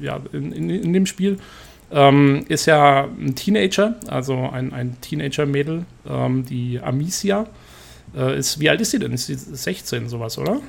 [0.01, 1.39] äh, ja, in, in, in dem Spiel,
[1.93, 7.47] ähm, ist ja ein Teenager, also ein, ein Teenager-Mädel, ähm, die Amicia.
[8.17, 9.13] Äh, ist, wie alt ist sie denn?
[9.13, 10.61] Ist sie 16, sowas, oder?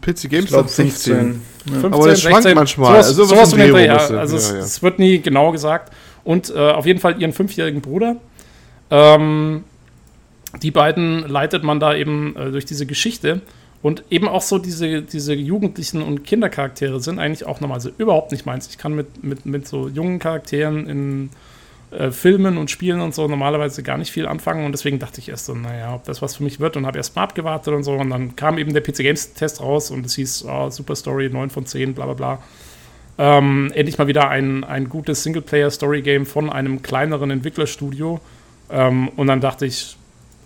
[0.00, 1.40] PC Games hat 16.
[1.64, 3.02] 15, Aber das schwankt manchmal.
[3.02, 4.58] Sowas, Also sowas ist, Also ja, es, ja.
[4.58, 5.92] es wird nie genau gesagt.
[6.24, 8.16] Und äh, auf jeden Fall ihren fünfjährigen Bruder.
[8.90, 9.64] Ähm,
[10.62, 13.40] die beiden leitet man da eben äh, durch diese Geschichte.
[13.82, 18.30] Und eben auch so diese, diese Jugendlichen und Kindercharaktere sind eigentlich auch nochmal so überhaupt
[18.30, 18.68] nicht meins.
[18.68, 21.30] Ich kann mit, mit, mit so jungen Charakteren in
[21.90, 24.66] äh, Filmen und Spielen und so normalerweise gar nicht viel anfangen.
[24.66, 26.76] Und deswegen dachte ich erst so, naja, ob das was für mich wird.
[26.76, 27.92] Und habe erst mal abgewartet und so.
[27.92, 31.30] Und dann kam eben der PC Games Test raus und es hieß, oh, Super Story,
[31.30, 32.42] 9 von 10, bla bla bla.
[33.16, 38.20] Ähm, endlich mal wieder ein, ein gutes Singleplayer-Story-Game von einem kleineren Entwicklerstudio.
[38.70, 39.96] Ähm, und dann dachte ich,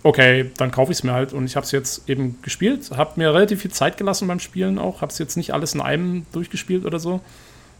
[0.05, 1.33] okay, dann kaufe ich es mir halt.
[1.33, 4.77] Und ich habe es jetzt eben gespielt, habe mir relativ viel Zeit gelassen beim Spielen
[4.77, 7.21] auch, habe es jetzt nicht alles in einem durchgespielt oder so.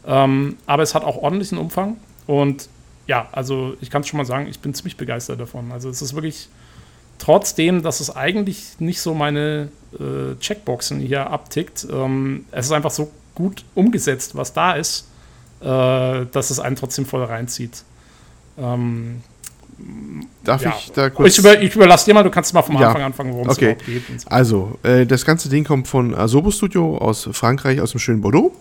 [0.04, 1.98] Ähm, aber es hat auch ordentlichen Umfang.
[2.26, 2.68] Und
[3.06, 5.70] ja, also ich kann es schon mal sagen, ich bin ziemlich begeistert davon.
[5.70, 6.48] Also es ist wirklich
[7.18, 11.86] trotzdem, dass es eigentlich nicht so meine äh, Checkboxen hier abtickt.
[11.88, 15.06] Ähm, es ist einfach so gut umgesetzt, was da ist,
[15.60, 17.84] äh, dass es einen trotzdem voll reinzieht.
[18.58, 19.22] Ähm,
[20.44, 20.74] Darf ja.
[20.78, 21.32] ich da kurz.
[21.32, 22.88] Ich, über, ich überlasse dir mal, du kannst mal vom Ja.
[22.88, 23.72] Anfang anfangen, worum es Okay.
[23.72, 24.20] überhaupt geht.
[24.20, 24.28] so.
[24.28, 28.52] Also, äh, das ganze Ding kommt von Asobo Studio aus Frankreich, aus dem schönen Bordeaux.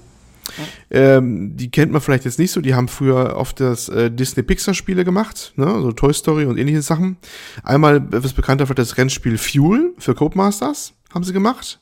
[0.92, 2.62] Ähm, die kennt man vielleicht jetzt nicht so.
[2.62, 5.66] Die haben früher oft das äh, Disney-Pixar-Spiele gemacht, ne?
[5.82, 7.18] so Toy Story und ähnliche Sachen.
[7.64, 11.80] Einmal etwas bekannter für das Rennspiel Fuel für Codemasters haben sie gemacht.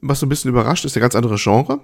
[0.00, 1.80] Was so ein bisschen überrascht, ist der ganz andere Genre.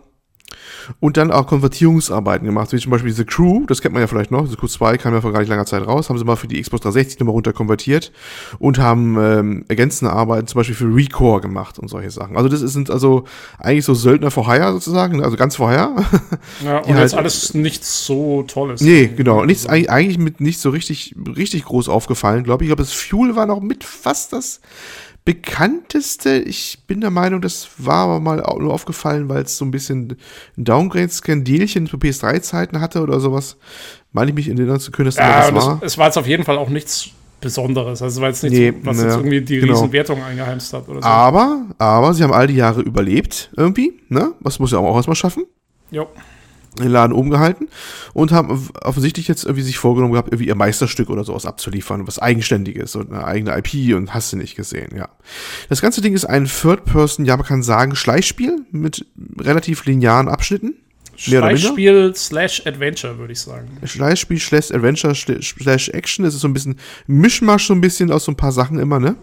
[1.00, 4.30] Und dann auch Konvertierungsarbeiten gemacht, wie zum Beispiel diese Crew, das kennt man ja vielleicht
[4.30, 6.36] noch, diese Crew 2 kam ja vor gar nicht langer Zeit raus, haben sie mal
[6.36, 8.10] für die Xbox 360 nochmal runter konvertiert
[8.58, 12.36] und haben ähm, ergänzende Arbeiten zum Beispiel für Recore gemacht und solche Sachen.
[12.36, 13.24] Also das sind also
[13.58, 15.94] eigentlich so Söldner for Hire sozusagen, also ganz for Hire.
[16.64, 18.80] Ja, und die jetzt halt- alles nichts so Tolles.
[18.80, 19.44] nee, genau.
[19.44, 22.68] Nichts, Also, eigentlich, eigentlich mit nicht so richtig, richtig groß aufgefallen, glaube ich.
[22.68, 24.60] Ich glaube, das Fuel war noch mit fast das
[25.28, 26.38] bekannteste.
[26.38, 30.16] Ich bin der Meinung, das war aber mal nur aufgefallen, weil es so ein bisschen
[30.56, 33.58] ein Downgrade-Skandilchen für PS3-Zeiten hatte oder sowas.
[34.10, 35.82] Meine ich mich erinnern zu können, dass Ja, was es, war.
[35.82, 37.10] es war jetzt auf jeden Fall auch nichts
[37.42, 38.00] Besonderes.
[38.00, 39.74] Also es war jetzt nichts, Nee, was ja, jetzt irgendwie die genau.
[39.74, 41.06] Riesenwertung eingeheimst hat oder so.
[41.06, 44.32] Aber, aber sie haben all die Jahre überlebt irgendwie, ne?
[44.40, 45.44] Das muss ja auch erstmal schaffen.
[45.90, 46.08] Jo.
[46.84, 47.68] Den Laden umgehalten
[48.14, 52.18] und haben offensichtlich jetzt irgendwie sich vorgenommen gehabt, irgendwie ihr Meisterstück oder sowas abzuliefern, was
[52.18, 55.08] eigenständiges und eine eigene IP und hast du nicht gesehen, ja.
[55.68, 59.06] Das ganze Ding ist ein Third-Person, ja, man kann sagen, Schleichspiel mit
[59.38, 60.74] relativ linearen Abschnitten.
[61.18, 63.66] Schleichspiel slash Adventure, würde ich sagen.
[63.82, 66.24] Schleichspiel slash Adventure slash Action.
[66.24, 69.00] Es ist so ein bisschen Mischmasch so ein bisschen aus so ein paar Sachen immer,
[69.00, 69.16] ne?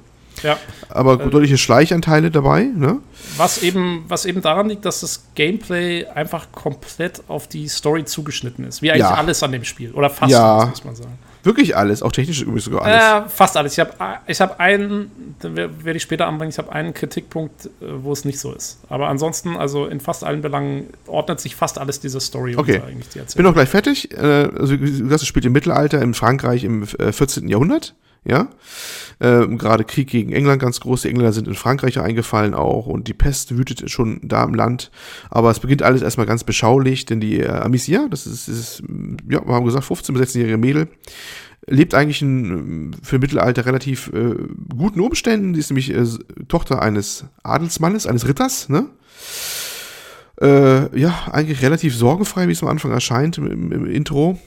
[0.45, 0.57] Ja.
[0.89, 2.99] Aber Äh, deutliche Schleichanteile dabei, ne?
[3.37, 8.65] Was eben, was eben daran liegt, dass das Gameplay einfach komplett auf die Story zugeschnitten
[8.65, 8.81] ist.
[8.81, 9.15] Wie eigentlich Ja.
[9.15, 9.91] alles an dem Spiel.
[9.91, 10.57] Oder fast Ja.
[10.59, 11.17] alles, muss man sagen.
[11.43, 13.27] Wirklich alles, auch technisch übrigens sogar alles.
[13.27, 13.73] Äh, fast alles.
[13.73, 13.91] Ich habe
[14.25, 17.69] ich hab einen, wer- werde ich später anbringen, ich habe einen Kritikpunkt, äh,
[18.01, 18.79] wo es nicht so ist.
[18.89, 22.81] Aber ansonsten, also in fast allen Belangen ordnet sich fast alles dieser Story Okay.
[22.87, 24.11] eigentlich die Bin auch gleich fertig.
[24.11, 24.17] Äh,
[24.57, 27.47] also, das spielt im Mittelalter in Frankreich im äh, 14.
[27.47, 27.93] Jahrhundert.
[28.27, 28.49] Ja.
[29.21, 31.03] Ähm, Gerade Krieg gegen England ganz groß.
[31.03, 34.91] Die Engländer sind in Frankreich eingefallen auch und die Pest wütet schon da im Land.
[35.29, 38.83] Aber es beginnt alles erstmal ganz beschaulich, denn die äh, Amicia, das ist, ist,
[39.29, 40.87] ja, wir haben gesagt, 15- bis 16-jährige Mädel,
[41.67, 44.35] lebt eigentlich in, äh, für Mittelalter relativ äh,
[44.75, 45.53] guten Umständen.
[45.53, 46.03] Die ist nämlich äh,
[46.47, 48.87] Tochter eines Adelsmannes, eines Ritters, ne?
[50.41, 54.37] Äh, ja, eigentlich relativ sorgenfrei, wie es am Anfang erscheint im, im, im Intro.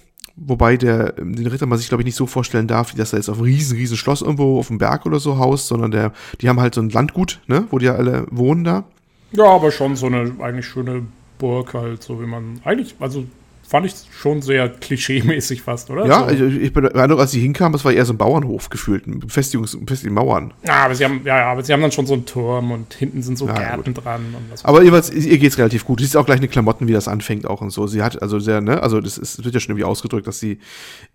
[0.40, 3.28] Wobei der, den Ritter man sich, glaube ich, nicht so vorstellen darf, dass er jetzt
[3.28, 6.60] auf riesen, riesen Schloss irgendwo auf dem Berg oder so haust, sondern der, die haben
[6.60, 8.84] halt so ein Landgut, ne, wo die ja alle wohnen da.
[9.32, 11.06] Ja, aber schon so eine eigentlich schöne
[11.38, 13.24] Burg halt, so wie man eigentlich, also
[13.68, 16.06] fand ich schon sehr klischee-mäßig fast, oder?
[16.06, 16.24] Ja, so.
[16.24, 19.78] also ich bin beeindruckt, als sie hinkamen, das war eher so ein Bauernhof gefühlt, Befestigungs,
[19.78, 20.54] befestigte Mauern.
[20.66, 23.22] Ja, aber sie haben, ja, aber sie haben dann schon so einen Turm und hinten
[23.22, 24.64] sind so Ja, Gärten dran und was.
[24.64, 26.00] Aber jeweils, ihr geht's relativ gut.
[26.00, 27.86] Sie ist auch gleich eine Klamotten, wie das anfängt auch und so.
[27.86, 30.58] Sie hat also sehr, ne, also das ist, wird ja schon irgendwie ausgedrückt, dass sie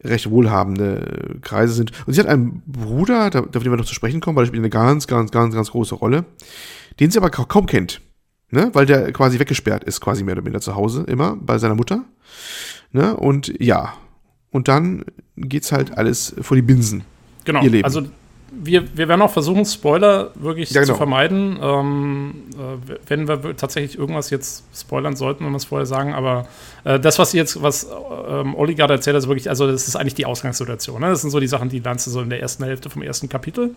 [0.04, 1.92] recht wohlhabende Kreise sind.
[2.06, 4.62] Und sie hat einen Bruder, da, da wir noch zu sprechen kommen, weil er spielt
[4.62, 6.26] eine ganz, ganz, ganz, ganz große Rolle,
[7.00, 8.02] den sie aber ka- kaum kennt.
[8.52, 11.74] Ne, weil der quasi weggesperrt ist, quasi mehr oder minder zu Hause, immer bei seiner
[11.74, 12.04] Mutter.
[12.92, 13.94] Ne, und ja.
[14.52, 15.04] Und dann
[15.36, 17.04] geht's halt alles vor die Binsen.
[17.44, 17.64] genau.
[17.64, 17.86] ihr Leben.
[17.86, 18.04] Also
[18.56, 20.94] wir, wir werden auch versuchen, Spoiler wirklich Ja, genau.
[20.94, 21.58] zu vermeiden.
[21.62, 26.48] Ähm, äh, wenn wir tatsächlich irgendwas jetzt spoilern sollten, wenn wir es vorher sagen, aber
[26.84, 27.88] äh, das, was jetzt, was
[28.30, 31.02] ähm, Olli gerade erzählt hat, ist wirklich, also das ist eigentlich die Ausgangssituation.
[31.02, 31.10] Ne?
[31.10, 33.28] Das sind so die Sachen, die lernst du so in der ersten Hälfte vom ersten
[33.28, 33.74] Kapitel.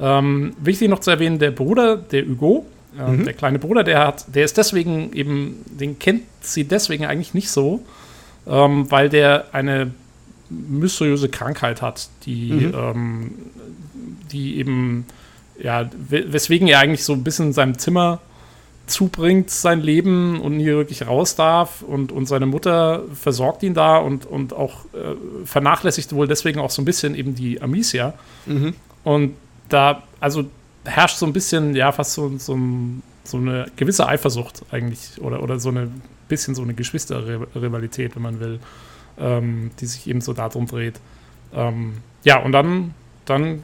[0.00, 2.64] Ähm, wichtig noch zu erwähnen, der Bruder, der Hugo,
[2.96, 3.24] äh, Mhm.
[3.24, 7.50] der kleine Bruder, der hat, der ist deswegen eben, den kennt sie deswegen eigentlich nicht
[7.50, 7.82] so,
[8.46, 9.90] ähm, weil der eine
[10.50, 12.74] mysteriöse Krankheit hat, die, Mhm.
[12.74, 13.32] ähm,
[14.32, 15.04] die eben,
[15.62, 18.20] ja, we- weswegen er eigentlich so ein bisschen in seinem Zimmer
[18.86, 23.98] zubringt sein Leben und nie wirklich raus darf und, und seine Mutter versorgt ihn da
[23.98, 25.14] und, und auch äh,
[25.44, 28.14] vernachlässigt wohl deswegen auch so ein bisschen eben die Amicia.
[29.04, 29.34] Und
[29.68, 30.46] da, also
[30.88, 35.42] herrscht so ein bisschen, ja, fast so, so, ein- so eine gewisse Eifersucht eigentlich oder,
[35.42, 35.88] oder so eine
[36.28, 38.58] bisschen so eine Geschwisterrivalität, wenn man will,
[39.18, 41.00] ähm, die sich eben so darum dreht.
[41.54, 43.62] Ähm, ja, und dann, dann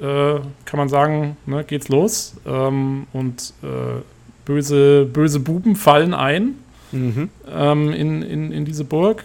[0.00, 4.00] äh, kann man sagen, ne, geht's los ähm, und äh,
[4.44, 6.54] böse, böse Buben fallen ein
[6.94, 7.30] Mhm.
[7.50, 9.24] ähm, in, in, in diese Burg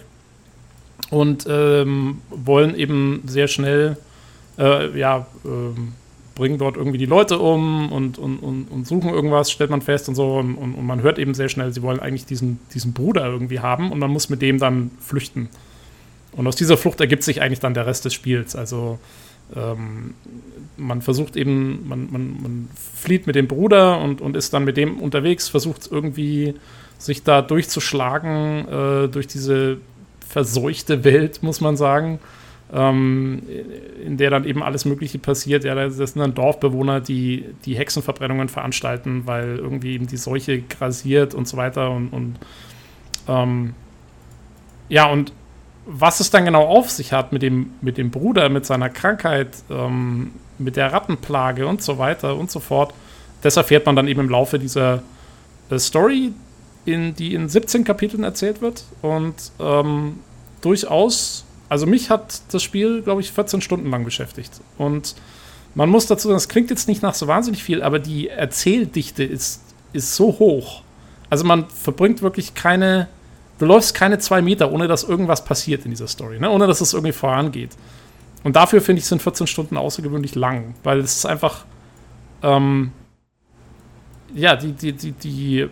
[1.09, 3.97] und ähm, wollen eben sehr schnell,
[4.57, 5.91] äh, ja, ähm,
[6.37, 10.07] bringen dort irgendwie die Leute um und, und, und, und suchen irgendwas, stellt man fest
[10.07, 10.35] und so.
[10.35, 13.59] Und, und, und man hört eben sehr schnell, sie wollen eigentlich diesen, diesen Bruder irgendwie
[13.59, 15.49] haben und man muss mit dem dann flüchten.
[16.31, 18.55] Und aus dieser Flucht ergibt sich eigentlich dann der Rest des Spiels.
[18.55, 18.99] Also
[19.55, 20.13] ähm,
[20.77, 24.77] man versucht eben, man, man, man flieht mit dem Bruder und, und ist dann mit
[24.77, 26.53] dem unterwegs, versucht irgendwie
[26.99, 29.77] sich da durchzuschlagen äh, durch diese
[30.27, 32.19] verseuchte Welt, muss man sagen,
[32.73, 33.43] ähm,
[34.05, 35.63] in der dann eben alles Mögliche passiert.
[35.63, 41.33] Ja, das sind dann Dorfbewohner, die die Hexenverbrennungen veranstalten, weil irgendwie eben die Seuche grasiert
[41.33, 42.35] und so weiter und, und
[43.27, 43.73] ähm,
[44.89, 45.31] ja, und
[45.85, 49.49] was es dann genau auf sich hat mit dem, mit dem Bruder, mit seiner Krankheit,
[49.69, 52.93] ähm, mit der Rattenplage und so weiter und so fort,
[53.41, 55.01] das erfährt man dann eben im Laufe dieser
[55.69, 56.33] äh, Story,
[56.85, 58.83] in, die in 17 Kapiteln erzählt wird.
[59.01, 60.19] Und ähm,
[60.61, 64.61] durchaus, also mich hat das Spiel, glaube ich, 14 Stunden lang beschäftigt.
[64.77, 65.15] Und
[65.75, 69.23] man muss dazu sagen, das klingt jetzt nicht nach so wahnsinnig viel, aber die Erzähldichte
[69.23, 69.61] ist,
[69.93, 70.81] ist so hoch.
[71.29, 73.07] Also man verbringt wirklich keine
[73.59, 76.49] Du läufst keine zwei Meter, ohne dass irgendwas passiert in dieser Story, ne?
[76.49, 77.75] ohne dass es irgendwie vorangeht.
[78.43, 81.65] Und dafür finde ich, sind 14 Stunden außergewöhnlich lang, weil es ist einfach,
[82.43, 82.91] ähm,
[84.35, 85.69] ja, die, die, die, die,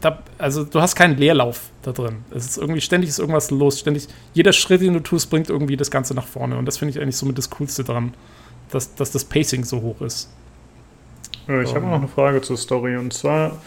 [0.00, 2.18] da, also du hast keinen Leerlauf da drin.
[2.30, 5.76] Es ist irgendwie ständig ist irgendwas los, ständig, jeder Schritt, den du tust, bringt irgendwie
[5.76, 6.56] das Ganze nach vorne.
[6.56, 8.14] Und das finde ich eigentlich somit das Coolste dran,
[8.70, 10.30] dass, dass das Pacing so hoch ist.
[11.48, 13.60] Äh, ich habe noch eine Frage zur Story und zwar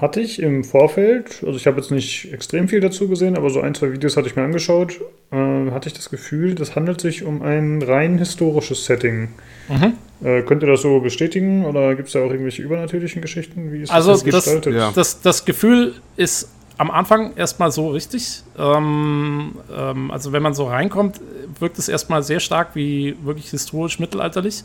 [0.00, 3.62] hatte ich im Vorfeld, also ich habe jetzt nicht extrem viel dazu gesehen, aber so
[3.62, 5.00] ein, zwei Videos hatte ich mir angeschaut,
[5.32, 9.28] äh, hatte ich das Gefühl, das handelt sich um ein rein historisches Setting.
[9.68, 9.94] Mhm.
[10.22, 13.72] Äh, könnt ihr das so bestätigen oder gibt es da auch irgendwelche übernatürlichen Geschichten?
[13.72, 14.74] Wie ist also das, gestaltet?
[14.74, 18.42] Das, das, das Gefühl ist am Anfang erstmal so richtig.
[18.58, 21.20] Ähm, ähm, also wenn man so reinkommt,
[21.58, 24.62] wirkt es erstmal sehr stark wie wirklich historisch mittelalterlich.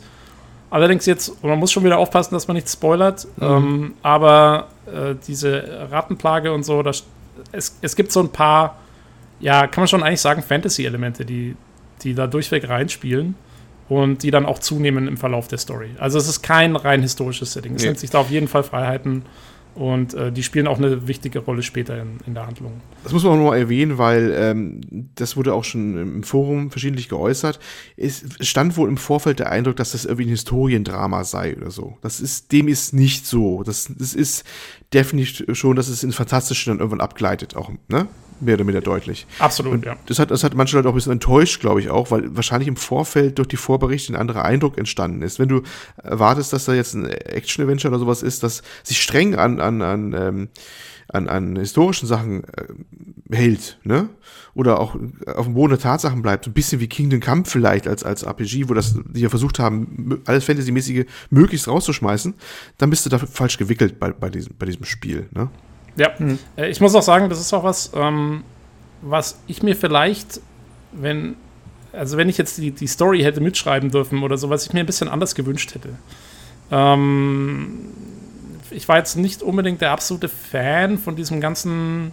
[0.70, 3.46] Allerdings jetzt, man muss schon wieder aufpassen, dass man nicht spoilert, mhm.
[3.46, 7.04] ähm, aber äh, diese Rattenplage und so, das,
[7.52, 8.78] es, es gibt so ein paar,
[9.40, 11.56] ja, kann man schon eigentlich sagen, Fantasy-Elemente, die,
[12.02, 13.34] die da durchweg reinspielen
[13.90, 15.90] und die dann auch zunehmen im Verlauf der Story.
[15.98, 17.74] Also es ist kein rein historisches Setting.
[17.74, 17.88] Es nee.
[17.88, 19.24] nimmt sich da auf jeden Fall Freiheiten
[19.74, 22.80] und äh, die spielen auch eine wichtige Rolle später in, in der Handlung.
[23.04, 24.80] Das muss man auch noch mal erwähnen, weil ähm,
[25.14, 27.58] das wurde auch schon im Forum verschiedentlich geäußert.
[27.96, 31.96] Es stand wohl im Vorfeld der Eindruck, dass das irgendwie ein Historiendrama sei oder so.
[32.02, 33.62] Das ist, dem ist nicht so.
[33.62, 34.44] Das, das ist
[34.92, 38.08] definitiv schon, dass es ins Fantastische dann irgendwann abgleitet, auch, ne?
[38.42, 39.26] Mehr oder minder deutlich.
[39.38, 39.96] Absolut, und ja.
[40.06, 42.68] Das hat, das hat manche Leute auch ein bisschen enttäuscht, glaube ich auch, weil wahrscheinlich
[42.68, 45.38] im Vorfeld durch die Vorberichte ein anderer Eindruck entstanden ist.
[45.38, 45.62] Wenn du
[46.02, 50.12] erwartest, dass da jetzt ein Action-Adventure oder sowas ist, das sich streng an, an, an,
[50.12, 50.48] ähm,
[51.08, 54.08] an, an historischen Sachen äh, hält, ne?
[54.54, 57.88] Oder auch auf dem Boden der Tatsachen bleibt, so ein bisschen wie Kingdom Come vielleicht
[57.88, 62.34] als, als RPG, wo das, die ja versucht haben, alles Fantasy-mäßige möglichst rauszuschmeißen,
[62.76, 65.48] dann bist du da falsch gewickelt bei, bei, diesem, bei diesem Spiel, ne?
[65.96, 66.38] Ja, mhm.
[66.56, 68.44] ich muss auch sagen, das ist auch was, ähm,
[69.02, 70.40] was ich mir vielleicht,
[70.92, 71.36] wenn,
[71.92, 74.80] also wenn ich jetzt die, die Story hätte mitschreiben dürfen oder so, was ich mir
[74.80, 75.90] ein bisschen anders gewünscht hätte.
[76.70, 77.90] Ähm,
[78.70, 82.12] ich war jetzt nicht unbedingt der absolute Fan von diesem ganzen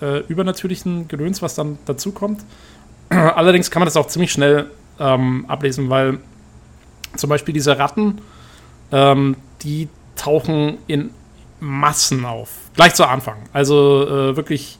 [0.00, 2.42] äh, übernatürlichen Gedöns, was dann dazu kommt.
[3.10, 6.18] Allerdings kann man das auch ziemlich schnell ähm, ablesen, weil
[7.16, 8.20] zum Beispiel diese Ratten,
[8.90, 11.10] ähm, die tauchen in
[11.62, 12.48] Massen auf.
[12.74, 13.36] Gleich zu Anfang.
[13.52, 14.78] Also äh, wirklich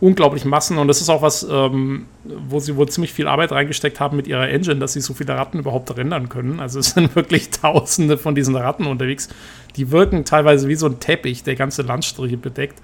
[0.00, 0.78] unglaublich Massen.
[0.78, 4.28] Und das ist auch was, ähm, wo sie wohl ziemlich viel Arbeit reingesteckt haben mit
[4.28, 6.60] ihrer Engine, dass sie so viele Ratten überhaupt rendern können.
[6.60, 9.28] Also es sind wirklich Tausende von diesen Ratten unterwegs.
[9.74, 12.80] Die wirken teilweise wie so ein Teppich, der ganze Landstriche bedeckt.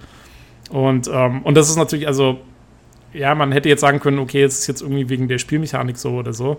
[0.70, 2.40] Und, ähm, und das ist natürlich, also,
[3.12, 6.16] ja, man hätte jetzt sagen können, okay, es ist jetzt irgendwie wegen der Spielmechanik so
[6.16, 6.58] oder so.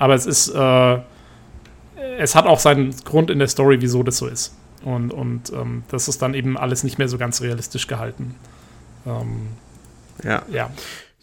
[0.00, 0.98] Aber es ist, äh,
[2.18, 4.57] es hat auch seinen Grund in der Story, wieso das so ist.
[4.84, 8.34] Und, und ähm, das ist dann eben alles nicht mehr so ganz realistisch gehalten.
[9.06, 9.48] Ähm,
[10.22, 10.42] ja.
[10.50, 10.70] ja.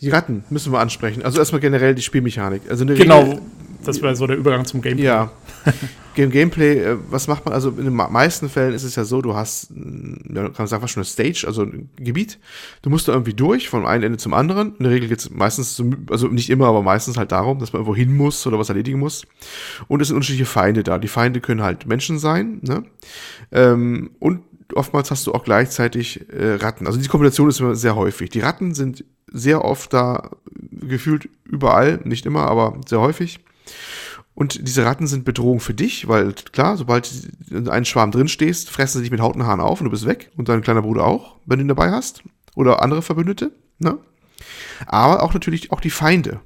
[0.01, 1.23] Die Ratten müssen wir ansprechen.
[1.23, 2.63] Also erstmal generell die Spielmechanik.
[2.69, 3.41] Also genau, Regel,
[3.85, 5.05] das wäre so der Übergang zum Gameplay.
[5.05, 5.31] Ja.
[6.15, 7.53] Game Gameplay, äh, was macht man?
[7.53, 10.81] Also in den meisten Fällen ist es ja so, du hast, ja, kann man sagen,
[10.81, 12.39] fast schon eine Stage, also ein Gebiet.
[12.81, 14.75] Du musst da irgendwie durch, von einem Ende zum anderen.
[14.77, 17.81] In der Regel geht es meistens, also nicht immer, aber meistens halt darum, dass man
[17.81, 19.27] irgendwo hin muss oder was erledigen muss.
[19.87, 20.97] Und es sind unterschiedliche Feinde da.
[20.97, 22.83] Die Feinde können halt Menschen sein, ne?
[23.51, 24.41] Ähm, und
[24.73, 26.87] oftmals hast du auch gleichzeitig äh, Ratten.
[26.87, 28.29] Also die Kombination ist immer sehr häufig.
[28.29, 30.31] Die Ratten sind sehr oft da,
[30.71, 33.39] gefühlt überall, nicht immer, aber sehr häufig.
[34.33, 37.09] Und diese Ratten sind Bedrohung für dich, weil klar, sobald
[37.49, 39.85] du in einem Schwarm drin stehst, fressen sie dich mit Haut und Haaren auf und
[39.85, 40.31] du bist weg.
[40.35, 42.23] Und dein kleiner Bruder auch, wenn du ihn dabei hast.
[42.55, 43.51] Oder andere Verbündete.
[43.79, 43.97] Ne?
[44.87, 46.41] Aber auch natürlich auch die Feinde.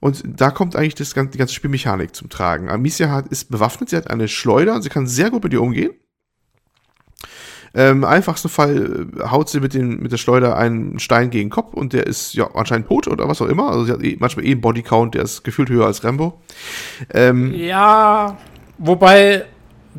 [0.00, 2.68] Und da kommt eigentlich das, die ganze Spielmechanik zum Tragen.
[2.68, 5.92] Amicia ist bewaffnet, sie hat eine Schleuder, sie kann sehr gut mit dir umgehen.
[7.76, 11.48] Ähm, Im einfachsten Fall äh, haut sie mit, den, mit der Schleuder einen Stein gegen
[11.48, 13.70] den Kopf und der ist ja anscheinend tot oder was auch immer.
[13.70, 16.40] Also sie hat eh, manchmal eh einen Bodycount, der ist gefühlt höher als Rambo.
[17.12, 18.36] Ähm, ja,
[18.78, 19.44] wobei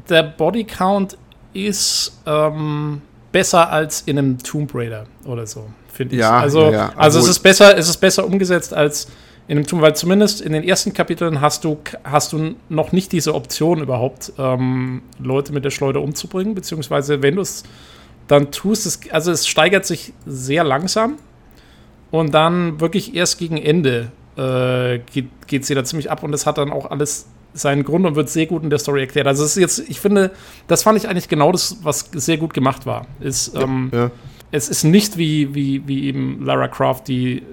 [0.10, 1.18] der Bodycount
[1.54, 6.22] ist ähm, besser als in einem Tomb Raider oder so, finde ich.
[6.22, 6.94] Ja, also, ja, ja.
[6.96, 9.10] also es ist besser, es ist besser umgesetzt als
[9.48, 13.36] in Tomb, weil zumindest in den ersten Kapiteln hast du, hast du noch nicht diese
[13.36, 17.64] Option überhaupt, ähm, Leute mit der Schleuder umzubringen, beziehungsweise wenn du es
[18.28, 21.18] dann tust, es, also es steigert sich sehr langsam
[22.10, 25.00] und dann wirklich erst gegen Ende äh,
[25.48, 28.30] geht es da ziemlich ab und es hat dann auch alles seinen Grund und wird
[28.30, 29.28] sehr gut in der Story erklärt.
[29.28, 30.32] Also es ist jetzt, ich finde,
[30.68, 33.06] das fand ich eigentlich genau das, was sehr gut gemacht war.
[33.22, 34.12] Ist, ähm, ja, ja
[34.56, 37.44] es ist nicht wie, wie, wie eben Lara Croft, die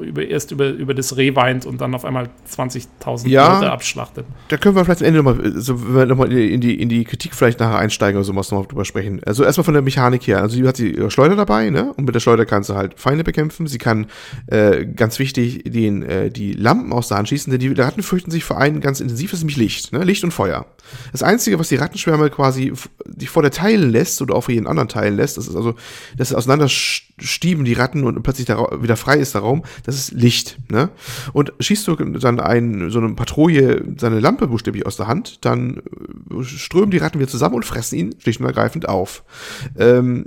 [0.00, 4.26] über, erst über, über das Reh weint und dann auf einmal 20.000 ja, Leute abschlachtet.
[4.48, 7.58] Da können wir vielleicht am Ende nochmal, so, noch in, die, in die Kritik vielleicht
[7.58, 9.20] nachher einsteigen oder so was nochmal drüber sprechen.
[9.26, 10.40] Also erstmal von der Mechanik her.
[10.40, 11.92] Also sie hat ihre Schleuder dabei, ne?
[11.94, 13.66] Und mit der Schleuder kannst du halt Feinde bekämpfen.
[13.66, 14.06] Sie kann,
[14.46, 18.30] äh, ganz wichtig, den, äh, die Lampen aus der Hand schießen, denn die Ratten fürchten
[18.30, 20.04] sich vor einem ganz intensiv, ist nämlich Licht, ne?
[20.04, 20.66] Licht und Feuer.
[21.12, 22.72] Das Einzige, was die Rattenschwärme quasi
[23.06, 25.74] die vor der teilen lässt oder auch vor jeden anderen teilen lässt, das ist also,
[26.16, 29.96] das ist auseinander stieben die Ratten und plötzlich der, wieder frei ist der Raum, das
[29.96, 30.58] ist Licht.
[30.70, 30.90] Ne?
[31.32, 35.82] Und schießt du dann ein, so eine Patrouille seine Lampe buchstäblich aus der Hand, dann
[36.30, 39.24] äh, strömen die Ratten wieder zusammen und fressen ihn schlicht und ergreifend auf.
[39.78, 40.26] Ähm,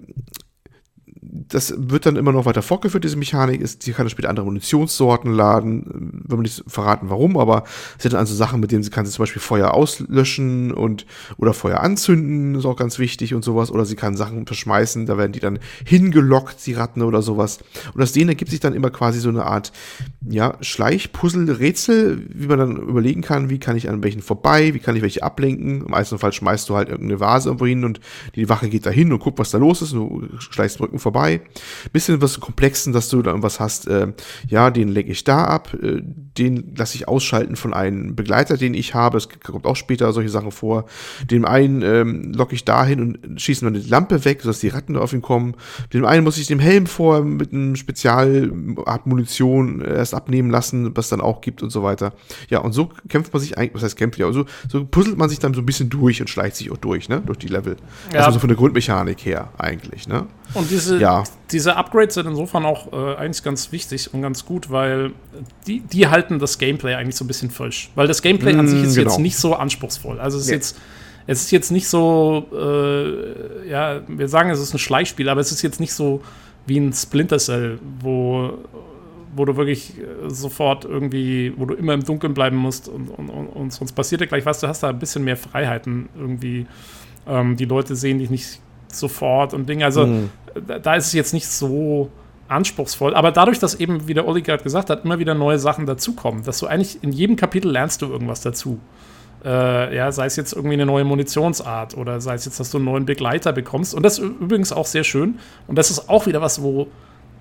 [1.48, 3.62] das wird dann immer noch weiter fortgeführt, diese Mechanik.
[3.62, 7.64] Ist, sie kann später andere Munitionssorten laden, wenn man nicht verraten, warum, aber
[7.98, 11.06] es sind also Sachen, mit denen sie kann sie zum Beispiel Feuer auslöschen und
[11.38, 13.72] oder Feuer anzünden, ist auch ganz wichtig und sowas.
[13.72, 17.60] Oder sie kann Sachen verschmeißen, da werden die dann hingelockt, die Ratten oder sowas.
[17.94, 19.72] Und aus denen ergibt sich dann immer quasi so eine Art,
[20.28, 24.96] ja, Schleichpuzzle-Rätsel, wie man dann überlegen kann, wie kann ich an welchen vorbei, wie kann
[24.96, 25.82] ich welche ablenken.
[25.82, 28.00] Im meisten Fall schmeißt du halt irgendeine Vase irgendwo hin und
[28.36, 31.00] die Wache geht da hin und guckt, was da los ist und du schleichst Brücken
[31.00, 31.25] vorbei
[31.92, 34.14] Bisschen was Komplexen, dass du da irgendwas hast, äh,
[34.48, 36.02] ja, den lege ich da ab, äh,
[36.38, 39.18] den lasse ich ausschalten von einem Begleiter, den ich habe.
[39.18, 40.86] Es kommt auch später solche Sachen vor.
[41.30, 44.98] Dem einen ähm, locke ich dahin und schieße dann die Lampe weg, sodass die Ratten
[44.98, 45.56] auf ihn kommen.
[45.94, 51.10] Dem einen muss ich den Helm vor mit einem Spezialart Munition erst abnehmen lassen, was
[51.10, 52.14] dann auch gibt und so weiter.
[52.50, 55.30] Ja, und so kämpft man sich eigentlich, was heißt kämpft ja, so, so puzzelt man
[55.30, 57.78] sich dann so ein bisschen durch und schleicht sich auch durch, ne, durch die Level.
[58.14, 58.26] Ja.
[58.26, 60.28] Also von der Grundmechanik her eigentlich, ne.
[60.54, 61.24] Und diese, ja.
[61.52, 65.12] Diese Upgrades sind insofern auch äh, eigentlich ganz wichtig und ganz gut, weil
[65.68, 67.92] die, die halten das Gameplay eigentlich so ein bisschen frisch.
[67.96, 69.10] Weil das Gameplay mm, an sich ist genau.
[69.10, 70.20] jetzt nicht so anspruchsvoll.
[70.20, 70.56] Also es ist ja.
[70.56, 70.78] jetzt
[71.28, 75.52] es ist jetzt nicht so, äh, ja, wir sagen, es ist ein Schleichspiel, aber es
[75.52, 76.22] ist jetzt nicht so
[76.68, 78.60] wie ein Splinter Cell, wo,
[79.36, 79.94] wo du wirklich
[80.28, 84.28] sofort irgendwie, wo du immer im Dunkeln bleiben musst und, und, und sonst passiert ja
[84.28, 84.60] gleich was.
[84.60, 86.68] Du hast da ein bisschen mehr Freiheiten irgendwie.
[87.28, 88.60] Ähm, die Leute sehen dich nicht
[88.96, 89.86] sofort und Dinge.
[89.86, 90.30] Also mhm.
[90.68, 92.10] da, da, ist es jetzt nicht so
[92.48, 93.16] anspruchsvoll.
[93.16, 96.44] Aber dadurch, dass eben, wie der Olli gerade gesagt hat, immer wieder neue Sachen dazukommen,
[96.44, 98.80] dass du eigentlich in jedem Kapitel lernst du irgendwas dazu.
[99.44, 102.78] Äh, ja, sei es jetzt irgendwie eine neue Munitionsart oder sei es jetzt, dass du
[102.78, 103.94] einen neuen Begleiter bekommst.
[103.94, 105.40] Und das ist übrigens auch sehr schön.
[105.68, 106.88] Und das ist auch wieder was, wo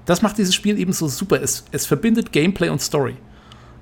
[0.04, 1.40] das macht dieses Spiel eben so super.
[1.40, 3.16] Es, es verbindet Gameplay und Story.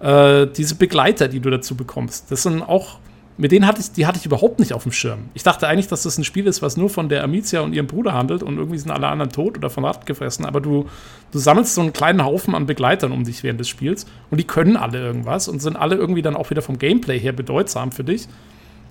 [0.01, 2.99] Äh, diese Begleiter, die du dazu bekommst, das sind auch
[3.39, 5.31] mit denen hatte ich, die hatte ich überhaupt nicht auf dem Schirm.
[5.35, 7.87] Ich dachte eigentlich, dass das ein Spiel ist, was nur von der Amicia und ihrem
[7.87, 10.45] Bruder handelt und irgendwie sind alle anderen tot oder von Ratten gefressen.
[10.45, 10.87] Aber du,
[11.31, 14.47] du sammelst so einen kleinen Haufen an Begleitern um dich während des Spiels und die
[14.47, 18.05] können alle irgendwas und sind alle irgendwie dann auch wieder vom Gameplay her bedeutsam für
[18.05, 18.29] dich.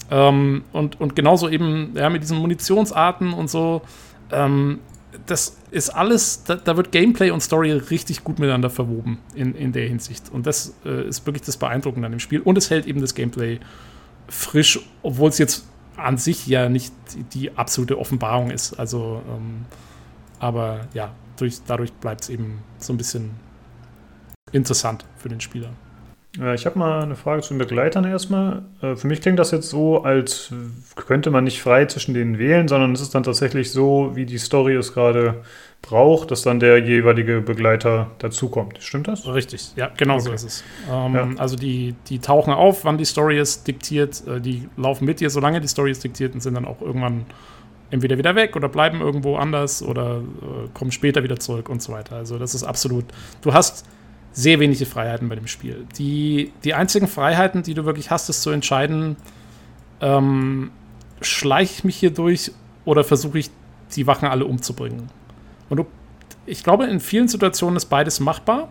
[0.10, 3.82] Ähm, und, und genauso eben ja, mit diesen Munitionsarten und so.
[4.32, 4.80] Ähm,
[5.26, 9.72] das ist alles, da, da, wird Gameplay und Story richtig gut miteinander verwoben in, in
[9.72, 10.32] der Hinsicht.
[10.32, 12.40] Und das äh, ist wirklich das Beeindruckende an dem Spiel.
[12.42, 13.60] Und es hält eben das Gameplay
[14.32, 15.68] frisch, obwohl es jetzt
[15.98, 16.94] an sich ja nicht
[17.34, 18.74] die absolute Offenbarung ist.
[18.80, 19.66] Also, ähm,
[20.40, 23.32] aber ja, durch, dadurch bleibt es eben so ein bisschen
[24.52, 25.70] interessant für den Spieler.
[26.56, 28.64] Ich habe mal eine Frage zu den Begleitern erstmal.
[28.82, 30.54] Äh, für mich klingt das jetzt so, als
[30.96, 34.38] könnte man nicht frei zwischen denen wählen, sondern es ist dann tatsächlich so, wie die
[34.38, 35.44] Story es gerade
[35.82, 38.78] braucht, dass dann der jeweilige Begleiter dazukommt.
[38.80, 39.26] Stimmt das?
[39.28, 40.24] Richtig, ja, genau okay.
[40.24, 40.64] so ist es.
[40.90, 41.30] Ähm, ja.
[41.38, 45.30] Also die, die tauchen auf, wann die Story ist diktiert, äh, die laufen mit dir,
[45.30, 47.26] solange die Story ist diktiert und sind dann auch irgendwann
[47.90, 51.92] entweder wieder weg oder bleiben irgendwo anders oder äh, kommen später wieder zurück und so
[51.92, 52.16] weiter.
[52.16, 53.06] Also das ist absolut.
[53.42, 53.86] Du hast
[54.32, 55.86] sehr wenige Freiheiten bei dem Spiel.
[55.98, 59.18] Die, die einzigen Freiheiten, die du wirklich hast, ist zu entscheiden,
[60.00, 60.72] ähm,
[61.22, 62.52] schleiche ich mich hier durch
[62.86, 63.50] oder versuche ich,
[63.96, 65.10] die Wachen alle umzubringen.
[65.72, 65.86] Und du,
[66.46, 68.68] ich glaube, in vielen Situationen ist beides machbar.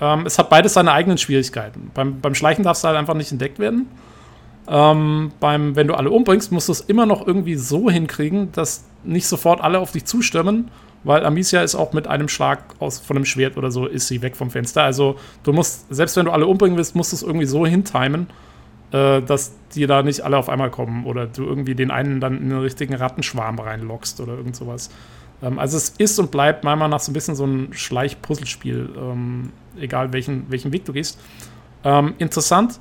[0.00, 1.92] Ähm, es hat beides seine eigenen Schwierigkeiten.
[1.94, 3.86] Beim, beim Schleichen darfst du halt einfach nicht entdeckt werden.
[4.66, 8.84] Ähm, beim, wenn du alle umbringst, musst du es immer noch irgendwie so hinkriegen, dass
[9.04, 10.72] nicht sofort alle auf dich zustürmen,
[11.04, 14.20] weil Amicia ist auch mit einem Schlag aus, von einem Schwert oder so, ist sie
[14.20, 14.82] weg vom Fenster.
[14.82, 18.26] Also du musst, selbst wenn du alle umbringen willst, musst du es irgendwie so hintimen,
[18.90, 22.38] äh, dass die da nicht alle auf einmal kommen oder du irgendwie den einen dann
[22.38, 24.90] in den richtigen Rattenschwarm reinlockst oder irgend sowas.
[25.44, 28.90] Ähm, also es ist und bleibt meiner Meinung nach so ein bisschen so ein Schleich-Puzzlespiel,
[28.96, 31.20] ähm, egal welchen, welchen Weg du gehst.
[31.84, 32.80] Ähm, interessant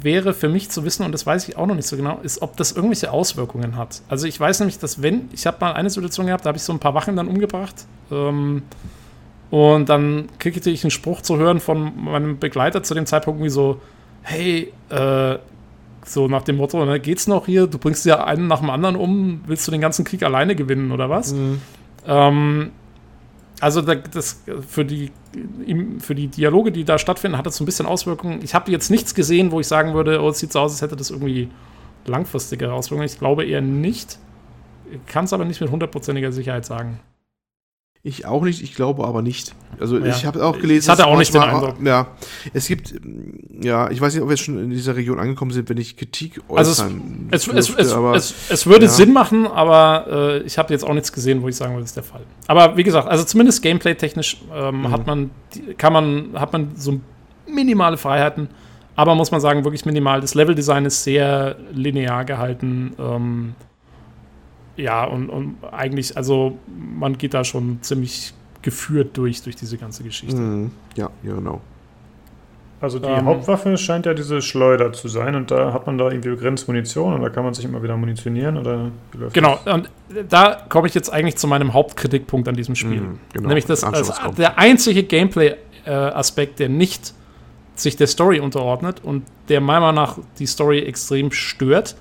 [0.00, 2.40] wäre für mich zu wissen, und das weiß ich auch noch nicht so genau, ist,
[2.40, 4.00] ob das irgendwelche Auswirkungen hat.
[4.08, 6.62] Also ich weiß nämlich, dass wenn, ich habe mal eine Situation gehabt, da habe ich
[6.62, 7.74] so ein paar Wachen dann umgebracht.
[8.10, 8.62] Ähm,
[9.50, 13.48] und dann kriegte ich einen Spruch zu hören von meinem Begleiter zu dem Zeitpunkt wie
[13.48, 13.80] so,
[14.22, 15.38] hey, äh,
[16.12, 17.66] so nach dem Motto, ne, geht's noch hier?
[17.66, 20.92] Du bringst ja einen nach dem anderen um, willst du den ganzen Krieg alleine gewinnen
[20.92, 21.32] oder was?
[21.32, 21.60] Mhm.
[22.06, 22.70] Ähm,
[23.60, 25.10] also das, für, die,
[25.98, 28.40] für die Dialoge, die da stattfinden, hat das so ein bisschen Auswirkungen.
[28.42, 30.82] Ich habe jetzt nichts gesehen, wo ich sagen würde, oh, es sieht so aus, als
[30.82, 31.48] hätte das irgendwie
[32.06, 33.06] langfristige Auswirkungen.
[33.06, 34.18] Ich glaube eher nicht.
[35.06, 37.00] Kann es aber nicht mit hundertprozentiger Sicherheit sagen.
[38.04, 39.54] Ich auch nicht, ich glaube aber nicht.
[39.80, 40.06] Also ja.
[40.06, 40.86] ich habe auch gelesen.
[40.86, 41.74] Ich hatte auch nicht den Eindruck.
[41.84, 42.06] Ja,
[42.54, 42.94] es gibt,
[43.60, 45.96] ja, ich weiß nicht, ob wir jetzt schon in dieser Region angekommen sind, wenn ich
[45.96, 48.90] Kritik äußern Also es, dürfte, es, aber, es, es würde ja.
[48.90, 51.90] Sinn machen, aber äh, ich habe jetzt auch nichts gesehen, wo ich sagen würde, das
[51.90, 52.22] ist der Fall.
[52.46, 54.90] Aber wie gesagt, also zumindest gameplay-technisch ähm, mhm.
[54.92, 55.30] hat man,
[55.76, 57.00] kann man, hat man so
[57.48, 58.48] minimale Freiheiten,
[58.94, 60.20] aber muss man sagen, wirklich minimal.
[60.20, 62.94] Das Level-Design ist sehr linear gehalten.
[62.98, 63.54] Ähm,
[64.78, 68.32] ja, und, und eigentlich, also man geht da schon ziemlich
[68.62, 70.40] geführt durch, durch diese ganze Geschichte.
[70.40, 70.70] Mhm.
[70.96, 71.60] Ja, ja, genau.
[72.80, 76.10] Also die ähm, Hauptwaffe scheint ja diese Schleuder zu sein und da hat man da
[76.10, 78.92] irgendwie begrenzt Munition und da kann man sich immer wieder munitionieren oder
[79.32, 79.74] Genau, das?
[79.74, 79.90] und
[80.28, 83.00] da komme ich jetzt eigentlich zu meinem Hauptkritikpunkt an diesem Spiel.
[83.00, 87.14] Mhm, genau, Nämlich das, also der einzige Gameplay-Aspekt, der nicht
[87.74, 91.96] sich der Story unterordnet und der meiner Meinung nach die Story extrem stört,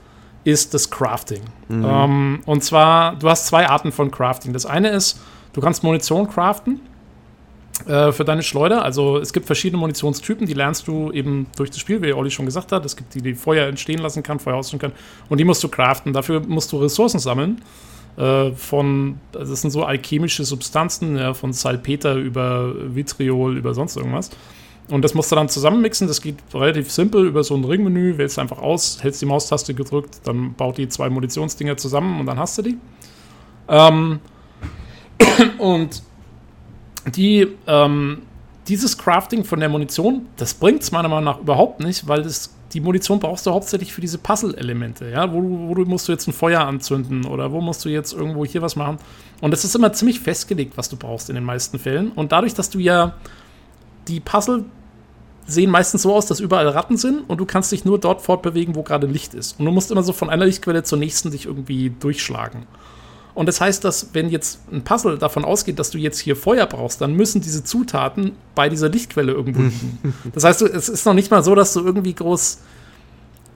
[0.48, 1.42] ist das Crafting.
[1.68, 1.86] Mhm.
[1.86, 4.54] Ähm, und zwar, du hast zwei Arten von Crafting.
[4.54, 5.20] Das eine ist,
[5.52, 6.80] du kannst Munition craften
[7.86, 8.82] äh, für deine Schleuder.
[8.82, 12.46] Also es gibt verschiedene Munitionstypen, die lernst du eben durch das Spiel, wie Olli schon
[12.46, 12.86] gesagt hat.
[12.86, 14.94] Es gibt die, die Feuer entstehen lassen kann, Feuer ausstellen kann.
[15.28, 16.14] Und die musst du craften.
[16.14, 17.62] Dafür musst du Ressourcen sammeln.
[18.16, 23.98] Äh, von, also das sind so alchemische Substanzen, ja, von Salpeter über Vitriol, über sonst
[23.98, 24.30] irgendwas.
[24.90, 26.08] Und das musst du dann zusammenmixen.
[26.08, 28.18] Das geht relativ simpel über so ein Ringmenü.
[28.18, 32.40] Wählst einfach aus, hältst die Maustaste gedrückt, dann baut die zwei Munitionsdinger zusammen und dann
[32.40, 32.78] hast du die.
[33.68, 34.20] Ähm,
[35.58, 36.02] und
[37.16, 38.22] die, ähm,
[38.68, 42.54] dieses Crafting von der Munition, das bringt es meiner Meinung nach überhaupt nicht, weil das,
[42.74, 45.10] die Munition brauchst du hauptsächlich für diese Puzzle-Elemente.
[45.10, 45.32] Ja?
[45.34, 48.62] Wo, wo musst du jetzt ein Feuer anzünden oder wo musst du jetzt irgendwo hier
[48.62, 49.00] was machen.
[49.42, 52.12] Und das ist immer ziemlich festgelegt, was du brauchst in den meisten Fällen.
[52.12, 53.16] Und dadurch, dass du ja
[54.08, 54.66] die Puzzle
[55.48, 58.76] sehen meistens so aus, dass überall Ratten sind und du kannst dich nur dort fortbewegen,
[58.76, 59.60] wo gerade Licht ist.
[59.60, 62.68] Und du musst immer so von einer Lichtquelle zur nächsten dich irgendwie durchschlagen.
[63.34, 66.66] Und das heißt, dass wenn jetzt ein Puzzle davon ausgeht, dass du jetzt hier Feuer
[66.66, 70.00] brauchst, dann müssen diese Zutaten bei dieser Lichtquelle irgendwo liegen.
[70.34, 72.60] das heißt, es ist noch nicht mal so, dass du irgendwie groß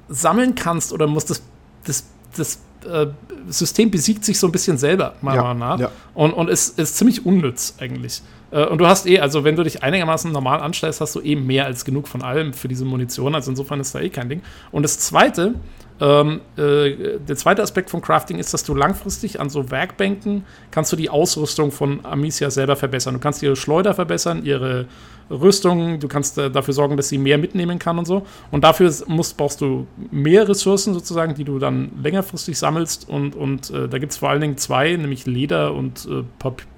[0.08, 1.42] sammeln kannst oder musst das,
[1.84, 2.06] das,
[2.38, 3.08] das äh,
[3.48, 5.80] System besiegt sich so ein bisschen selber, meiner Meinung nach.
[5.80, 5.92] Ja.
[6.14, 8.22] Und, und ist, ist ziemlich unnütz eigentlich.
[8.52, 11.36] Äh, und du hast eh, also wenn du dich einigermaßen normal anstellst, hast du eh
[11.36, 13.36] mehr als genug von allem für diese Munition.
[13.36, 14.42] Also insofern ist da eh kein Ding.
[14.72, 15.56] Und das Zweite,
[16.00, 20.92] ähm, äh, der zweite Aspekt von Crafting ist, dass du langfristig an so Werkbänken kannst
[20.92, 23.14] du die Ausrüstung von Amicia selber verbessern.
[23.14, 24.88] Du kannst ihre Schleuder verbessern, ihre
[25.30, 28.26] Rüstung, du kannst äh, dafür sorgen, dass sie mehr mitnehmen kann und so.
[28.50, 33.08] Und dafür musst, brauchst du mehr Ressourcen sozusagen, die du dann längerfristig sammelst.
[33.08, 36.24] Und, und äh, da gibt es vor allen Dingen zwei, nämlich Leder und äh,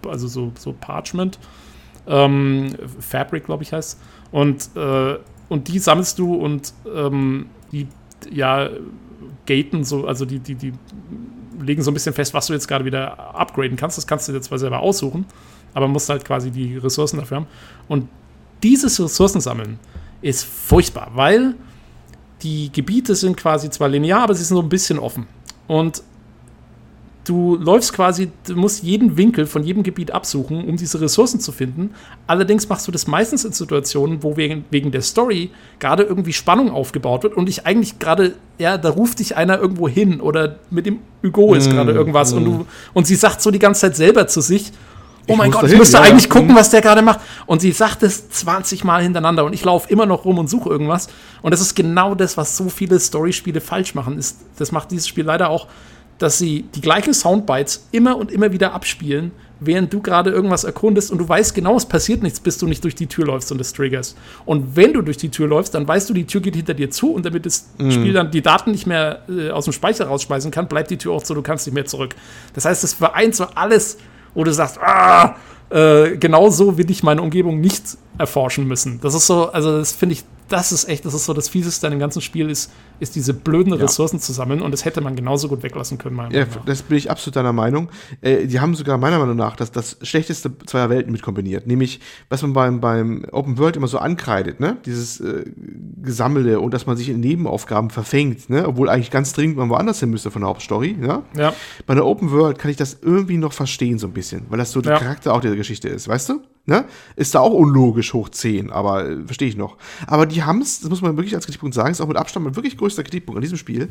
[0.09, 1.39] also so, so Parchment.
[2.07, 3.99] Ähm, Fabric, glaube ich, heißt.
[4.31, 5.17] Und, äh,
[5.49, 7.87] und die sammelst du und ähm, die
[8.31, 8.69] ja
[9.45, 10.73] gaten so, also die, die, die
[11.61, 13.97] legen so ein bisschen fest, was du jetzt gerade wieder upgraden kannst.
[13.97, 15.25] Das kannst du dir zwar selber aussuchen,
[15.73, 17.47] aber musst halt quasi die Ressourcen dafür haben.
[17.87, 18.07] Und
[18.63, 19.79] dieses Ressourcen sammeln
[20.21, 21.55] ist furchtbar, weil
[22.41, 25.27] die Gebiete sind quasi zwar linear, aber sie sind so ein bisschen offen.
[25.67, 26.03] Und
[27.25, 31.51] du läufst quasi, du musst jeden Winkel von jedem Gebiet absuchen, um diese Ressourcen zu
[31.51, 31.91] finden.
[32.27, 36.69] Allerdings machst du das meistens in Situationen, wo wegen, wegen der Story gerade irgendwie Spannung
[36.71, 40.85] aufgebaut wird und ich eigentlich gerade, ja, da ruft dich einer irgendwo hin oder mit
[40.85, 42.37] dem Hugo ist mm, gerade irgendwas mm.
[42.37, 44.71] und du, und sie sagt so die ganze Zeit selber zu sich,
[45.27, 46.03] Oh mein Gott, ich müsste ja.
[46.03, 47.21] eigentlich gucken, was der gerade macht.
[47.45, 50.69] Und sie sagt es 20 Mal hintereinander und ich laufe immer noch rum und suche
[50.69, 51.07] irgendwas.
[51.41, 54.17] Und das ist genau das, was so viele Storyspiele falsch machen.
[54.17, 55.67] Ist, das macht dieses Spiel leider auch
[56.19, 61.11] dass sie die gleichen Soundbites immer und immer wieder abspielen, während du gerade irgendwas erkundest
[61.11, 63.61] und du weißt genau, es passiert nichts, bis du nicht durch die Tür läufst und
[63.61, 64.17] es triggerst.
[64.45, 66.91] Und wenn du durch die Tür läufst, dann weißt du, die Tür geht hinter dir
[66.91, 67.91] zu und damit das Mhm.
[67.91, 71.13] Spiel dann die Daten nicht mehr äh, aus dem Speicher rausschmeißen kann, bleibt die Tür
[71.13, 72.15] auch so, du kannst nicht mehr zurück.
[72.53, 73.97] Das heißt, es vereint so alles,
[74.33, 75.35] wo du sagst, ah,
[75.69, 78.99] äh, genau so will ich meine Umgebung nicht erforschen müssen.
[79.01, 81.87] Das ist so, also das finde ich, das ist echt, das ist so das Fieseste
[81.87, 82.71] an dem ganzen Spiel, ist,
[83.03, 86.33] ist diese blöden Ressourcen zu sammeln und das hätte man genauso gut weglassen können, meiner
[86.33, 86.65] Ja, Meinung nach.
[86.65, 87.89] das bin ich absolut deiner Meinung.
[88.21, 91.67] Äh, die haben sogar meiner Meinung nach das, das schlechteste zweier Welten mit kombiniert.
[91.67, 91.99] Nämlich,
[92.29, 94.77] was man beim, beim Open World immer so ankreidet, ne?
[94.85, 95.43] Dieses äh,
[96.01, 98.67] Gesammle und dass man sich in Nebenaufgaben verfängt, ne?
[98.67, 101.23] Obwohl eigentlich ganz dringend man woanders hin müsste von der Hauptstory, ja?
[101.37, 101.53] Ja.
[101.85, 104.71] Bei einer Open World kann ich das irgendwie noch verstehen, so ein bisschen, weil das
[104.71, 104.99] so der Ja.
[104.99, 106.41] Charakter auch der Geschichte ist, weißt du?
[106.65, 106.85] Ne?
[107.17, 109.77] Ist da auch unlogisch hoch 10, aber äh, verstehe ich noch.
[110.07, 112.45] Aber die haben es, das muss man wirklich als Kritikpunkt sagen, ist auch mit Abstand
[112.45, 113.89] mein wirklich größter Kritikpunkt an diesem Spiel.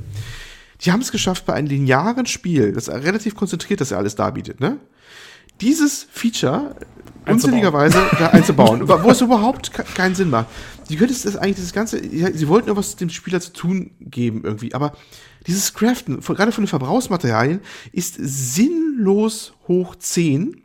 [0.84, 4.60] Die haben es geschafft, bei einem linearen Spiel, das relativ konzentriert das ja alles darbietet,
[4.60, 4.78] ne?
[5.60, 6.74] Dieses Feature
[7.26, 10.46] unsinnigerweise da einzubauen, wo es überhaupt ke- keinen Sinn macht.
[10.88, 13.92] Die könntest das eigentlich das Ganze, ja, sie wollten nur was dem Spieler zu tun
[14.00, 14.96] geben irgendwie, aber
[15.46, 17.60] dieses Craften, von, gerade von den Verbrauchsmaterialien,
[17.92, 20.56] ist sinnlos hoch 10.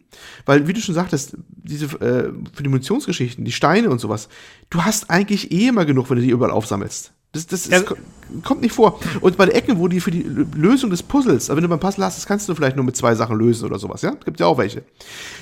[0.45, 4.30] Weil, wie du schon sagtest, diese, äh, für die Munitionsgeschichten, die Steine und sowas,
[4.72, 7.11] du hast eigentlich eh immer genug, wenn du die überall aufsammelst.
[7.33, 7.95] Das, das ist, ko-
[8.43, 8.99] kommt nicht vor.
[9.21, 10.23] Und bei der Ecken, wo die für die
[10.55, 12.95] Lösung des Puzzles, aber wenn du beim Puzzle hast, das kannst du vielleicht nur mit
[12.95, 14.11] zwei Sachen lösen oder sowas, ja?
[14.25, 14.83] Gibt ja auch welche.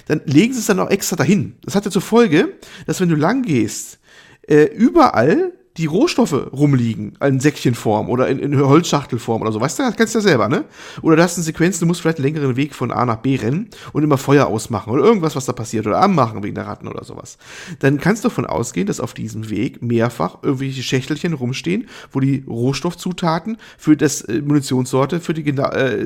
[0.07, 1.55] Dann legen sie es dann auch extra dahin.
[1.63, 2.49] Das hat ja zur Folge,
[2.85, 3.99] dass wenn du lang gehst,
[4.47, 9.59] äh, überall die Rohstoffe rumliegen, in Säckchenform oder in, in Holzschachtelform oder so.
[9.59, 10.65] Weißt du, das kennst du ja selber, ne?
[11.01, 13.35] Oder du hast eine Sequenz, du musst vielleicht einen längeren Weg von A nach B
[13.35, 16.87] rennen und immer Feuer ausmachen oder irgendwas, was da passiert oder anmachen wegen der Ratten
[16.87, 17.37] oder sowas.
[17.79, 22.45] Dann kannst du davon ausgehen, dass auf diesem Weg mehrfach irgendwelche Schächtelchen rumstehen, wo die
[22.47, 26.05] Rohstoffzutaten für das äh, Munitionssorte, für die, äh,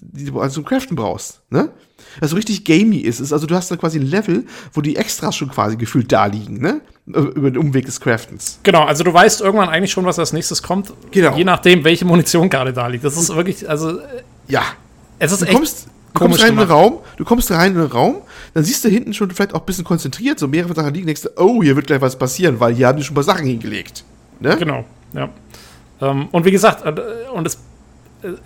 [0.00, 1.70] die du zum Craften brauchst, ne?
[2.20, 3.32] Also richtig gamey ist es.
[3.32, 6.60] Also du hast da quasi ein Level, wo die Extras schon quasi gefühlt da liegen,
[6.60, 6.80] ne?
[7.06, 8.60] Über den Umweg des Craftens.
[8.62, 10.92] Genau, also du weißt irgendwann eigentlich schon, was als nächstes kommt.
[11.10, 11.36] Genau.
[11.36, 13.04] Je nachdem, welche Munition gerade da liegt.
[13.04, 14.62] Das ist wirklich, also äh, Ja.
[15.18, 16.70] es ist Du echt kommst, du kommst rein in den gemacht.
[16.84, 18.16] Raum, du kommst rein in den Raum,
[18.54, 21.22] dann siehst du hinten schon vielleicht auch ein bisschen konzentriert, so mehrere Sachen liegen, denkst
[21.22, 23.46] du, oh, hier wird gleich was passieren, weil hier haben die schon ein paar Sachen
[23.46, 24.04] hingelegt.
[24.38, 24.56] Ne?
[24.56, 25.28] Genau, ja.
[26.00, 26.94] Ähm, und wie gesagt, äh,
[27.32, 27.58] und es,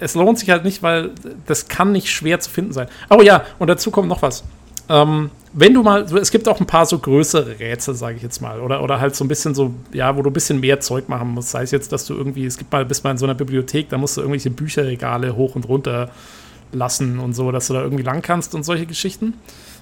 [0.00, 1.10] es lohnt sich halt nicht, weil
[1.46, 2.88] das kann nicht schwer zu finden sein.
[3.10, 4.44] Oh ja, und dazu kommt noch was.
[4.88, 8.42] Ähm, wenn du mal, es gibt auch ein paar so größere Rätsel, sage ich jetzt
[8.42, 11.08] mal, oder, oder halt so ein bisschen so, ja, wo du ein bisschen mehr Zeug
[11.08, 11.50] machen musst.
[11.50, 13.88] Sei es jetzt, dass du irgendwie, es gibt mal, bist mal in so einer Bibliothek,
[13.88, 16.10] da musst du irgendwelche Bücherregale hoch und runter
[16.72, 19.34] lassen und so, dass du da irgendwie lang kannst und solche Geschichten.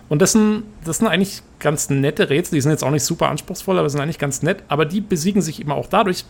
[0.09, 3.31] Und das sind, das sind eigentlich ganz nette Rätsel, die sind jetzt auch nicht super
[3.31, 6.27] anspruchsvoll, aber sind eigentlich ganz nett, aber die besiegen sich immer auch dadurch,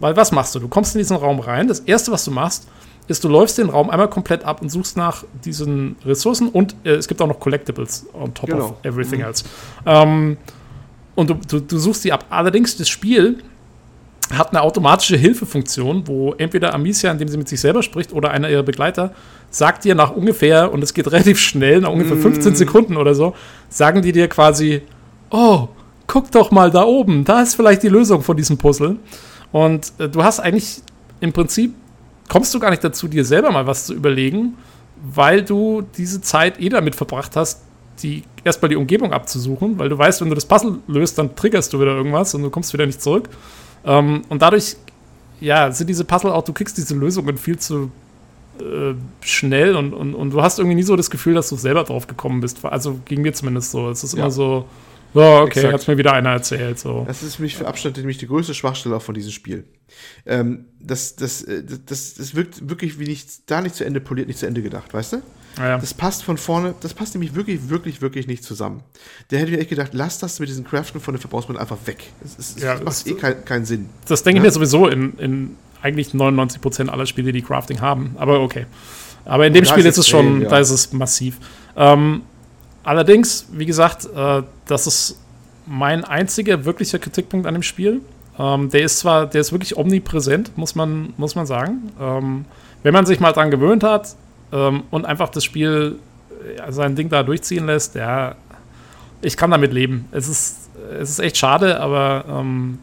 [0.00, 0.58] weil was machst du?
[0.58, 2.66] Du kommst in diesen Raum rein, das erste, was du machst,
[3.10, 6.90] ist, du läufst den Raum einmal komplett ab und suchst nach diesen Ressourcen und äh,
[6.92, 8.64] es gibt auch noch Collectibles on top Genau.
[8.66, 9.44] of everything else.
[9.84, 10.36] Ähm,
[11.14, 12.24] und du, du, du suchst die ab.
[12.30, 13.42] Allerdings, das Spiel
[14.32, 18.48] hat eine automatische Hilfefunktion, wo entweder Amicia, indem sie mit sich selber spricht, oder einer
[18.48, 19.12] ihrer Begleiter,
[19.50, 23.34] sagt dir nach ungefähr, und es geht relativ schnell, nach ungefähr 15 Sekunden oder so,
[23.68, 24.82] sagen die dir quasi,
[25.30, 25.68] oh,
[26.06, 28.96] guck doch mal da oben, da ist vielleicht die Lösung von diesem Puzzle.
[29.50, 30.80] Und äh, du hast eigentlich
[31.20, 31.74] im Prinzip,
[32.30, 34.56] kommst du gar nicht dazu, dir selber mal was zu überlegen,
[35.14, 37.60] weil du diese Zeit eh damit verbracht hast,
[38.02, 41.72] die erstmal die Umgebung abzusuchen, weil du weißt, wenn du das Puzzle löst, dann triggerst
[41.72, 43.28] du wieder irgendwas und du kommst wieder nicht zurück.
[43.84, 44.76] Ähm, und dadurch,
[45.40, 47.90] ja, sind diese Puzzle auch, du kriegst diese Lösungen viel zu
[48.58, 51.84] äh, schnell und, und, und du hast irgendwie nie so das Gefühl, dass du selber
[51.84, 52.64] drauf gekommen bist.
[52.64, 53.90] Also ging mir zumindest so.
[53.90, 54.20] Es ist Ja.
[54.20, 54.66] immer so,
[55.14, 55.72] ja, okay, Exakt.
[55.74, 56.78] hat's mir wieder einer erzählt.
[56.78, 57.04] So.
[57.06, 59.64] Das ist für mich für Abstand nämlich die größte Schwachstelle auch von diesem Spiel.
[60.26, 64.28] Ähm, das, das, äh, das, das wirkt wirklich wie nicht, da nicht zu Ende poliert,
[64.28, 65.22] nicht zu Ende gedacht, weißt du?
[65.58, 68.82] Ja, Das passt von vorne, das passt nämlich wirklich, wirklich, wirklich nicht zusammen.
[69.32, 72.04] Der hätte mir echt gedacht, lass das mit diesen Craften von den Verbrauchsmitteln einfach weg.
[72.24, 73.88] Es, es, es Ja, macht das- eh kein, keinen Sinn.
[74.06, 74.48] Das denke ich Ja.
[74.48, 78.14] mir sowieso in, in eigentlich 99% aller Spiele, die Crafting haben.
[78.16, 78.66] Aber okay.
[79.24, 80.48] Aber in dem Spiel ist es schon, ja.
[80.48, 81.38] da ist es massiv.
[81.76, 82.22] Ähm,
[82.82, 85.18] allerdings, wie gesagt, äh, das ist
[85.66, 88.00] mein einziger wirklicher Kritikpunkt an dem Spiel.
[88.38, 91.92] Ähm, der ist zwar, der ist wirklich omnipräsent, muss man, muss man sagen.
[92.00, 92.44] Ähm,
[92.82, 94.16] wenn man sich mal dran gewöhnt hat
[94.52, 95.96] ähm, und einfach das Spiel
[96.56, 98.34] ja, sein Ding da durchziehen lässt, ja,
[99.22, 100.08] ich kann damit leben.
[100.12, 102.78] Es ist, es ist echt schade, aber ähm,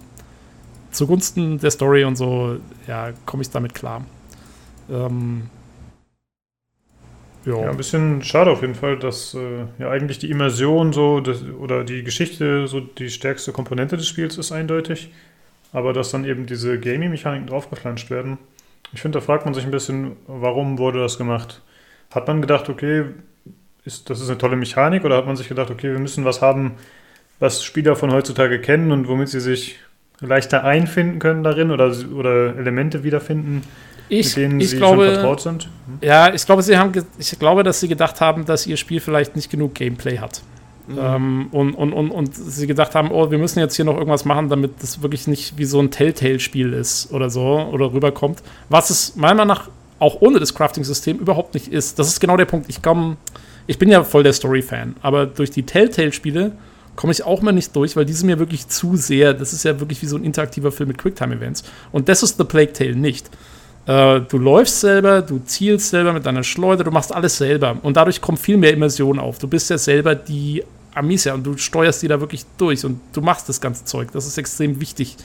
[0.91, 2.57] zugunsten der Story und so,
[2.87, 4.05] ja, komme ich damit klar.
[4.89, 5.49] Ähm,
[7.47, 11.21] Ja, ja, ein bisschen schade auf jeden Fall, dass äh, ja eigentlich die Immersion so
[11.21, 15.13] das, oder die Geschichte so die stärkste Komponente des Spiels ist eindeutig,
[15.71, 18.37] aber dass dann eben diese Gaming-Mechaniken draufgeflanscht werden
[18.91, 21.61] Ich finde, da fragt man sich ein bisschen, warum wurde das gemacht?
[22.11, 23.05] Hat man gedacht, okay,
[23.85, 26.41] ist, das ist eine tolle Mechanik oder hat man sich gedacht, okay, wir müssen was
[26.41, 26.73] haben,
[27.39, 29.79] was Spieler von heutzutage kennen und womit sie sich
[30.19, 33.63] leichter einfinden können darin oder, oder Elemente wiederfinden,
[34.09, 35.63] Ich, mit denen ich sie glaube, schon vertraut sind?
[35.63, 35.97] Hm?
[36.01, 39.35] Ja, ich glaube, sie haben, ich glaube, dass sie gedacht haben, dass ihr Spiel vielleicht
[39.35, 40.41] nicht genug Gameplay hat.
[40.97, 44.23] Ähm, und, und, und, und sie gedacht haben, oh, wir müssen jetzt hier noch irgendwas
[44.23, 48.41] machen, damit das wirklich nicht wie so ein Telltale-Spiel ist oder so oder rüberkommt.
[48.69, 49.69] Was es meiner Meinung nach
[49.99, 51.97] auch ohne das Crafting-System überhaupt nicht ist.
[51.99, 52.69] Das ist genau der Punkt.
[52.69, 53.17] Ich komme,
[53.65, 56.51] ich bin ja voll der Story-Fan, aber durch die Telltale-Spiele
[56.95, 59.34] komme ich auch mal nicht durch, weil die sind mir wirklich zu sehr.
[59.34, 61.63] Das ist ja wirklich wie so ein interaktiver Film mit Quicktime-Events.
[61.91, 63.29] Und das ist The Plague Tale nicht.
[63.88, 67.77] Äh, du läufst selber, du zielst selber mit deiner Schleuder, du machst alles selber.
[67.81, 69.39] Und dadurch kommt viel mehr Immersion auf.
[69.39, 73.22] Du bist ja selber die Amicia und du steuerst die da wirklich durch und du
[73.22, 74.11] machst das ganze Zeug.
[74.11, 75.15] Das ist extrem wichtig.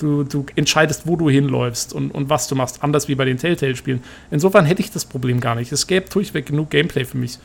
[0.00, 3.36] Du, du entscheidest, wo du hinläufst und, und was du machst, anders wie bei den
[3.36, 4.02] Telltale-Spielen.
[4.30, 5.70] Insofern hätte ich das Problem gar nicht.
[5.72, 7.38] Es gäbe durchweg genug Gameplay für mich.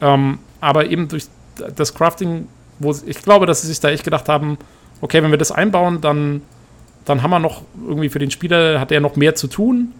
[0.00, 1.26] Ähm, aber eben durch
[1.76, 2.48] das Crafting,
[2.78, 4.58] wo ich glaube, dass sie sich da echt gedacht haben,
[5.00, 6.42] okay, wenn wir das einbauen, dann,
[7.04, 9.92] dann haben wir noch irgendwie für den Spieler, hat er noch mehr zu tun.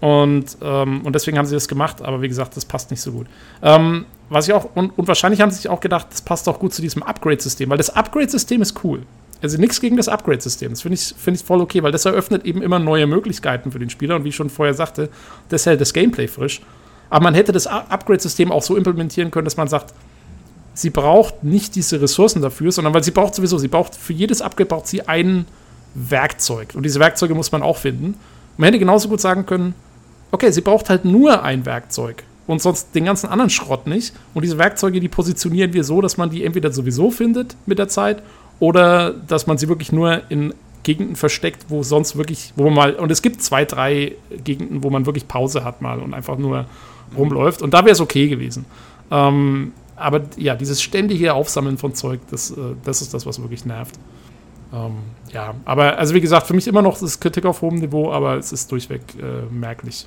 [0.00, 3.12] Und, ähm, und deswegen haben sie das gemacht, aber wie gesagt, das passt nicht so
[3.12, 3.26] gut.
[3.62, 6.58] Ähm, was ich auch, und, und wahrscheinlich haben sie sich auch gedacht, das passt auch
[6.58, 9.02] gut zu diesem Upgrade-System, weil das Upgrade-System ist cool.
[9.42, 10.70] Also nichts gegen das Upgrade-System.
[10.70, 13.78] Das finde ich, find ich voll okay, weil das eröffnet eben immer neue Möglichkeiten für
[13.78, 14.16] den Spieler.
[14.16, 15.10] Und wie ich schon vorher sagte,
[15.50, 16.62] das hält das Gameplay frisch.
[17.10, 19.92] Aber man hätte das Upgrade-System auch so implementieren können, dass man sagt,
[20.74, 24.42] sie braucht nicht diese Ressourcen dafür, sondern weil sie braucht sowieso, sie braucht für jedes
[24.42, 25.46] Upgrade braucht sie ein
[25.94, 26.74] Werkzeug.
[26.74, 28.18] Und diese Werkzeuge muss man auch finden.
[28.56, 29.74] Man hätte genauso gut sagen können,
[30.36, 34.14] okay, sie braucht halt nur ein Werkzeug und sonst den ganzen anderen Schrott nicht.
[34.34, 37.88] Und diese Werkzeuge, die positionieren wir so, dass man die entweder sowieso findet mit der
[37.88, 38.22] Zeit
[38.60, 40.52] oder dass man sie wirklich nur in
[40.82, 44.12] Gegenden versteckt, wo sonst wirklich, wo man mal, und es gibt zwei, drei
[44.44, 46.66] Gegenden, wo man wirklich Pause hat mal und einfach nur
[47.16, 47.62] rumläuft.
[47.62, 48.66] Und da wäre es okay gewesen.
[49.10, 53.64] Ähm, aber ja, dieses ständige Aufsammeln von Zeug, das, äh, das ist das, was wirklich
[53.64, 53.98] nervt.
[54.72, 54.98] Ähm,
[55.32, 58.36] ja, aber also wie gesagt, für mich immer noch das Kritik auf hohem Niveau, aber
[58.36, 60.06] es ist durchweg äh, merklich.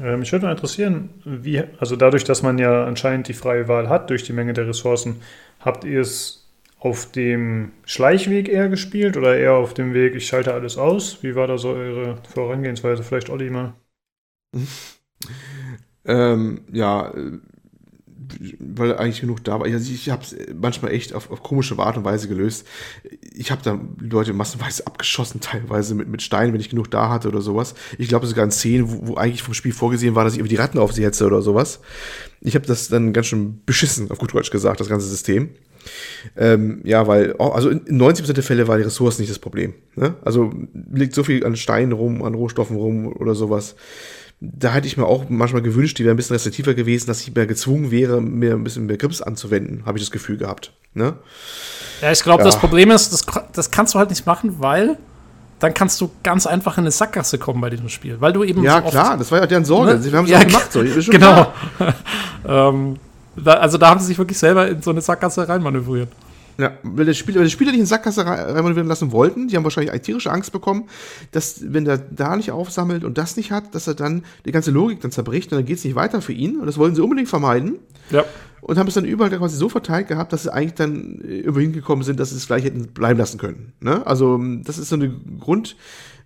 [0.00, 3.88] Äh, mich würde mal interessieren, wie, also dadurch, dass man ja anscheinend die freie Wahl
[3.88, 5.22] hat durch die Menge der Ressourcen,
[5.60, 6.48] habt ihr es
[6.78, 11.22] auf dem Schleichweg eher gespielt oder eher auf dem Weg, ich schalte alles aus?
[11.22, 13.02] Wie war da so eure Vorangehensweise?
[13.02, 13.74] Vielleicht Olli mal.
[16.04, 17.38] Ähm, ja, äh,
[18.58, 19.66] weil eigentlich genug da war.
[19.66, 22.66] Also ich habe es manchmal echt auf, auf komische Art und Weise gelöst.
[23.34, 27.28] Ich habe da Leute massenweise abgeschossen, teilweise mit, mit Steinen, wenn ich genug da hatte
[27.28, 27.74] oder sowas.
[27.98, 30.54] Ich glaube sogar in Szenen, wo, wo eigentlich vom Spiel vorgesehen war, dass ich irgendwie
[30.54, 31.80] die Ratten auf sie hetze oder sowas.
[32.40, 35.50] Ich habe das dann ganz schön beschissen, auf gut Deutsch gesagt, das ganze System.
[36.36, 39.74] Ähm, ja, weil, oh, also in 90% der Fälle war die Ressource nicht das Problem.
[39.96, 40.14] Ne?
[40.22, 40.52] Also
[40.92, 43.76] liegt so viel an Steinen rum, an Rohstoffen rum oder sowas.
[44.42, 47.34] Da hätte ich mir auch manchmal gewünscht, die wäre ein bisschen restriktiver gewesen, dass ich
[47.34, 50.72] mehr gezwungen wäre, mir ein bisschen mehr Grips anzuwenden, habe ich das Gefühl gehabt.
[50.94, 51.14] Ne?
[52.00, 52.46] Ja, ich glaube, Ja.
[52.46, 54.96] das Problem ist, das, das kannst du halt nicht machen, weil
[55.58, 58.62] dann kannst du ganz einfach in eine Sackgasse kommen bei diesem Spiel, weil du eben
[58.62, 59.92] Ja, so klar, das war ja deren Sorge.
[59.92, 60.00] Ne?
[60.00, 60.72] Sie haben es Ja, gemacht.
[60.72, 60.82] So.
[61.10, 61.52] Genau.
[62.48, 62.96] ähm,
[63.36, 66.08] da, also da haben sie sich wirklich selber in so eine Sackgasse reinmanövriert.
[66.58, 69.56] Ja, weil der Spieler, weil die Spieler nicht in Sackgasse rein- reinmanövrieren lassen wollten, die
[69.56, 70.88] haben wahrscheinlich tierische Angst bekommen,
[71.32, 74.70] dass, wenn der da nicht aufsammelt und das nicht hat, dass er dann die ganze
[74.70, 76.58] Logik dann zerbricht und dann geht es nicht weiter für ihn.
[76.60, 77.78] Und das wollen sie unbedingt vermeiden.
[78.10, 78.24] Ja.
[78.60, 81.60] Und haben es dann überall quasi so verteilt gehabt, dass sie eigentlich dann äh, über
[81.62, 83.72] hingekommen sind, dass sie es gleich hätten bleiben lassen können.
[83.80, 84.06] Ne?
[84.06, 85.08] Also, das ist so eine
[85.40, 85.76] Grund,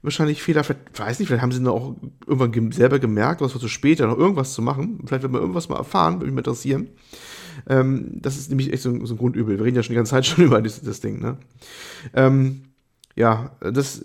[0.03, 1.95] wahrscheinlich Fehler, vielleicht- weiß nicht, vielleicht haben sie dann auch
[2.27, 4.99] irgendwann selber gemerkt, was war zu spät, noch irgendwas zu machen.
[5.07, 6.89] Vielleicht wird man irgendwas mal erfahren, würde mich mal interessieren.
[7.69, 9.59] Ähm, das ist nämlich echt so ein, so ein Grundübel.
[9.59, 11.39] Wir reden ja schon die ganze Zeit schon über das, das Ding, ne?
[12.15, 12.63] Ähm,
[13.17, 14.03] ja, das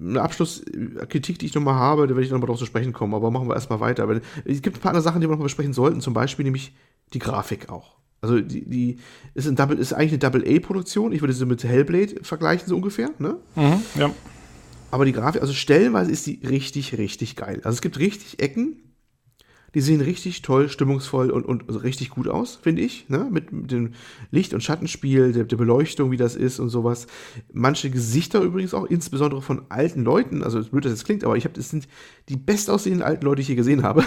[0.00, 3.30] eine Abschlusskritik, die ich nochmal habe, da werde ich nochmal drauf zu sprechen kommen, aber
[3.30, 4.08] machen wir erstmal weiter.
[4.08, 6.74] Weil es gibt ein paar andere Sachen, die wir noch besprechen sollten, zum Beispiel nämlich
[7.12, 7.96] die Grafik auch.
[8.22, 8.98] Also die, die
[9.34, 11.12] ist, ein Double, ist eigentlich eine Double-A-Produktion.
[11.12, 13.36] Ich würde sie mit Hellblade vergleichen, so ungefähr, ne?
[13.56, 14.10] Mhm, ja.
[14.90, 17.60] Aber die Grafik, also stellenweise ist die richtig, richtig geil.
[17.64, 18.91] Also es gibt richtig Ecken,
[19.74, 23.08] die sehen richtig toll, stimmungsvoll und, und richtig gut aus, finde ich.
[23.08, 23.28] Ne?
[23.30, 23.92] Mit, mit dem
[24.30, 27.06] Licht- und Schattenspiel, der, der Beleuchtung, wie das ist und sowas.
[27.52, 31.44] Manche Gesichter übrigens auch, insbesondere von alten Leuten, also blöd, dass das klingt, aber ich
[31.44, 31.88] habe, das sind
[32.28, 34.04] die bestaussehenden alten Leute, die ich hier gesehen habe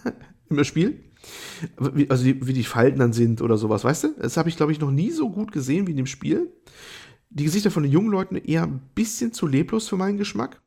[0.48, 1.00] im Spiel.
[1.78, 4.14] Wie, also die, wie die Falten dann sind oder sowas, weißt du?
[4.20, 6.52] Das habe ich, glaube ich, noch nie so gut gesehen wie in dem Spiel.
[7.30, 10.62] Die Gesichter von den jungen Leuten eher ein bisschen zu leblos für meinen Geschmack.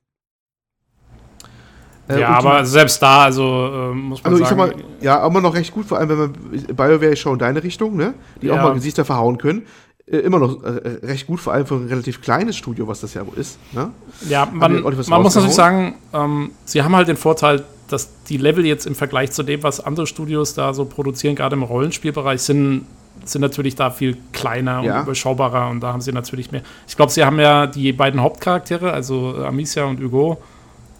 [2.15, 4.71] Äh, ja, aber selbst da, also äh, muss man also ich sag sagen.
[4.77, 6.33] mal, ja, aber noch recht gut, vor allem wenn man
[6.75, 8.13] BioWare schon in deine Richtung, ne?
[8.41, 8.63] Die auch Ja.
[8.63, 9.63] mal Gesichter verhauen können.
[10.07, 13.13] äh, immer noch äh, recht gut, vor allem für ein relativ kleines Studio, was das
[13.13, 13.57] ja wohl ist.
[13.71, 13.91] Ne?
[14.27, 18.65] Ja, man, man muss natürlich sagen, ähm, sie haben halt den Vorteil, dass die Level
[18.65, 22.85] jetzt im Vergleich zu dem, was andere Studios da so produzieren, gerade im Rollenspielbereich, sind,
[23.25, 24.97] sind natürlich da viel kleiner Ja.
[24.97, 26.63] und überschaubarer und da haben sie natürlich mehr.
[26.88, 30.41] Ich glaube, sie haben ja die beiden Hauptcharaktere, also äh, Amicia und Hugo.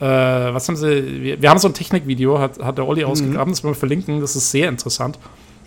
[0.02, 1.22] Äh, was haben sie?
[1.24, 4.20] Wir, wir haben so ein Technikvideo, hat, hat der Olli ausgegraben, das wollen wir verlinken,
[4.20, 5.20] das ist sehr interessant.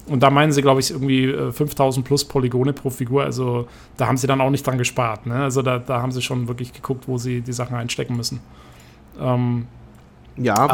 [0.06, 3.23] Und da meinen sie, glaube ich, irgendwie äh, 5000 plus Polygone pro Figur.
[3.24, 3.66] Also
[3.97, 5.24] da haben sie dann auch nicht dran gespart.
[5.27, 5.36] Ne?
[5.36, 8.40] Also da, da haben sie schon wirklich geguckt, wo sie die Sachen einstecken müssen.
[9.19, 9.66] Ähm,
[10.36, 10.66] Ja, Ah.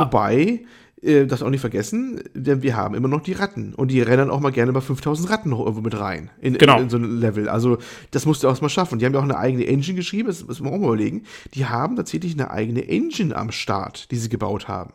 [1.03, 3.75] Äh, das auch nicht vergessen, denn wir haben immer noch die Ratten.
[3.75, 6.31] Und die rennen auch mal gerne bei 5000 Ratten noch irgendwo mit rein.
[6.41, 6.77] In, Genau.
[6.77, 7.49] in, in so ein Level.
[7.49, 7.79] Also,
[8.11, 8.99] das musst du auch mal schaffen.
[8.99, 11.25] Die haben ja auch eine eigene Engine geschrieben, das müssen wir auch mal überlegen.
[11.55, 14.93] Die haben tatsächlich eine eigene Engine am Start, die sie gebaut haben.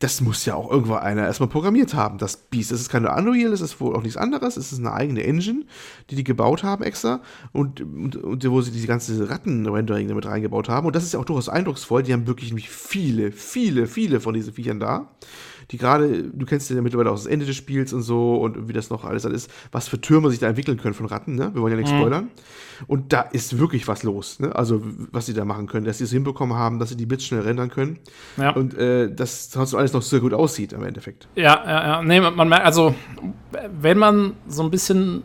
[0.00, 2.70] Das muss ja auch irgendwo einer erstmal programmiert haben, das Biest.
[2.70, 4.56] Das ist keine Unreal, das ist wohl auch nichts anderes.
[4.56, 5.64] Es ist eine eigene Engine,
[6.08, 7.20] die die gebaut haben extra
[7.52, 10.86] und, und, und wo sie diese ganze Ratten-Rendering damit reingebaut haben.
[10.86, 12.04] Und das ist ja auch durchaus eindrucksvoll.
[12.04, 15.08] Die haben wirklich nämlich viele, viele, viele von diesen Viechern da.
[15.70, 18.72] Die gerade, du kennst ja mittlerweile auch das Ende des Spiels und so und wie
[18.72, 21.50] das noch alles dann ist, was für Türme sich da entwickeln können von Ratten, ne?
[21.52, 22.30] Wir wollen ja nichts spoilern.
[22.86, 24.56] Und da ist wirklich was los, ne?
[24.56, 24.80] Also,
[25.12, 27.42] was sie da machen können, dass sie es hinbekommen haben, dass sie die Bits schnell
[27.42, 27.98] rendern können.
[28.38, 28.52] ja.
[28.52, 31.28] Und äh, das trotzdem alles noch sehr gut aussieht im Endeffekt.
[31.34, 32.02] Ja, ja, ja.
[32.02, 32.94] Nee, man, merkt, also,
[33.80, 35.22] wenn man so ein bisschen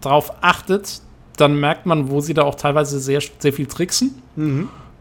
[0.00, 1.00] drauf achtet,
[1.36, 4.22] dann merkt man, wo sie da auch teilweise sehr, sehr viel tricksen.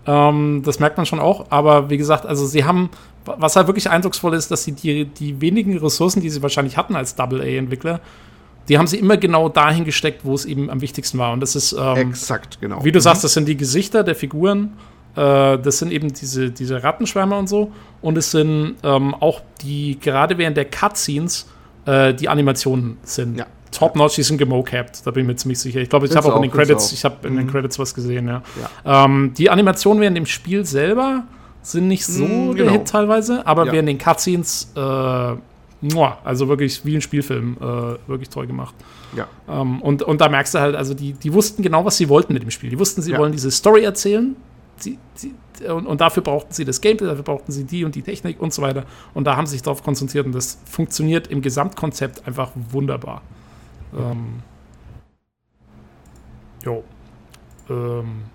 [0.07, 1.47] Ähm, das merkt man schon auch.
[1.49, 2.89] Aber wie gesagt, also sie haben,
[3.25, 6.95] was halt wirklich eindrucksvoll ist, dass sie die, die wenigen Ressourcen, die sie wahrscheinlich hatten
[6.95, 8.01] als Double-A-Entwickler,
[8.67, 11.33] die haben sie immer genau dahin gesteckt, wo es eben am wichtigsten war.
[11.33, 12.83] Und das ist, ähm, Exakt, genau.
[12.83, 14.73] wie du sagst, das sind die Gesichter der Figuren.
[15.15, 17.71] Äh, das sind eben diese, diese Rattenschwärmer und so.
[18.01, 21.47] Und es sind ähm, auch die, gerade während der Cutscenes,
[21.85, 23.37] äh, die Animationen sind.
[23.37, 23.45] Ja.
[23.71, 25.81] Top-notch, die sind gemocapped, da bin ich mir ziemlich sicher.
[25.81, 26.93] Ich glaube, ich habe auch in auch, den find's Credits, auch.
[26.93, 28.41] ich habe in den Credits was gesehen, ja.
[28.85, 29.05] Ja.
[29.05, 31.23] Ähm, die Animationen während dem Spiel selber
[31.61, 32.71] sind nicht so der genau.
[32.71, 33.73] Hit teilweise, aber Ja.
[33.73, 38.75] während den Cutscenes, äh, muah, also wirklich wie ein Spielfilm, äh, wirklich toll gemacht.
[39.15, 39.27] Ja.
[39.49, 42.33] Ähm, und, und da merkst du halt, also die, die wussten genau, was sie wollten
[42.33, 42.69] mit dem Spiel.
[42.69, 44.35] Die wussten, sie wollen diese Story erzählen.
[44.77, 45.35] Sie, sie,
[45.69, 48.53] und, und dafür brauchten sie das Gameplay, dafür brauchten sie die und die Technik und
[48.53, 48.85] so weiter.
[49.13, 53.23] Und da haben sie sich darauf konzentriert und das funktioniert im Gesamtkonzept einfach wunderbar.
[53.93, 54.43] Ähm,
[56.63, 56.83] jo.
[57.69, 58.31] Ähm,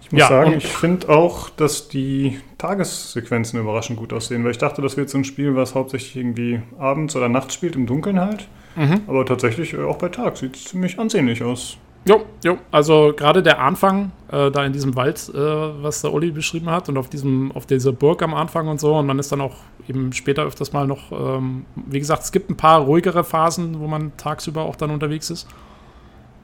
[0.00, 4.58] Ich muss Ja, sagen, ich finde auch, dass die Tagessequenzen überraschend gut aussehen, weil ich
[4.58, 8.20] dachte, das wird so ein Spiel, was hauptsächlich irgendwie abends oder nachts spielt, im Dunkeln
[8.20, 8.48] halt.
[8.74, 9.02] mhm.
[9.06, 11.78] Aber tatsächlich äh, auch bei Tag sieht es ziemlich ansehnlich aus.
[12.04, 16.32] Jo, jo, also gerade der Anfang, äh, da in diesem Wald, äh, was der Olli
[16.32, 19.30] beschrieben hat, und auf diesem, auf dieser Burg am Anfang und so, und man ist
[19.30, 19.54] dann auch
[19.88, 23.86] eben später öfters mal noch, ähm, wie gesagt, es gibt ein paar ruhigere Phasen, wo
[23.86, 25.46] man tagsüber auch dann unterwegs ist.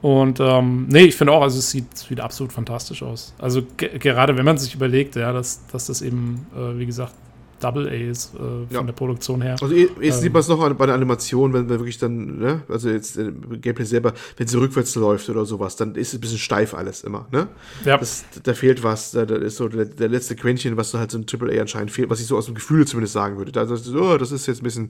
[0.01, 3.33] Und ähm, nee, ich finde auch, also es sieht, sieht absolut fantastisch aus.
[3.37, 7.13] Also ge gerade wenn man sich überlegt, ja, dass, dass das eben, äh, wie gesagt,
[7.59, 8.81] Double A ist äh, von Ja.
[8.83, 9.55] der Produktion her.
[9.61, 10.11] Also jetzt Ähm.
[10.11, 13.31] sieht man es noch bei der Animation, wenn wir wirklich dann, ne, also jetzt äh,
[13.61, 17.03] Gameplay selber, wenn sie rückwärts läuft oder sowas, dann ist es ein bisschen steif alles
[17.03, 17.47] immer, ne?
[17.85, 20.99] Ja, Das, da fehlt was, da, da ist so der, der letzte Quäntchen, was so
[20.99, 23.51] halt so ein AAA anscheinend fehlt, was ich so aus dem Gefühl zumindest sagen würde.
[23.51, 24.89] Da, das, oh, das ist jetzt ein bisschen,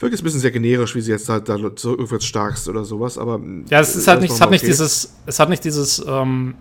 [0.00, 3.18] jetzt ein bisschen sehr generisch, wie sie jetzt halt da so rückwärts starkst oder sowas,
[3.18, 3.40] aber.
[3.68, 4.70] ja, es ist halt nicht, es hat nicht okay.
[4.70, 6.54] dieses, es hat nicht dieses ähm,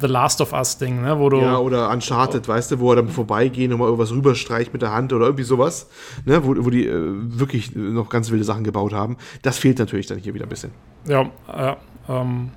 [0.00, 2.96] The Last of Us Ding, ne, wo du Ja, oder Uncharted, weißt du, wo er
[2.96, 5.88] dann vorbeigehen und mal irgendwas rüberstreicht mit der Hand oder irgendwie sowas,
[6.24, 9.16] ne, wo, wo die äh, wirklich noch ganz wilde Sachen gebaut haben.
[9.42, 10.70] Das fehlt natürlich dann hier wieder ein bisschen.
[11.06, 11.76] Ja, ja,
[12.08, 12.50] ähm,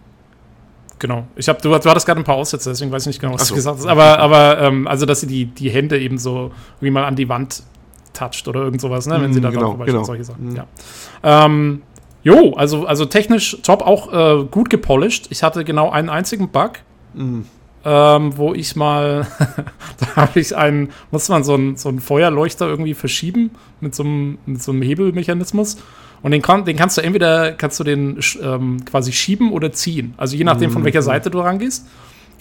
[0.98, 1.26] genau.
[1.36, 3.48] Ich hab, du, du hattest gerade ein paar Aussätze, deswegen weiß ich nicht genau, was
[3.48, 3.54] so.
[3.54, 3.86] du gesagt hast.
[3.88, 7.28] Aber, aber ähm, also, dass sie die, die Hände eben so wie mal an die
[7.28, 7.64] Wand
[8.14, 10.04] toucht oder irgend sowas, ne, wenn sie Mm, da genau, drauf genau.
[10.04, 10.54] solche Sachen.
[10.54, 10.56] Mm.
[10.56, 10.66] Ja.
[11.24, 11.82] Ähm,
[12.24, 15.28] jo, also, also technisch top, auch äh, gut gepolished.
[15.30, 16.80] Ich hatte genau einen einzigen Bug.
[17.14, 17.41] Mm.
[17.86, 19.26] Ähm, wo ich mal,
[19.98, 24.03] da habe ich einen, muss man so einen, so einen Feuerleuchter irgendwie verschieben mit so
[24.03, 25.77] einem, mit so einem Hebelmechanismus.
[26.22, 30.14] Und den, kann, den kannst du entweder, kannst du den ähm, quasi schieben oder ziehen.
[30.18, 31.88] Also je nachdem, von welcher Seite du rangehst.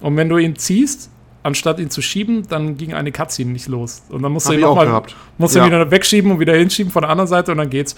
[0.02, 1.10] Und wenn du ihn ziehst,
[1.44, 4.02] anstatt ihn zu schieben, dann ging eine Cutscene nicht los.
[4.08, 5.02] Und dann musst du Hab ihn ich auch nochmal,
[5.38, 5.66] musst du Ja.
[5.66, 7.94] ihn wieder wegschieben und wieder hinschieben von der anderen Seite und dann geht's.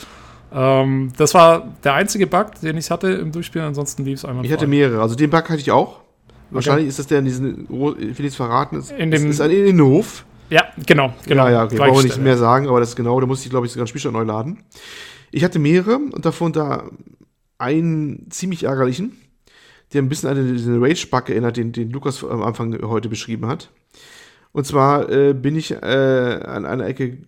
[0.52, 3.68] Ähm, das war der einzige Bug, den ich hatte im Durchspielen.
[3.68, 4.44] Ansonsten lief es einmal.
[4.44, 5.01] Ich hatte mehrere.
[5.01, 6.01] Also den Bug hatte ich auch.
[6.51, 9.51] Wahrscheinlich ist das der in diesen, ich will nichts verraten, ist, In dem- ist, ein
[9.51, 10.24] Innenhof.
[10.48, 11.44] Ja, genau, genau.
[11.47, 13.66] ja, ja, okay, wir nicht mehr sagen, aber das ist genau, da musste ich, glaube
[13.66, 14.64] ich, sogar einen Spielstand neu laden.
[15.31, 16.90] Ich hatte mehrere und davon da
[17.59, 19.16] einen ziemlich ärgerlichen,
[19.93, 23.70] der ein bisschen an diesen Rage-Bug erinnert, den, den Lukas am Anfang heute beschrieben hat.
[24.52, 25.77] Und zwar äh, bin ich äh,
[26.44, 27.18] an einer Ecke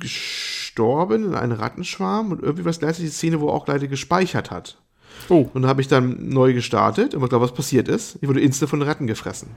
[0.00, 4.50] gestorben, in einem Rattenschwarm und irgendwie was gleichzeitig die Szene, wo er auch gleich gespeichert
[4.50, 4.80] hat.
[5.28, 5.48] Oh.
[5.52, 8.18] Und habe ich dann neu gestartet und ich glaube, was passiert ist?
[8.20, 9.50] Ich wurde instant von Ratten gefressen.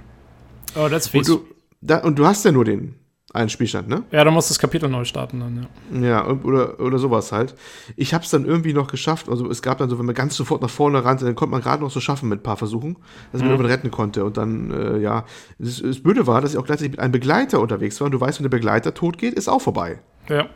[0.76, 1.30] Oh, that's fies.
[1.30, 1.46] Und du,
[1.82, 2.96] da, und du hast ja nur den
[3.34, 4.04] einen Spielstand, ne?
[4.12, 6.08] Ja, du musst das Kapitel neu starten dann, ja.
[6.08, 7.56] Ja, oder, oder sowas halt.
[7.96, 9.30] Ich habe es dann irgendwie noch geschafft.
[9.30, 11.62] Also es gab dann so, wenn man ganz sofort nach vorne rannte, dann konnte man
[11.62, 12.98] gerade noch so schaffen mit ein paar Versuchen,
[13.32, 13.54] dass man mhm.
[13.54, 14.26] irgendwann retten konnte.
[14.26, 15.26] Und dann, äh, ja,
[15.60, 18.08] das, das Blöde war, dass ich auch gleichzeitig mit einem Begleiter unterwegs war.
[18.08, 20.02] Und du weißt, wenn der Begleiter tot geht, ist auch vorbei.
[20.28, 20.50] Ja.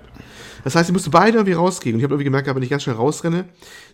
[0.66, 1.94] Das heißt, ich musste beide irgendwie rausgehen.
[1.94, 3.46] Und ich habe irgendwie gemerkt, wenn ich ganz schnell rausrenne,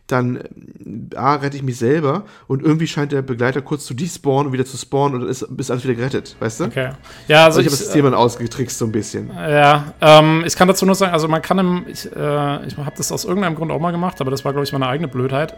[0.07, 4.47] dann äh, A, rette ich mich selber und irgendwie scheint der Begleiter kurz zu despawnen
[4.47, 6.63] und wieder zu spawnen und dann ist, ist alles wieder gerettet, weißt du?
[6.65, 6.91] Okay.
[7.27, 9.29] Ja, also, also ich, habe das System dann ausgetrickst so ein bisschen.
[9.29, 12.93] Ja, ähm, ich kann dazu nur sagen, also man kann im, ich, äh, ich habe
[12.95, 15.53] das aus irgendeinem Grund auch mal gemacht, aber das war, glaube ich, meine eigene Blödheit.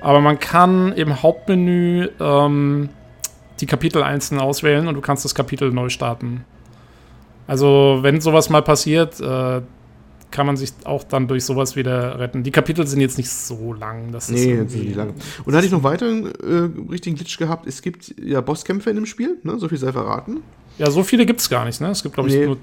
[0.00, 2.88] Aber man kann im Hauptmenü ähm,
[3.60, 6.44] die Kapitel einzeln auswählen und du kannst das Kapitel neu starten.
[7.46, 9.62] Also, wenn sowas mal passiert, äh,
[10.30, 12.42] kann man sich auch dann durch sowas wieder retten.
[12.42, 14.12] Die Kapitel sind jetzt nicht so lang.
[14.12, 15.14] Das nee, sind nicht lang.
[15.44, 17.66] Und da hatte ich noch weiteren äh, richtigen Glitch gehabt.
[17.66, 19.58] Es gibt ja Bosskämpfe in dem Spiel, ne?
[19.58, 20.42] so viel sei verraten.
[20.78, 21.80] Ja, so viele gibt es gar nicht.
[21.80, 21.88] Ne?
[21.88, 22.46] Es gibt, glaube ich, nee.
[22.46, 22.58] nur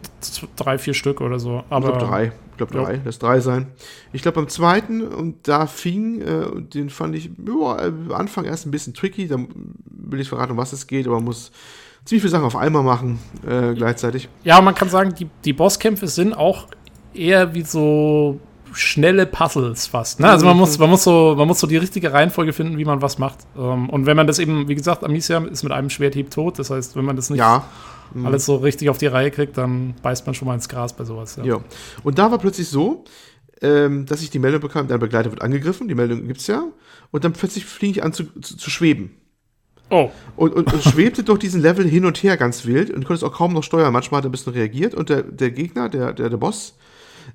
[0.56, 1.64] drei, vier Stück oder so.
[1.70, 2.32] Aber, ich glaube drei.
[2.52, 3.02] Ich glaube drei.
[3.04, 3.68] Lass drei sein.
[4.14, 8.66] Ich glaube beim zweiten, und da fing, äh, den fand ich ja, am Anfang erst
[8.66, 9.28] ein bisschen tricky.
[9.28, 11.52] Da will ich verraten, um was es geht, aber man muss
[12.06, 14.30] ziemlich viele Sachen auf einmal machen äh, gleichzeitig.
[14.46, 16.68] Ja, man kann sagen, die, die Bosskämpfe sind auch
[17.18, 18.40] eher wie so
[18.74, 20.20] schnelle Puzzles fast.
[20.20, 20.30] Ne?
[20.30, 23.02] Also man muss, man, muss so, man muss so die richtige Reihenfolge finden, wie man
[23.02, 23.40] was macht.
[23.58, 26.60] Ähm, und wenn man das eben, wie gesagt, Amicia ist mit einem Schwerthieb tot.
[26.60, 27.66] Das heißt, wenn man das nicht ja.
[28.14, 28.26] Mhm.
[28.26, 31.06] alles so richtig auf die Reihe kriegt, dann beißt man schon mal ins Gras bei
[31.06, 31.38] sowas.
[31.38, 31.46] Ja.
[31.46, 31.60] ja.
[32.04, 33.06] Und da war plötzlich so,
[33.62, 36.64] ähm, dass ich die Meldung bekam, dein Begleiter wird angegriffen, die Meldung gibt es ja.
[37.12, 39.12] Und dann plötzlich fliege ich an zu, zu, zu schweben.
[39.90, 40.10] Oh.
[40.36, 43.24] Und, und, und schwebte durch diesen Level hin und her ganz wild und konnte es
[43.24, 43.94] auch kaum noch steuern.
[43.94, 46.76] Manchmal hat er ein bisschen reagiert und der, der Gegner, der, der, der Boss,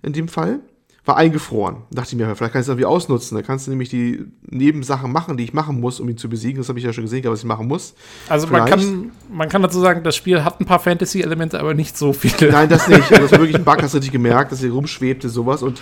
[0.02, 0.60] in dem Fall,
[1.04, 1.76] war eingefroren.
[1.90, 3.36] Da dachte ich mir, vielleicht kann ich es irgendwie ausnutzen.
[3.36, 6.58] Da kannst du nämlich die Nebensachen machen, die ich machen muss, um ihn zu besiegen.
[6.58, 7.94] Das habe ich ja schon gesehen, was ich machen muss.
[8.28, 11.96] Also man kann, man kann dazu sagen, das Spiel hat ein paar Fantasy-Elemente, aber nicht
[11.96, 12.52] so viele.
[12.52, 13.00] Nein, das nicht.
[13.10, 15.62] Also das war wirklich ein Bug, hast du richtig gemerkt, dass er rumschwebte, sowas.
[15.62, 15.80] Und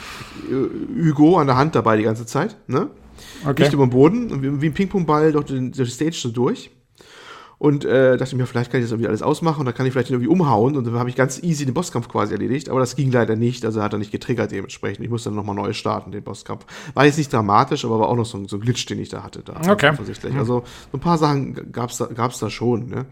[0.50, 2.56] äh, Hugo an der Hand dabei die ganze Zeit.
[2.66, 2.88] Ne?
[3.44, 3.64] Okay.
[3.64, 6.70] Nicht über den Boden, wie ein Ping-Pong-Ball durch, durch die Stage so durch.
[7.58, 9.92] Und äh, dachte mir, vielleicht kann ich das irgendwie alles ausmachen und dann kann ich
[9.92, 12.68] vielleicht irgendwie umhauen und dann habe ich ganz easy den Bosskampf quasi erledigt.
[12.68, 15.04] Aber das ging leider nicht, also hat er nicht getriggert dementsprechend.
[15.04, 16.66] Ich musste dann nochmal neu starten, den Bosskampf.
[16.94, 19.08] War jetzt nicht dramatisch, aber war auch noch so ein, so ein Glitch, den ich
[19.08, 19.42] da hatte.
[19.42, 19.90] Da, okay.
[19.90, 20.34] Offensichtlich.
[20.34, 20.38] Mhm.
[20.38, 20.62] Also
[20.92, 22.88] so ein paar Sachen gab es da, gab's da schon.
[22.88, 23.06] Ne?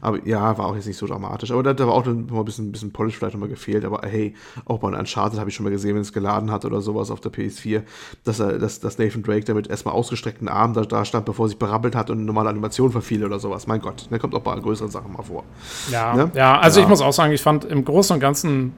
[0.00, 1.52] Aber ja, war auch jetzt nicht so dramatisch.
[1.52, 3.84] Aber da, da war auch dann mal ein bisschen, ein bisschen Polish vielleicht nochmal gefehlt.
[3.84, 4.34] Aber hey,
[4.64, 7.20] auch bei Uncharted habe ich schon mal gesehen, wenn es geladen hat oder sowas auf
[7.20, 7.82] der PS4,
[8.24, 11.50] dass, er, dass, dass Nathan Drake damit erstmal ausgestreckten Arm da, da stand, bevor er
[11.50, 13.68] sich berappelt hat und eine normale Animation verfiel oder sowas.
[13.68, 15.44] Mein Gott, der kommt auch bei größeren Sachen mal vor.
[15.90, 16.30] Ja, ne?
[16.34, 16.84] ja also ja.
[16.84, 18.72] ich muss auch sagen, ich fand im Großen und Ganzen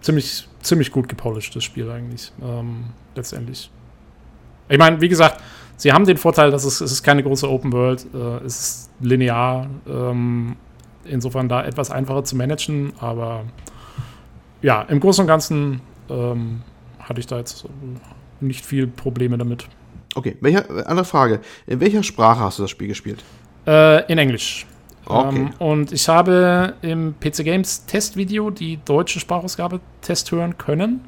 [0.00, 2.84] ziemlich, ziemlich gut gepolished, das Spiel eigentlich, ähm,
[3.14, 3.70] letztendlich.
[4.68, 5.40] Ich meine, wie gesagt,
[5.76, 8.90] sie haben den Vorteil, dass es, es ist keine große Open World, äh, es ist
[9.00, 10.56] linear, ähm,
[11.04, 13.44] insofern da etwas einfacher zu managen, aber
[14.62, 16.62] ja, im Großen und Ganzen ähm,
[16.98, 17.66] hatte ich da jetzt
[18.40, 19.66] nicht viel Probleme damit.
[20.14, 21.40] Okay, welche, andere Frage.
[21.66, 23.22] In welcher Sprache hast du das Spiel gespielt?
[23.70, 24.66] Äh, in Englisch.
[25.06, 25.36] Okay.
[25.36, 31.00] Ähm, und ich habe im PC Games Testvideo die deutsche Sprachausgabe Test hören können.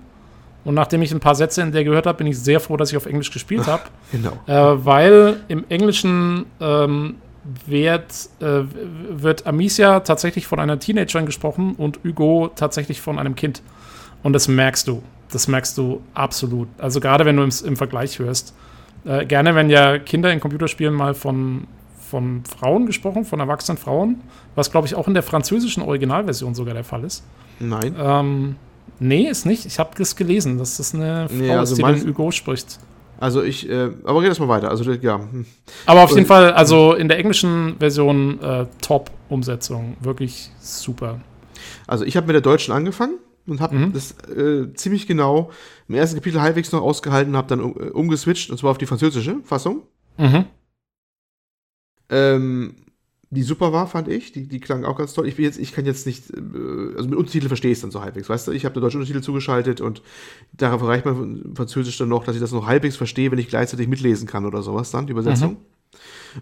[0.65, 2.91] Und nachdem ich ein paar Sätze in der gehört habe, bin ich sehr froh, dass
[2.91, 3.83] ich auf Englisch gespielt habe.
[4.13, 4.33] Genau.
[4.47, 7.17] Äh, weil im Englischen ähm,
[7.67, 8.63] wird, äh,
[9.09, 13.63] wird Amicia tatsächlich von einer Teenagerin gesprochen und Hugo tatsächlich von einem Kind.
[14.23, 15.03] Und das merkst du.
[15.33, 16.69] Das merkst du absolut.
[16.79, 18.55] Also gerade wenn du im, im Vergleich hörst.
[19.05, 21.67] Äh, gerne, wenn ja Kinder in Computerspielen mal von
[22.13, 24.21] von Frauen gesprochen, von erwachsenen Frauen,
[24.55, 27.25] was glaube ich auch in der französischen Originalversion sogar der Fall ist.
[27.59, 27.97] Nein.
[27.99, 28.57] Ähm,
[28.99, 29.65] nee, ist nicht.
[29.65, 32.79] Ich habe das gelesen, dass das eine Frau nee, also ist, die den Hugo spricht.
[33.19, 34.69] Also ich, äh, aber geht das mal weiter.
[34.69, 35.21] Also ja.
[35.87, 41.19] Aber auf jeden Fall, also in der englischen Version äh, Top-Umsetzung, wirklich super.
[41.87, 43.15] Also ich habe mit der deutschen angefangen
[43.47, 43.93] und habe mhm.
[43.95, 45.51] das äh, ziemlich genau
[45.89, 49.37] im ersten Kapitel halbwegs noch ausgehalten, habe dann äh, umgeswitcht und zwar auf die französische
[49.45, 49.85] Fassung.
[50.19, 50.45] Mhm
[52.09, 52.75] ähm,
[53.31, 54.33] die super war, fand ich.
[54.33, 55.27] Die, die klang auch ganz toll.
[55.27, 58.03] Ich, jetzt, ich kann jetzt nicht, äh, also mit Untertitel verstehe ich es dann so
[58.03, 58.53] halbwegs, weißt du?
[58.53, 60.03] Ich habe den deutschen Untertitel zugeschaltet und
[60.53, 63.89] darauf reicht mein Französisch dann noch, dass ich das noch halbwegs verstehe, wenn ich gleichzeitig
[63.89, 65.53] mitlesen kann oder sowas dann, die Übersetzung.
[65.53, 65.72] Mhm.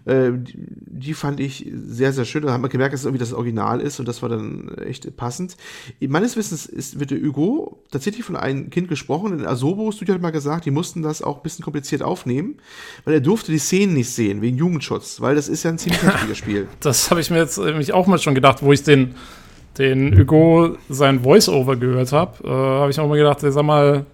[0.05, 2.43] Äh, die, fand ich sehr, sehr schön.
[2.43, 5.15] Da haben wir gemerkt, dass es irgendwie das Original ist und das war dann echt
[5.17, 5.57] passend.
[5.99, 9.39] Meines Wissens ist, wird der Hugo tatsächlich von einem Kind gesprochen.
[9.39, 12.57] In Asobo Studio hat mal gesagt, die mussten das auch ein bisschen kompliziert aufnehmen,
[13.05, 16.01] weil er durfte die Szenen nicht sehen, wegen Jugendschutz, weil das ist ja ein ziemlich
[16.03, 16.67] heftiges Spiel.
[16.79, 19.15] Das habe ich mir jetzt nämlich auch mal schon gedacht, wo ich den,
[19.77, 24.05] den Hugo sein Voice-Over gehört habe, äh, habe ich auch mal gedacht, sag mal,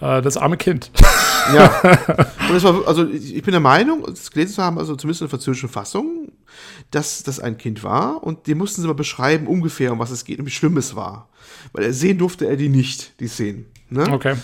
[0.00, 0.90] äh, das arme Kind.
[1.54, 1.80] Ja.
[2.48, 5.26] Und es war, also ich bin der Meinung, das gelesen zu haben, also zumindest in
[5.26, 6.32] der französischen Fassung,
[6.90, 10.24] dass das ein Kind war und die mussten sie mal beschreiben ungefähr, um was es
[10.24, 11.28] geht und wie schlimm es war.
[11.72, 13.66] Weil er sehen durfte er die nicht, die Szenen.
[13.88, 14.06] Ne?
[14.10, 14.36] Okay.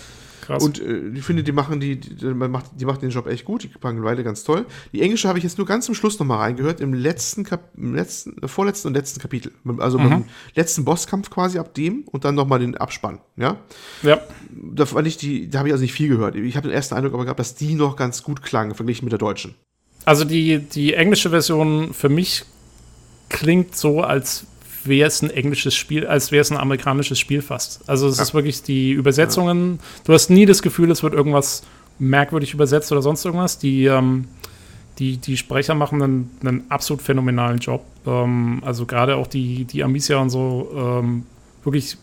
[0.49, 0.65] Krass.
[0.65, 3.65] Und äh, ich finde, die machen die, die, macht, die machen den Job echt gut,
[3.65, 4.65] die packen Weile ganz toll.
[4.95, 7.95] Die englische habe ich jetzt nur ganz zum Schluss nochmal reingehört, im letzten, Kap im
[7.95, 9.53] letzten, äh, vorletzten und letzten Kapitel.
[9.77, 10.09] Also mhm.
[10.09, 13.59] beim letzten Bosskampf quasi ab dem und dann nochmal den Abspann, ja?
[14.03, 14.23] Ja.
[14.51, 16.35] Da fand ich die, da habe ich also nicht viel gehört.
[16.35, 19.13] Ich habe den ersten Eindruck aber gehabt, dass die noch ganz gut klangen, verglichen mit
[19.13, 19.55] der deutschen.
[20.07, 22.47] Also die, die englische Version für mich
[23.29, 24.47] klingt so, als
[24.85, 27.89] wäre es ein englisches Spiel, als wäre es ein amerikanisches Spiel fast.
[27.89, 28.23] Also es ja.
[28.23, 29.81] ist wirklich die Übersetzungen.
[30.05, 31.63] Du hast nie das Gefühl, es wird irgendwas
[31.99, 33.59] merkwürdig übersetzt oder sonst irgendwas.
[33.59, 34.29] Die, ähm,
[34.99, 37.85] die, die Sprecher machen einen, einen absolut phänomenalen Job.
[38.07, 41.25] Ähm, also gerade auch die, die Amicia und so ähm,
[41.65, 41.97] wirklich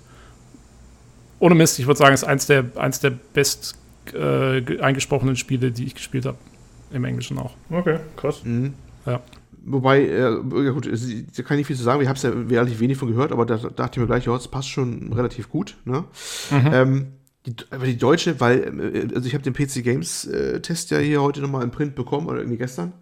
[1.40, 3.76] ohne Mist, ich würde sagen, ist eins der, eins der best
[4.14, 6.38] äh, eingesprochenen Spiele, die ich gespielt habe.
[6.92, 7.52] Im Englischen auch.
[7.70, 8.42] Okay, krass.
[8.44, 8.74] Mhm.
[9.06, 9.22] Ja.
[9.68, 12.30] Wobei, äh, ja gut, da kann ich nicht viel zu sagen, ich habe es ja
[12.30, 15.50] relativ wenig von gehört, aber da dachte ich mir gleich, ja, das passt schon relativ
[15.50, 15.76] gut.
[15.86, 16.04] Ne?
[16.52, 16.70] Mhm.
[16.72, 17.08] Ähm,
[17.48, 21.00] die, aber die deutsche, weil, äh, also ich habe den PC Games äh, Test ja
[21.00, 22.94] hier heute nochmal im Print bekommen, oder irgendwie gestern.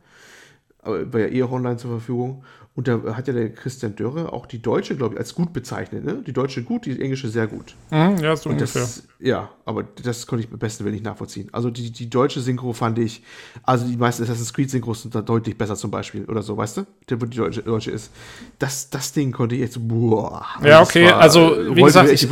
[0.81, 2.45] Aber war ja eh auch online zur Verfügung.
[2.75, 6.03] Und da hat ja der Christian Dörre auch die deutsche, glaube ich, als gut bezeichnet.
[6.03, 6.23] Ne?
[6.25, 7.75] Die deutsche gut, die englische sehr gut.
[7.91, 8.81] Mhm, ja, so ungefähr.
[8.81, 11.49] Das, ja, aber das konnte ich am besten Willen nicht nachvollziehen.
[11.51, 13.21] Also die, die deutsche Synchro fand ich,
[13.61, 16.77] also die meisten Assassin's Creed Synchros sind da deutlich besser zum Beispiel oder so, weißt
[16.77, 16.85] du?
[17.09, 18.11] Der, die deutsche, deutsche ist.
[18.57, 20.43] Das, das Ding konnte ich jetzt, boah.
[20.63, 22.27] Ja, okay, war, also wie gesagt, ich,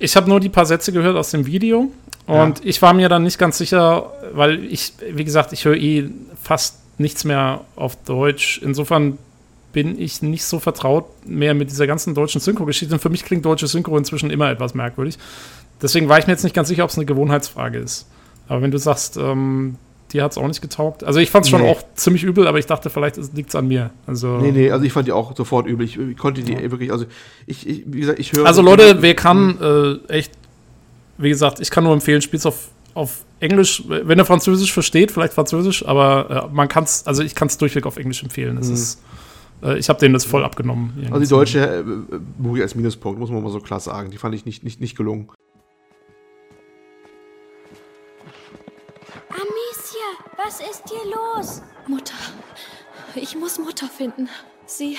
[0.00, 1.92] ich habe nur die paar Sätze gehört aus dem Video
[2.26, 2.64] und ja.
[2.64, 6.10] ich war mir dann nicht ganz sicher, weil ich, wie gesagt, ich höre eh
[6.42, 8.60] fast nichts mehr auf Deutsch.
[8.62, 9.18] Insofern
[9.72, 12.94] bin ich nicht so vertraut mehr mit dieser ganzen deutschen Synchro-Geschichte.
[12.94, 15.18] Und für mich klingt deutsche Synchro inzwischen immer etwas merkwürdig.
[15.80, 18.06] Deswegen war ich mir jetzt nicht ganz sicher, ob es eine Gewohnheitsfrage ist.
[18.48, 19.76] Aber wenn du sagst, ähm,
[20.12, 21.04] dir hat es auch nicht getaugt.
[21.04, 21.70] Also ich fand es schon nee.
[21.70, 23.90] auch ziemlich übel, aber ich dachte, vielleicht liegt es an mir.
[24.06, 25.86] Also, nee, nee, also ich fand die auch sofort übel.
[25.86, 26.70] Ich, ich konnte die ja.
[26.70, 27.06] wirklich, also
[27.46, 28.46] ich, ich, wie gesagt, ich höre.
[28.46, 30.32] Also Leute, wer kann äh, echt,
[31.18, 35.32] wie gesagt, ich kann nur empfehlen, spiel's auf, auf Englisch, wenn er Französisch versteht, vielleicht
[35.32, 38.58] Französisch, aber äh, man kann es, also ich kann es durchweg auf Englisch empfehlen.
[38.58, 38.74] Es mhm.
[38.74, 39.02] ist
[39.62, 41.06] ich habe denen das voll abgenommen.
[41.10, 41.84] Also die deutsche äh,
[42.38, 44.10] buche ich als Minuspunkt, muss man mal so klar sagen.
[44.10, 45.28] Die fand ich nicht, nicht, nicht gelungen.
[49.28, 51.62] Amicia, was ist hier los?
[51.86, 52.14] Mutter.
[53.14, 54.28] Ich muss Mutter finden.
[54.66, 54.96] Sie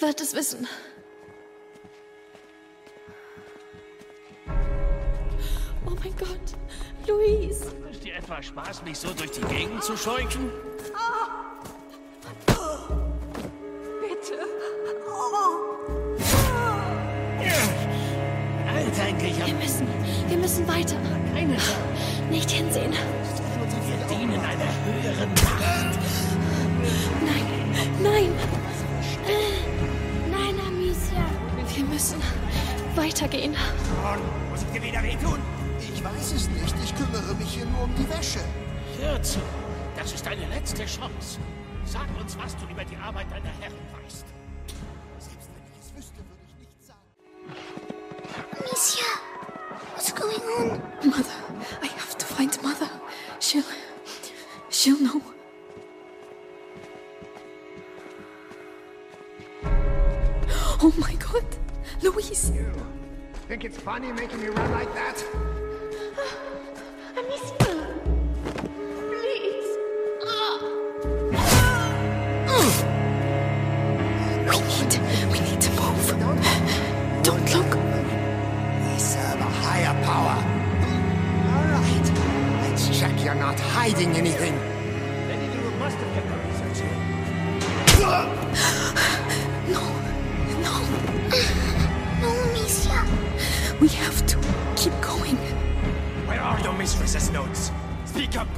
[0.00, 0.66] wird es wissen.
[5.86, 6.56] Oh mein Gott,
[7.06, 7.66] Luis.
[7.90, 10.50] Ist dir etwa Spaß, mich so durch die Gegend zu scheuchen?
[10.94, 11.40] Oh.
[14.20, 14.42] Bitte.
[15.06, 15.76] Oh.
[18.68, 19.46] Alter, endlich.
[19.46, 19.86] Wir müssen,
[20.28, 20.96] wir müssen weiter.
[21.32, 21.56] Keine
[22.30, 22.92] Nicht hinsehen.
[22.92, 25.98] Wir dienen einer höheren Macht.
[27.24, 27.46] Nein,
[28.02, 28.30] nein.
[30.30, 31.24] Nein, Amicia.
[31.74, 32.20] Wir müssen
[32.96, 33.56] weitergehen.
[34.50, 35.40] Muss ich dir wieder wehtun?
[35.94, 36.74] Ich weiß es nicht.
[36.84, 38.40] Ich kümmere mich hier nur um die Wäsche.
[39.00, 39.40] Hör zu.
[39.96, 41.38] Das ist deine letzte Chance.
[41.90, 44.24] Sag uns, was du über die Arbeit deiner Herren weißt.
[45.18, 47.00] Selbst wenn ich es wüsste, würde ich nichts sagen.
[48.60, 49.06] Amicia,
[49.96, 50.80] what's going on?
[51.10, 51.34] Mother,
[51.82, 52.88] I have to find Mother.
[53.40, 53.64] She'll,
[54.70, 55.20] she'll know.
[60.82, 61.44] Oh my God,
[62.02, 62.52] Louise.
[62.54, 62.72] You
[63.48, 65.24] think it's funny making me run like that?
[67.16, 67.79] Amicia, please.
[83.30, 84.58] You're not hiding anything.
[85.28, 86.96] Lady Lulu must have kept her research here.
[89.70, 89.82] No,
[90.64, 90.74] no.
[92.20, 93.06] No, Amicia.
[93.80, 94.36] We have to
[94.74, 95.36] keep going.
[96.26, 97.70] Where are your mistress's notes?
[98.04, 98.48] Speak up.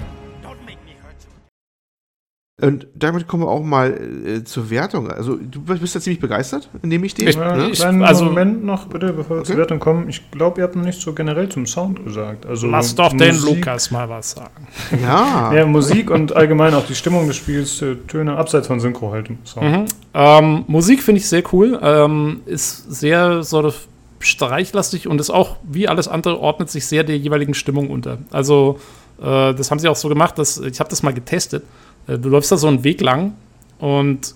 [2.61, 5.11] Und damit kommen wir auch mal äh, zur Wertung.
[5.11, 7.29] Also, du bist ja ziemlich begeistert, nehme ich dir.
[7.31, 7.71] Ich- Ja, ne?
[7.71, 9.61] ich- also- Moment noch, bitte, bevor wir zur Okay.
[9.61, 10.09] Wertung kommen.
[10.11, 12.45] Ich glaube, ihr habt noch nicht so generell zum Sound gesagt.
[12.45, 14.67] Also Lass doch den Musik- Lukas mal was sagen.
[15.03, 15.51] Ja.
[15.55, 19.31] Ja, Musik und allgemein auch die Stimmung des Spiels, äh, Töne abseits von Synchro halt
[19.31, 19.71] im Sound.
[19.71, 19.85] Mhm.
[20.13, 21.81] Ähm, Musik finde ich sehr cool.
[21.83, 23.89] Ähm, ist sehr sort of
[24.19, 28.19] streichlastig und ist auch, wie alles andere, ordnet sich sehr der jeweiligen Stimmung unter.
[28.31, 28.79] Also,
[29.21, 31.65] äh, das haben sie auch so gemacht, dass ich habe das mal getestet.
[32.07, 33.35] Äh, du läufst da so einen Weg lang
[33.79, 34.35] und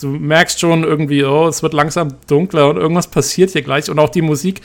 [0.00, 3.90] du merkst schon irgendwie, oh, es wird langsam dunkler und irgendwas passiert hier gleich.
[3.90, 4.62] Und auch die Musik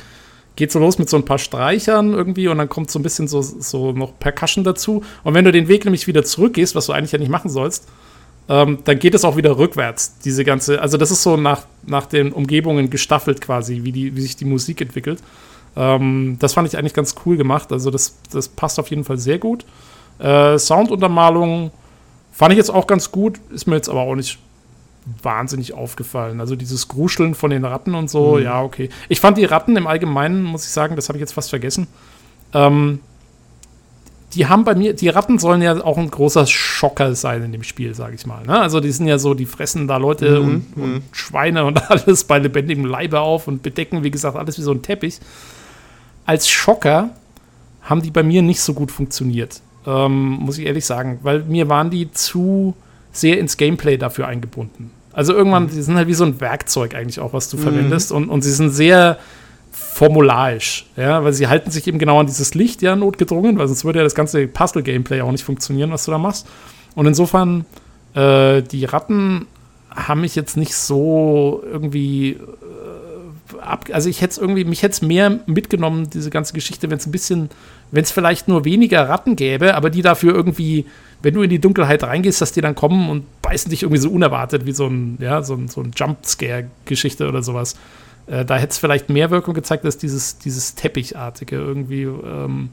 [0.56, 3.28] geht so los mit so ein paar Streichern irgendwie und dann kommt so ein bisschen
[3.28, 5.04] so, so noch Percussion dazu.
[5.24, 7.88] Und wenn du den Weg nämlich wieder zurückgehst, was du eigentlich ja nicht machen sollst,
[8.48, 12.06] ähm, dann geht es auch wieder rückwärts, diese ganze, also das ist so nach, nach
[12.06, 15.20] den Umgebungen gestaffelt quasi, wie, die, wie sich die Musik entwickelt.
[15.76, 19.18] Ähm, das fand ich eigentlich ganz cool gemacht, also das, das passt auf jeden Fall
[19.18, 19.66] sehr gut.
[20.20, 21.72] Äh, Sounduntermalung
[22.36, 24.40] fand ich jetzt auch ganz gut, ist mir jetzt aber auch nicht
[25.22, 26.42] wahnsinnig aufgefallen.
[26.42, 28.90] Also dieses Gruscheln von den Ratten und so, ja, okay.
[29.08, 31.88] Ich fand die Ratten im Allgemeinen, muss ich sagen, das habe ich jetzt fast vergessen.
[32.54, 33.00] Ähm,
[34.34, 37.64] die haben bei mir, die Ratten sollen ja auch ein großer Schocker sein in dem
[37.64, 38.46] Spiel, sage ich mal.
[38.46, 38.60] Ne?
[38.60, 42.40] Also die sind ja so, die fressen da Leute und, und Schweine und alles bei
[42.40, 45.20] lebendigem Leibe auf und bedecken, wie gesagt, alles wie so ein Teppich.
[46.26, 47.12] Als Schocker
[47.82, 51.70] haben die bei mir nicht so gut funktioniert, ähm, muss ich ehrlich sagen, weil mir
[51.70, 52.76] waren die zu
[53.12, 54.92] sehr ins Gameplay dafür eingebunden.
[55.14, 58.28] Also irgendwann, die sind halt wie so ein Werkzeug eigentlich auch, was du verwendest und,
[58.28, 59.18] und sie sind sehr
[59.72, 63.86] formularisch, ja, weil sie halten sich eben genau an dieses Licht ja notgedrungen, weil sonst
[63.86, 66.48] würde ja das ganze Puzzle-Gameplay auch nicht funktionieren, was du da machst.
[66.96, 67.66] Und insofern,
[68.14, 69.48] äh, die Ratten
[69.90, 72.38] haben mich jetzt nicht so irgendwie
[73.68, 76.98] ab, also ich hätte es irgendwie, mich hätte es mehr mitgenommen, diese ganze Geschichte, wenn
[76.98, 77.50] es ein bisschen,
[77.92, 80.86] wenn es vielleicht nur weniger Ratten gäbe, aber die dafür irgendwie,
[81.22, 84.10] wenn du in die Dunkelheit reingehst, dass die dann kommen und beißen dich irgendwie so
[84.10, 87.76] unerwartet, wie so ein, ja, so ein, so ein Jumpscare-Geschichte oder sowas.
[88.28, 92.70] Äh, da hätte es vielleicht mehr Wirkung gezeigt, als dieses, dieses Teppichartige irgendwie, ähm,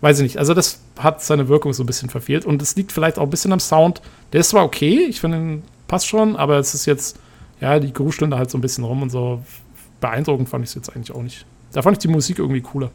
[0.00, 0.38] weiß ich nicht.
[0.38, 3.30] Also das hat seine Wirkung so ein bisschen verfehlt und es liegt vielleicht auch ein
[3.30, 4.02] bisschen am Sound.
[4.32, 7.18] Der ist zwar okay, ich finde, passt schon, aber es ist jetzt,
[7.60, 9.42] ja, die gruscheln da halt so ein bisschen rum und so.
[10.00, 11.46] Beeindruckend fand ich es jetzt eigentlich auch nicht.
[11.72, 12.90] Da fand ich die Musik irgendwie cooler.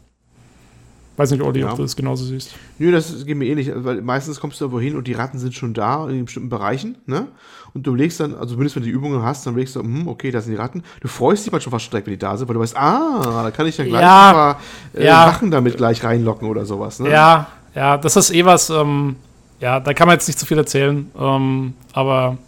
[1.16, 1.70] Weiß nicht, Olli, Ja.
[1.70, 2.54] ob du das genauso siehst.
[2.78, 5.54] Nö, das geht mir ähnlich, weil meistens kommst du irgendwo hin und die Ratten sind
[5.54, 7.26] schon da in bestimmten Bereichen, ne?
[7.74, 10.08] Und du legst dann, also zumindest wenn du die Übungen hast, dann legst du, hm,
[10.08, 10.82] okay, da sind die Ratten.
[11.00, 13.42] Du freust dich manchmal fast schon direkt, wenn die da sind, weil du weißt, ah,
[13.44, 14.28] da kann ich dann gleich Ja.
[14.28, 14.60] ein paar
[14.94, 15.24] äh, Ja.
[15.24, 17.10] Rachen damit gleich reinlocken oder sowas, ne?
[17.10, 19.16] Ja, ja, das ist eh was, ähm,
[19.60, 22.38] ja, da kann man jetzt nicht zu viel erzählen, ähm, aber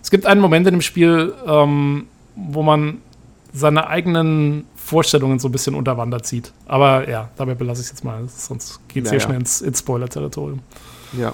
[0.00, 2.06] es gibt einen Moment in dem Spiel, ähm,
[2.36, 2.98] wo man
[3.52, 6.52] seine eigenen Vorstellungen so ein bisschen unterwandert sieht.
[6.66, 9.60] Aber ja, dabei belasse ich es jetzt mal, sonst geht es Ja, hier schnell ins,
[9.60, 10.60] ins Spoiler-Territorium.
[11.18, 11.32] Ja.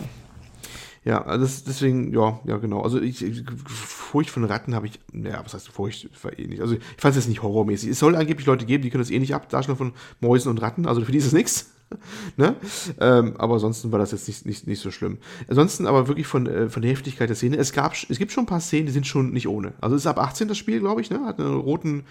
[1.05, 2.83] Ja, also das, deswegen, ja, ja, genau.
[2.83, 3.25] Also ich,
[3.67, 6.61] Furcht von Ratten habe ich, ja, was heißt Furcht, war eh nicht.
[6.61, 7.91] Also ich fand es jetzt nicht horrormäßig.
[7.91, 10.61] Es soll angeblich Leute geben, die können das eh nicht ab, Darstellung von Mäusen und
[10.61, 11.71] Ratten, also für die ist es nichts.
[12.37, 12.55] Ne?
[13.01, 15.19] Ähm, aber ansonsten war das jetzt nicht, nicht, nicht so schlimm.
[15.49, 17.57] Ansonsten aber wirklich von, äh, von der Heftigkeit der Szene.
[17.57, 19.73] Es gab, es gibt schon ein paar Szenen, die sind schon nicht ohne.
[19.81, 21.25] Also es ist ab 18 das Spiel, glaube ich, ne?
[21.25, 22.05] Hat einen roten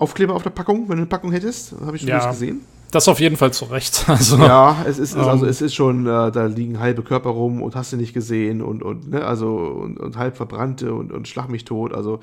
[0.00, 1.74] Aufkleber auf der Packung, wenn du eine Packung hättest.
[1.84, 2.30] Habe ich schon Ja.
[2.30, 2.60] gesehen.
[2.92, 4.04] Das auf jeden Fall zu Recht.
[4.08, 5.48] Also, Ja, es ist, also Ähm.
[5.48, 8.82] es ist schon, äh, da liegen halbe Körper rum und hast du nicht gesehen und,
[8.82, 11.94] und ne, also und, und halb verbrannte und, und schlag mich tot.
[11.94, 12.18] Also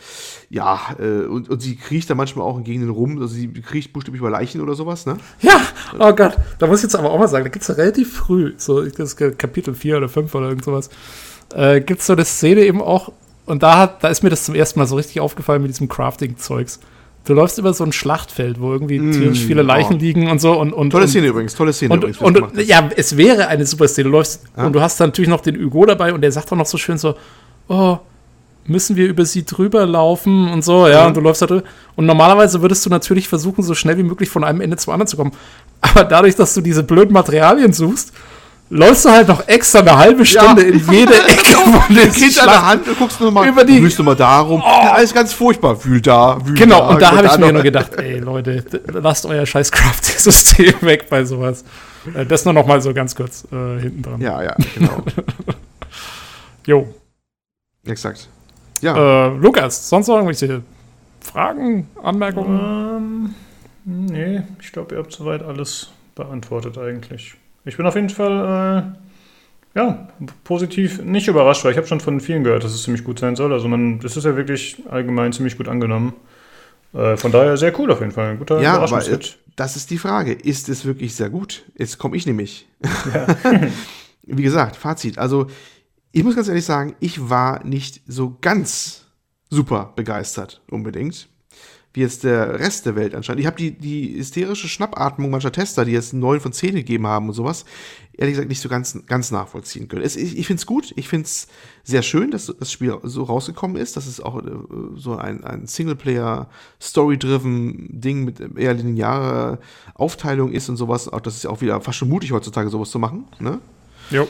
[0.50, 3.94] ja, äh, und, und sie kriecht da manchmal auch in Gegenden rum, also sie kriecht
[3.94, 5.16] buchstäblich über Leichen oder sowas, ne?
[5.40, 5.62] Ja,
[6.00, 8.54] oh Gott, da muss ich jetzt aber auch mal sagen, da gibt es relativ früh,
[8.58, 10.90] so das Kapitel 4 oder 5 oder irgend sowas,
[11.54, 13.14] äh, gibt es so eine Szene eben auch,
[13.46, 15.88] und da, hat, da ist mir das zum ersten Mal so richtig aufgefallen mit diesem
[15.88, 16.82] Crafting-Zeugs.
[17.28, 20.00] Du läufst über so ein Schlachtfeld, wo irgendwie tierisch viele Leichen oh.
[20.00, 22.22] liegen und so und, und Tolle und, Szene übrigens, tolle Szene und, übrigens.
[22.22, 22.70] und, ist.
[22.70, 24.06] ja, es wäre eine super Szene.
[24.06, 26.56] Du läufst und du hast dann natürlich noch den Hugo dabei und der sagt auch
[26.56, 27.16] noch so schön so,
[27.68, 27.98] oh,
[28.66, 31.64] müssen wir über sie drüber laufen und so, ja, und du läufst da drüber.
[31.98, 35.08] Und normalerweise würdest du natürlich versuchen, so schnell wie möglich von einem Ende zum anderen
[35.08, 35.34] zu kommen.
[35.82, 38.14] Aber dadurch, dass du diese blöden Materialien suchst,
[38.70, 42.48] läufst du halt noch extra eine halbe Stunde in jede Ecke von den Geht an
[42.48, 44.62] der Hand und guckst nur mal, Über die- wühlst du mal darum.
[44.62, 45.84] Ja, alles ganz furchtbar.
[45.86, 46.88] Wühl da, wühl Genau, da.
[46.90, 48.64] und da habe ich mir nur gedacht, ey Leute,
[48.94, 51.64] lasst euer scheiß Crafting-System weg bei sowas.
[52.14, 54.22] Äh, Das nur noch mal so ganz kurz äh, hinten dran.
[54.22, 55.04] Ja, ja, genau.
[56.66, 56.94] Jo.
[57.86, 58.28] Exakt.
[58.82, 60.62] Ja, Äh, Lukas, sonst noch irgendwelche
[61.22, 62.60] Fragen, Anmerkungen?
[62.60, 63.36] Ähm,
[63.86, 67.36] nee, ich glaube, ihr habt soweit alles beantwortet eigentlich.
[67.68, 68.96] Ich bin auf jeden Fall
[69.76, 70.08] äh, ja,
[70.44, 73.36] positiv nicht überrascht, weil ich habe schon von vielen gehört, dass es ziemlich gut sein
[73.36, 73.54] soll.
[73.54, 76.14] Also man, das ist ja wirklich allgemein ziemlich gut angenommen.
[76.94, 78.32] Äh, von daher sehr cool auf jeden Fall.
[78.32, 79.20] Ein guter Ja, aber äh,
[79.56, 80.34] das ist die Frage.
[80.34, 81.66] Ist es wirklich sehr gut?
[81.78, 82.68] Jetzt komme ich nämlich.
[84.24, 85.18] Wie gesagt, Fazit.
[85.18, 85.48] Also,
[86.12, 89.06] ich muss ganz ehrlich sagen, ich war nicht so ganz
[89.50, 91.28] super begeistert unbedingt.
[91.98, 93.40] Wie jetzt der Rest der Welt anscheinend.
[93.40, 97.28] Ich habe die, die hysterische Schnappatmung mancher Tester, die jetzt 9 von 10 gegeben haben
[97.28, 97.66] und sowas,
[98.14, 100.04] ehrlich gesagt nicht so ganz, ganz nachvollziehen können.
[100.04, 101.48] Es, ich ich finde es gut, ich finde es
[101.84, 104.52] sehr schön, dass das Spiel so rausgekommen ist, dass es auch äh,
[104.94, 106.48] so ein, ein Singleplayer,
[106.80, 109.58] Story-driven Ding mit eher linearer
[109.96, 111.10] Aufteilung ist und sowas.
[111.10, 113.26] Auch das ist ja auch wieder fast schon mutig heutzutage, sowas zu machen.
[113.40, 113.60] Ne?
[114.12, 114.28] Jo.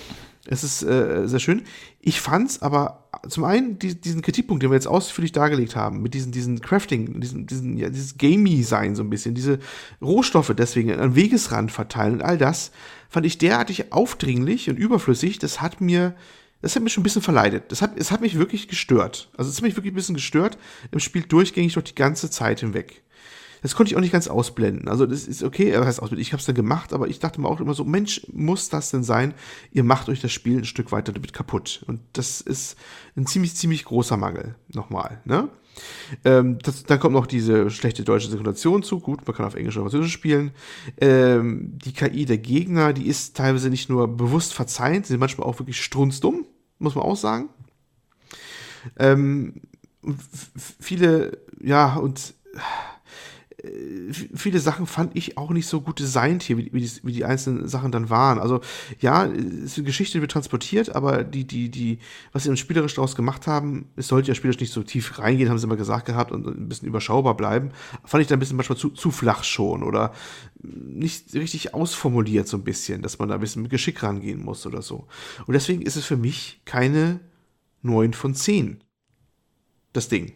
[0.50, 1.64] Es ist äh, sehr schön.
[2.00, 6.14] Ich fand's aber zum einen die, diesen Kritikpunkt, den wir jetzt ausführlich dargelegt haben, mit
[6.14, 9.60] diesen, diesen Crafting, diesen, diesen, ja, dieses Gamey-Sein so ein bisschen, diese
[10.02, 12.72] Rohstoffe deswegen am Wegesrand verteilen und all das,
[13.10, 16.16] fand ich derartig aufdringlich und überflüssig, das hat mir,
[16.62, 17.72] das hat mich schon ein bisschen verleidet.
[17.72, 19.30] Das hat, es hat mich wirklich gestört.
[19.38, 20.58] Also es hat mich wirklich ein bisschen gestört
[20.92, 23.04] im Spiel durchgängig durch die ganze Zeit hinweg.
[23.62, 24.88] Das konnte ich auch nicht ganz ausblenden.
[24.88, 26.22] Also das ist okay, das heißt ausblenden.
[26.22, 28.92] Ich habe es dann gemacht, aber ich dachte mir auch immer so, Mensch, muss das
[28.92, 29.34] denn sein?
[29.72, 31.84] Ihr macht euch das Spiel ein Stück weiter damit kaputt.
[31.88, 32.78] Und das ist
[33.16, 34.56] ein ziemlich, ziemlich großer Mangel.
[34.74, 35.50] Nochmal, ne?
[36.26, 39.00] Ähm, das, dann kommt noch diese schlechte deutsche Synchronisation zu.
[39.00, 40.52] Gut, man kann auf Englisch oder Französisch spielen.
[41.00, 45.48] Ähm, die KI der Gegner, die ist teilweise nicht nur bewusst verzeihend, sie sind manchmal
[45.48, 46.46] auch wirklich strunzdumm,
[46.80, 47.50] muss man auch sagen.
[48.98, 49.62] Ähm,
[50.80, 52.34] viele, ja, und
[54.34, 57.26] viele Sachen fand ich auch nicht so gut designt hier, wie, wie, die, wie die
[57.26, 58.40] einzelnen Sachen dann waren.
[58.40, 58.62] Also
[59.00, 62.00] ja, die Geschichte wird transportiert, aber die, die, die,
[62.32, 65.50] was sie im spielerisch daraus gemacht haben, es sollte ja spielerisch nicht so tief reingehen,
[65.50, 67.72] haben sie immer gesagt gehabt und ein bisschen überschaubar bleiben.
[68.06, 70.14] Fand ich da ein bisschen manchmal zu, zu flach schon oder
[70.62, 74.66] nicht richtig ausformuliert so ein bisschen, dass man da ein bisschen mit Geschick rangehen muss
[74.66, 75.08] oder so.
[75.46, 77.20] Und deswegen ist es für mich keine
[77.82, 78.84] 9 von 10.
[79.94, 80.34] Das Ding.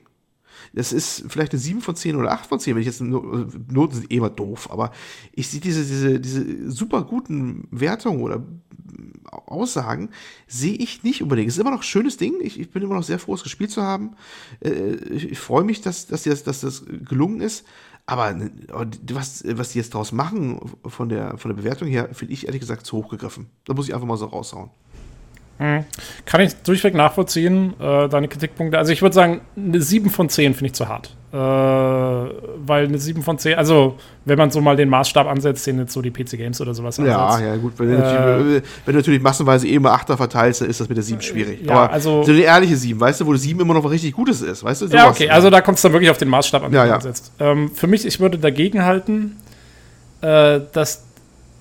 [0.73, 3.93] Das ist vielleicht eine 7 von 10 oder 8 von 10, wenn ich jetzt Noten
[3.93, 4.91] sind eh immer doof, aber
[5.33, 8.43] ich sehe diese, diese, diese super guten Wertungen oder
[9.45, 10.09] Aussagen,
[10.47, 11.49] sehe ich nicht unbedingt.
[11.49, 12.35] Es ist immer noch ein schönes Ding.
[12.41, 14.11] Ich, ich bin immer noch sehr froh, es gespielt zu haben.
[14.63, 17.65] Äh, ich, ich freue mich, dass, dass, das, dass das gelungen ist.
[18.05, 18.35] Aber
[19.13, 22.59] was, was die jetzt draus machen von der, von der Bewertung her, finde ich ehrlich
[22.59, 23.47] gesagt zu hoch gegriffen.
[23.65, 24.69] Da muss ich einfach mal so raushauen.
[25.61, 25.85] Hm.
[26.25, 28.77] Kann ich durchweg nachvollziehen, äh, deine Kritikpunkte.
[28.79, 31.15] Also ich würde sagen, eine 7 von 10 finde ich zu hart.
[31.31, 35.77] Äh, weil eine 7 von 10, also wenn man so mal den Maßstab ansetzt, den
[35.79, 37.45] jetzt so die PC Games oder sowas Ja, ansetzt.
[37.47, 37.73] ja, gut.
[37.77, 40.89] Wenn, du Äh, natürlich- wenn du natürlich massenweise eh immer Achter verteilst, dann ist das
[40.89, 41.59] mit der 7 schwierig.
[41.65, 44.13] ja, Aber also- so eine ehrliche 7, weißt du, wo 7 immer noch was richtig
[44.13, 44.85] Gutes ist, weißt du?
[44.87, 45.15] Ja, Sowas.
[45.15, 46.95] okay, also da kommt es dann wirklich auf den Maßstab an, den Ja, ja.
[46.95, 47.31] ansetzt.
[47.39, 49.37] Ähm, für mich, ich würde dagegen halten,
[50.21, 51.03] äh, dass,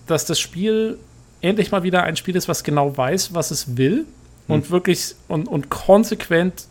[0.06, 0.98] dass das Spiel
[1.40, 4.06] endlich mal wieder ein Spiel ist, was genau weiß, was es will
[4.48, 6.66] und wirklich und, und konsequent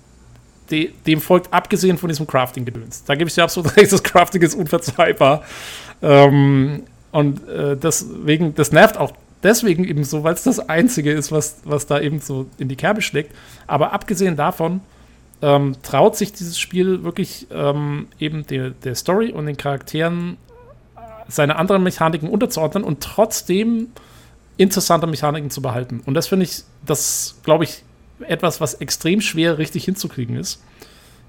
[0.70, 3.04] de, dem folgt, abgesehen von diesem Crafting-Gedöns.
[3.06, 5.44] Da gebe ich dir absolut recht, das Crafting ist unverzeihbar.
[6.02, 11.32] Ähm, und äh, deswegen, das nervt auch deswegen eben so, weil es das Einzige ist,
[11.32, 13.34] was, was da eben so in die Kerbe schlägt.
[13.68, 14.82] Aber abgesehen davon,
[15.42, 20.38] ähm, traut sich dieses Spiel wirklich ähm, eben der, der Story und den Charakteren
[20.96, 23.88] äh, seine anderen Mechaniken unterzuordnen und trotzdem
[24.60, 26.02] interessante Mechaniken zu behalten.
[26.06, 27.84] Und das finde ich, das glaube ich,
[28.28, 30.62] etwas, was extrem schwer richtig hinzukriegen ist.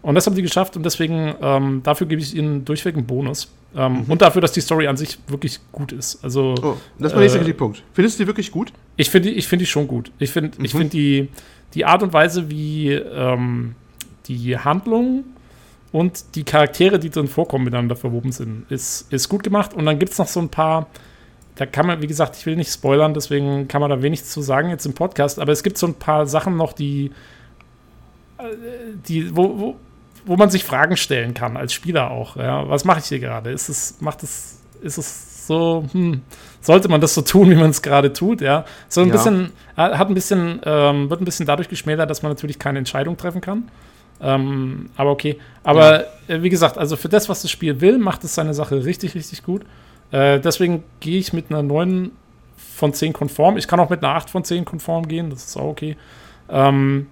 [0.03, 3.53] Und das haben sie geschafft und deswegen, ähm, dafür gebe ich ihnen durchweg einen Bonus.
[3.77, 6.25] Ähm, Und dafür, dass die Story an sich wirklich gut ist.
[6.25, 7.83] Also, Oh, das mein nächster äh, Kritikpunkt.
[7.93, 8.73] Findest du die wirklich gut?
[8.97, 10.11] ich finde ich find die schon gut.
[10.19, 11.29] Ich finde ich find die,
[11.75, 13.75] die Art und Weise, wie ähm,
[14.27, 15.25] die Handlung
[15.93, 19.75] und die Charaktere, die drin vorkommen, miteinander verwoben sind, ist, ist gut gemacht.
[19.75, 20.87] Und dann gibt es noch so ein paar,
[21.57, 24.41] da kann man, wie gesagt, ich will nicht spoilern, deswegen kann man da wenig zu
[24.43, 27.11] sagen jetzt im Podcast, aber es gibt so ein paar Sachen noch, die,
[28.39, 28.43] äh,
[29.09, 29.77] die wo, wo,
[30.27, 32.37] wo man sich Fragen stellen kann, als Spieler auch.
[32.37, 32.69] Ja?
[32.69, 33.51] Was mache ich hier gerade?
[33.51, 36.23] Ist es, macht es, ist es so, hm,
[36.61, 38.65] sollte man das so tun, wie man es gerade tut, ja?
[38.89, 39.13] So ein Ja.
[39.15, 42.79] bisschen, äh, hat ein bisschen, ähm, wird ein bisschen dadurch geschmälert, dass man natürlich keine
[42.79, 43.69] Entscheidung treffen kann.
[44.23, 45.39] Ähm, aber okay.
[45.65, 48.85] Aber äh, wie gesagt, also für das, was das Spiel will, macht es seine Sache
[48.85, 49.63] richtig, richtig gut.
[50.13, 52.11] Äh, deswegen gehe ich mit einer 9
[52.57, 53.57] von 10 konform.
[53.57, 55.97] Ich kann auch mit einer 8 von 10 konform gehen, das ist auch okay.
[56.49, 57.07] Ähm,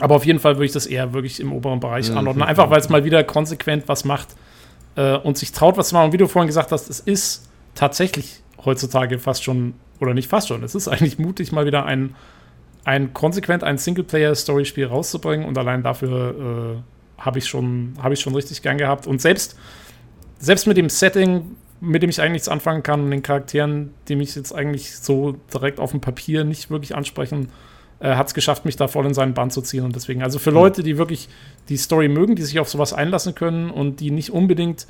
[0.00, 2.46] aber auf jeden Fall würde ich das eher wirklich im oberen Bereich anordnen.
[2.46, 4.28] Einfach weil es mal wieder konsequent was macht
[4.96, 6.06] äh, und sich traut, was zu machen.
[6.06, 10.48] Und wie du vorhin gesagt hast, es ist tatsächlich heutzutage fast schon, oder nicht fast
[10.48, 12.14] schon, es ist eigentlich mutig, mal wieder ein,
[12.84, 15.46] ein konsequent ein Singleplayer-Story-Spiel rauszubringen.
[15.46, 16.82] Und allein dafür
[17.18, 19.06] äh, habe ich schon, habe ich schon richtig gern gehabt.
[19.06, 19.58] Und selbst,
[20.38, 24.16] selbst mit dem Setting, mit dem ich eigentlich nichts anfangen kann und den Charakteren, die
[24.16, 27.48] mich jetzt eigentlich so direkt auf dem Papier nicht wirklich ansprechen,
[28.00, 29.84] äh, hat es geschafft, mich da voll in seinen Bann zu ziehen.
[29.84, 31.28] Und deswegen, also für Leute, die wirklich
[31.68, 34.86] die Story mögen, die sich auf sowas einlassen können und die nicht unbedingt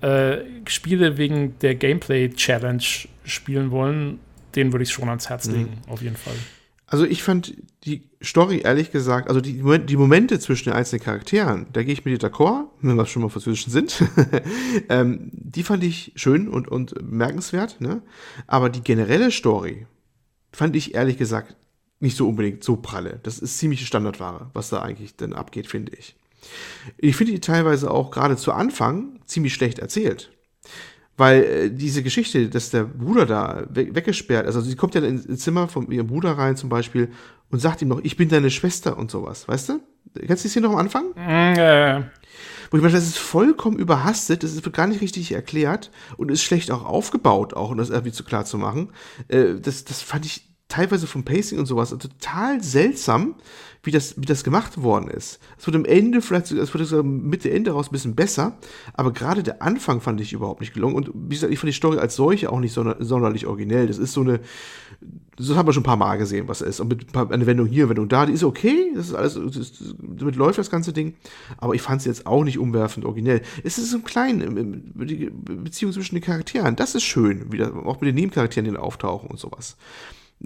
[0.00, 2.84] äh, Spiele wegen der Gameplay-Challenge
[3.24, 4.18] spielen wollen,
[4.54, 6.34] denen würde ich schon ans Herz legen, auf jeden Fall.
[6.94, 11.66] Also ich fand die Story ehrlich gesagt, also die, die Momente zwischen den einzelnen Charakteren,
[11.72, 14.04] da gehe ich mit dir d'accord, wenn wir schon mal französischen sind,
[14.88, 18.00] ähm, die fand ich schön und, und bemerkenswert, ne?
[18.46, 19.88] aber die generelle Story
[20.52, 21.56] fand ich ehrlich gesagt
[21.98, 23.18] nicht so unbedingt so pralle.
[23.24, 26.14] Das ist ziemlich Standardware, was da eigentlich denn abgeht, finde ich.
[26.96, 30.30] Ich finde die teilweise auch gerade zu Anfang ziemlich schlecht erzählt.
[31.16, 35.40] Weil äh, diese Geschichte, dass der Bruder da we weggesperrt, also sie kommt ja ins
[35.40, 37.08] Zimmer von ihrem Bruder rein zum Beispiel
[37.50, 39.80] und sagt ihm noch, ich bin deine Schwester und sowas, weißt du?
[40.26, 41.10] Kannst du das hier noch am Anfang?
[41.14, 42.02] Mm, äh,
[42.70, 46.42] Wo ich meine, das ist vollkommen überhastet, das wird gar nicht richtig erklärt und ist
[46.42, 48.90] schlecht auch aufgebaut, auch um das irgendwie zu klar zu machen.
[49.28, 53.34] Äh, das, das fand ich teilweise vom Pacing und sowas total seltsam,
[53.84, 55.38] wie das, wie das gemacht worden ist.
[55.58, 58.56] Es wird am Ende, vielleicht, es wird sogar Mitte, Ende raus ein bisschen besser,
[58.94, 60.94] aber gerade der Anfang fand ich überhaupt nicht gelungen.
[60.96, 63.86] Und wie gesagt, ich fand die Story als solche auch nicht sonder, sonderlich originell.
[63.86, 64.40] Das ist so eine,
[65.36, 66.80] das haben wir schon ein paar Mal gesehen, was es ist.
[66.80, 69.56] Und mit paar- eine Wendung hier, Wendung da, die ist okay, das ist alles, das
[69.56, 71.14] ist, damit läuft das ganze Ding.
[71.58, 73.42] Aber ich fand es jetzt auch nicht umwerfend originell.
[73.64, 78.00] Es ist so ein klein, die Beziehung zwischen den Charakteren, das ist schön, wieder, auch
[78.00, 79.76] mit den Nebencharakteren, die auftauchen und sowas.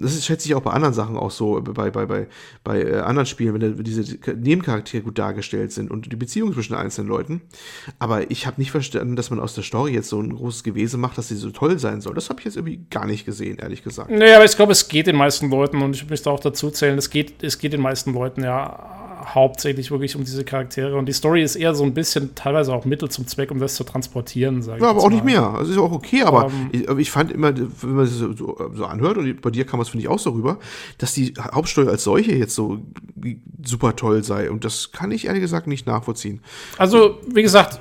[0.01, 2.27] Das ist, schätze ich auch bei anderen Sachen auch so, bei, bei, bei,
[2.63, 6.81] bei äh, anderen Spielen, wenn diese Nebencharaktere gut dargestellt sind und die Beziehung zwischen den
[6.81, 7.41] einzelnen Leuten.
[7.99, 10.97] Aber ich habe nicht verstanden, dass man aus der Story jetzt so ein großes Gewese
[10.97, 12.13] macht, dass sie so toll sein soll.
[12.13, 14.09] Das habe ich jetzt irgendwie gar nicht gesehen, ehrlich gesagt.
[14.09, 16.97] Nee, aber ich glaube, es geht den meisten Leuten, und ich möchte auch dazu zählen,
[16.97, 18.98] es geht, es geht den meisten Leuten ja
[19.35, 20.95] hauptsächlich wirklich um diese Charaktere.
[20.97, 23.75] Und die Story ist eher so ein bisschen teilweise auch Mittel zum Zweck, um das
[23.75, 25.31] zu transportieren, sage ich Ja, aber auch nicht mal.
[25.31, 25.49] mehr.
[25.49, 26.69] Also ist auch okay, aber Ähm.
[26.71, 29.89] ich, ich fand immer, wenn man das so, so, anhört, und bei dir kam es,
[29.89, 30.57] finde ich, auch so rüber,
[30.97, 32.79] dass die Hauptstory als solche jetzt so
[33.63, 34.49] super toll sei.
[34.49, 36.41] Und das kann ich ehrlich gesagt nicht nachvollziehen.
[36.77, 37.79] Also, wie gesagt,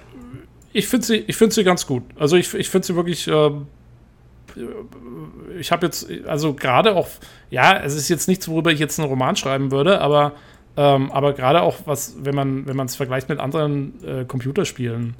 [0.72, 2.02] ich finde sie, ich find sie ganz gut.
[2.16, 3.26] Also, ich, ich finde sie wirklich.
[3.28, 3.66] ähm,
[5.58, 7.08] ich habe jetzt, also gerade auch,
[7.50, 10.32] ja, es ist jetzt nichts, worüber ich jetzt einen Roman schreiben würde, aber,
[10.78, 15.14] ähm, aber gerade auch, was, wenn man wenn man es vergleicht mit anderen äh, Computerspielen,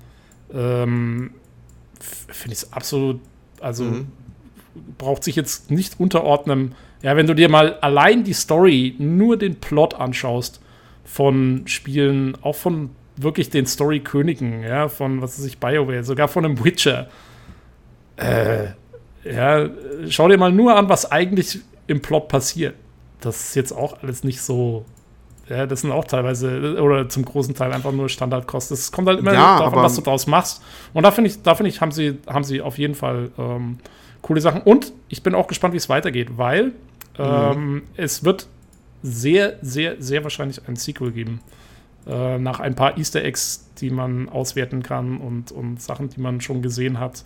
[0.55, 1.33] ähm,
[1.99, 3.19] finde ich es absolut,
[3.61, 3.85] also
[4.99, 6.77] braucht sich jetzt nicht unterordnen.
[7.03, 10.61] Ja, wenn du dir mal allein die Story, nur den Plot anschaust
[11.05, 16.45] von Spielen, auch von wirklich den Story-Königen, ja, von, was weiß ich, BioWare, sogar von
[16.45, 17.09] einem Witcher.
[18.17, 18.69] Äh,
[19.25, 19.69] ja,
[20.09, 21.59] schau dir mal nur an, was eigentlich
[21.89, 22.77] im Plot passiert.
[23.21, 24.85] Das ist jetzt auch alles nicht so.
[25.49, 28.75] Ja, das sind auch teilweise oder zum großen Teil einfach nur Standardkosten.
[28.75, 30.63] Es kommt halt immer Ja, darauf an, was du daraus machst.
[30.93, 33.79] Und da finde ich, da finde ich, haben sie, haben sie auf jeden Fall ähm,
[34.21, 34.61] coole Sachen.
[34.63, 36.73] Und ich bin auch gespannt, wie es weitergeht, weil
[37.19, 38.47] ähm, es wird
[39.03, 41.41] sehr, sehr, sehr wahrscheinlich ein Sequel geben.
[42.07, 46.41] Äh, nach ein paar Easter Eggs, die man auswerten kann und, und Sachen, die man
[46.41, 47.25] schon gesehen hat,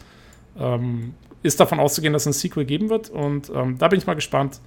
[0.59, 3.11] ähm, ist davon auszugehen, dass es ein Sequel geben wird.
[3.11, 4.61] Und ähm, da bin ich mal gespannt,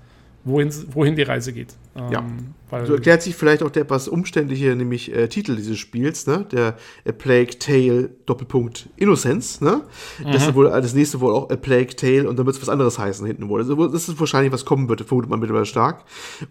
[0.43, 1.75] wohin, wohin die Reise geht.
[1.95, 2.23] Ähm, Ja.
[2.71, 6.45] Weil, So erklärt sich vielleicht auch der etwas umständliche, nämlich äh, Titel dieses Spiels, ne?
[6.51, 6.75] Der
[7.07, 9.83] A Plague Tale Doppelpunkt Innocence, ne?
[10.23, 12.69] Das ist wohl das nächste wohl auch A Plague Tale und dann wird es was
[12.69, 13.61] anderes heißen hinten wohl.
[13.61, 16.05] Also das ist wahrscheinlich was kommen wird, vermutet man mittlerweile stark.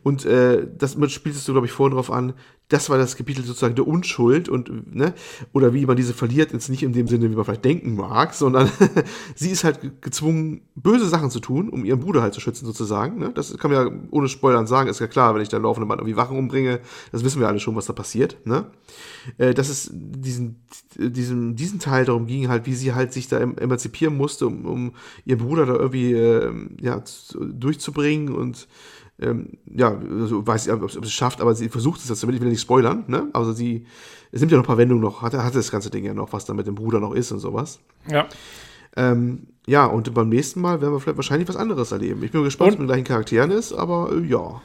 [0.05, 2.35] Und äh, das spielst du, glaube ich, vorhin drauf an,
[2.69, 5.15] das war das Kapitel sozusagen der Unschuld und, ne?
[5.53, 8.35] Oder wie man diese verliert, jetzt nicht in dem Sinne, wie man vielleicht denken mag,
[8.35, 8.71] sondern
[9.35, 12.65] sie ist halt ge- gezwungen, böse Sachen zu tun, um ihren Bruder halt zu schützen,
[12.67, 13.19] sozusagen.
[13.19, 13.33] Ne?
[13.35, 15.99] Das kann man ja ohne Spoilern sagen, ist ja klar, wenn ich da laufende Mann
[15.99, 16.81] irgendwie Wachen umbringe,
[17.13, 18.37] das wissen wir alle schon, was da passiert.
[18.45, 18.67] Ne?
[19.39, 20.63] Äh, dass es diesen,
[20.97, 24.65] diesen, diesen Teil darum ging, halt, wie sie halt sich da em emanzipieren musste, um,
[24.65, 24.93] um
[25.25, 28.69] ihren Bruder da irgendwie ähm, ja, zu- durchzubringen und
[29.21, 32.21] ähm, ja, also weiß ich, ob sie ob sie es schafft, aber sie versucht es
[32.21, 33.29] damit ich will nicht spoilern, ne?
[33.33, 33.87] Also sie,
[34.33, 36.33] es nimmt ja noch ein paar Wendungen noch, hat, hat das ganze Ding ja noch,
[36.33, 37.79] was da mit dem Bruder noch ist und sowas.
[38.09, 38.27] ja.
[38.97, 42.23] Ähm, ja, und beim nächsten Mal werden wir vielleicht wahrscheinlich was anderes erleben.
[42.23, 44.61] Ich bin gespannt, ob es mit den gleichen Charakteren ist, aber äh, ja.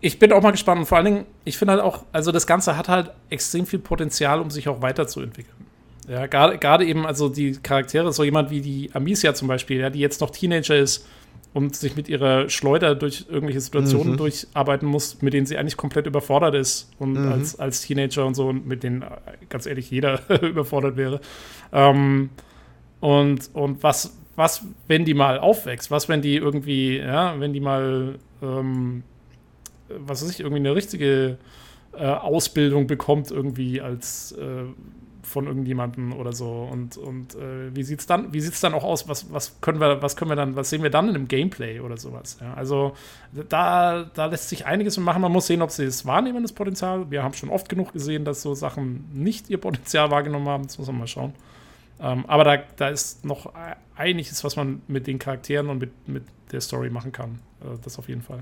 [0.00, 2.46] Ich bin auch mal gespannt und vor allen Dingen, ich finde halt auch, also das
[2.46, 5.66] Ganze hat halt extrem viel Potenzial, um sich auch weiterzuentwickeln.
[6.08, 10.00] Ja, gerade eben, also die Charaktere, so jemand wie die Amicia zum Beispiel, ja, die
[10.00, 11.06] jetzt noch Teenager ist
[11.52, 16.06] und sich mit ihrer Schleuder durch irgendwelche Situationen durcharbeiten muss, mit denen sie eigentlich komplett
[16.06, 19.04] überfordert ist und als, als Teenager und so und mit denen,
[19.48, 21.20] ganz ehrlich, jeder überfordert wäre.
[21.72, 22.30] Ähm,
[23.00, 25.90] und, und was, was, wenn die mal aufwächst?
[25.90, 29.02] Was, wenn die irgendwie, ja, wenn die mal, ähm,
[29.98, 31.38] was weiß ich, irgendwie eine richtige
[31.92, 34.64] äh, Ausbildung bekommt, irgendwie als äh,
[35.22, 36.68] von irgendjemandem oder so.
[36.70, 39.08] Und, und äh, wie sieht's dann, wie sieht's dann auch aus?
[39.08, 41.80] Was, was können wir, was können wir dann, was sehen wir dann in einem Gameplay
[41.80, 42.38] oder sowas?
[42.40, 42.94] Ja, also
[43.48, 45.22] da, da lässt sich einiges machen.
[45.22, 47.10] Man muss sehen, ob sie es wahrnehmen, das Potenzial.
[47.10, 50.64] Wir haben schon oft genug gesehen, dass so Sachen nicht ihr Potenzial wahrgenommen haben.
[50.66, 51.34] Das muss man mal schauen.
[52.00, 56.08] Ähm, aber da, da ist noch e- einiges, was man mit den Charakteren und mit,
[56.08, 57.40] mit der Story machen kann.
[57.60, 58.40] Äh, das auf jeden Fall.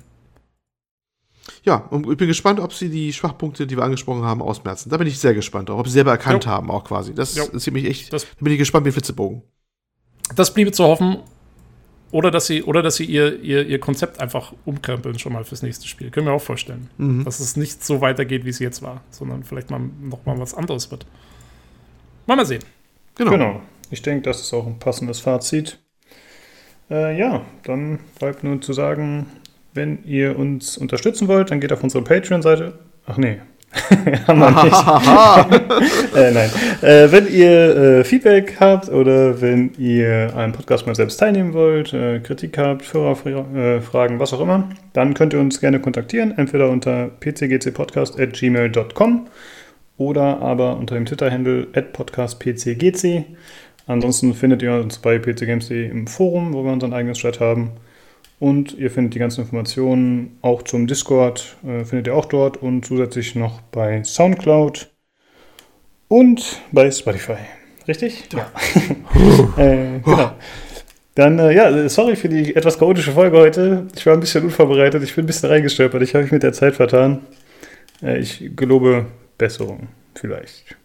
[1.64, 4.90] Ja, und ich bin gespannt, ob sie die Schwachpunkte, die wir angesprochen haben, ausmerzen.
[4.90, 6.50] Da bin ich sehr gespannt ob sie selber erkannt Jo.
[6.50, 7.14] haben, auch quasi.
[7.14, 7.44] Das Jo.
[7.44, 8.12] ist mich echt.
[8.12, 9.42] Das- da bin ich gespannt wie ein Flitzebogen.
[10.34, 11.18] Das bliebe zu hoffen.
[12.10, 15.60] Oder dass sie, oder dass sie ihr, ihr, ihr Konzept einfach umkrempeln schon mal fürs
[15.62, 16.10] nächste Spiel.
[16.10, 16.88] Können wir auch vorstellen.
[17.24, 20.54] Dass es nicht so weitergeht, wie es jetzt war, sondern vielleicht mal noch mal was
[20.54, 21.04] anderes wird.
[22.26, 22.64] Mal mal sehen.
[23.14, 23.32] Genau.
[23.32, 23.60] Genau.
[23.90, 25.80] ich denke, das ist auch ein passendes Fazit.
[26.90, 29.26] Äh, ja, dann bleibt nur zu sagen,
[29.78, 32.74] wenn ihr uns unterstützen wollt, dann geht auf unsere Patreon-Seite.
[33.06, 33.38] Ach nee.
[34.26, 34.74] Haben wir nicht.
[36.16, 36.50] äh, nein.
[36.82, 41.92] Äh, wenn ihr äh, Feedback habt oder wenn ihr einen Podcast mal selbst teilnehmen wollt,
[41.92, 47.10] äh, Kritik habt, Führerfragen, was auch immer, dann könnt ihr uns gerne kontaktieren, entweder unter
[47.20, 49.28] pcgcpodcast.gmail.com
[49.96, 53.26] oder aber unter dem Twitter-Handle podcastpcgc.
[53.86, 57.74] Ansonsten findet ihr uns bei pcgames.de im Forum, wo wir unseren eigenen Chat haben.
[58.40, 62.85] Und ihr findet die ganzen Informationen auch zum Discord, äh, findet ihr auch dort und
[62.85, 64.89] zusätzlich noch bei Soundcloud
[66.06, 67.39] und bei Spotify.
[67.89, 68.28] Richtig?
[68.32, 68.51] Ja.
[69.62, 70.32] äh, genau.
[71.15, 73.89] Dann, äh, ja, sorry für die etwas chaotische Folge heute.
[73.97, 76.52] Ich war ein bisschen unvorbereitet, ich bin ein bisschen reingestolpert, ich habe mich mit der
[76.52, 77.23] Zeit vertan.
[78.02, 79.06] Äh, ich gelobe
[79.36, 80.77] Besserung, vielleicht.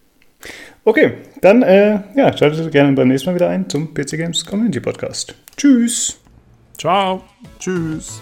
[0.86, 4.80] Okay, dann äh, ja, schaltet gerne beim nächsten Mal wieder ein zum PC Games Community
[4.80, 5.36] Podcast.
[5.56, 6.23] Tschüss!
[6.78, 7.24] Ciao.
[7.60, 8.22] Tschüss.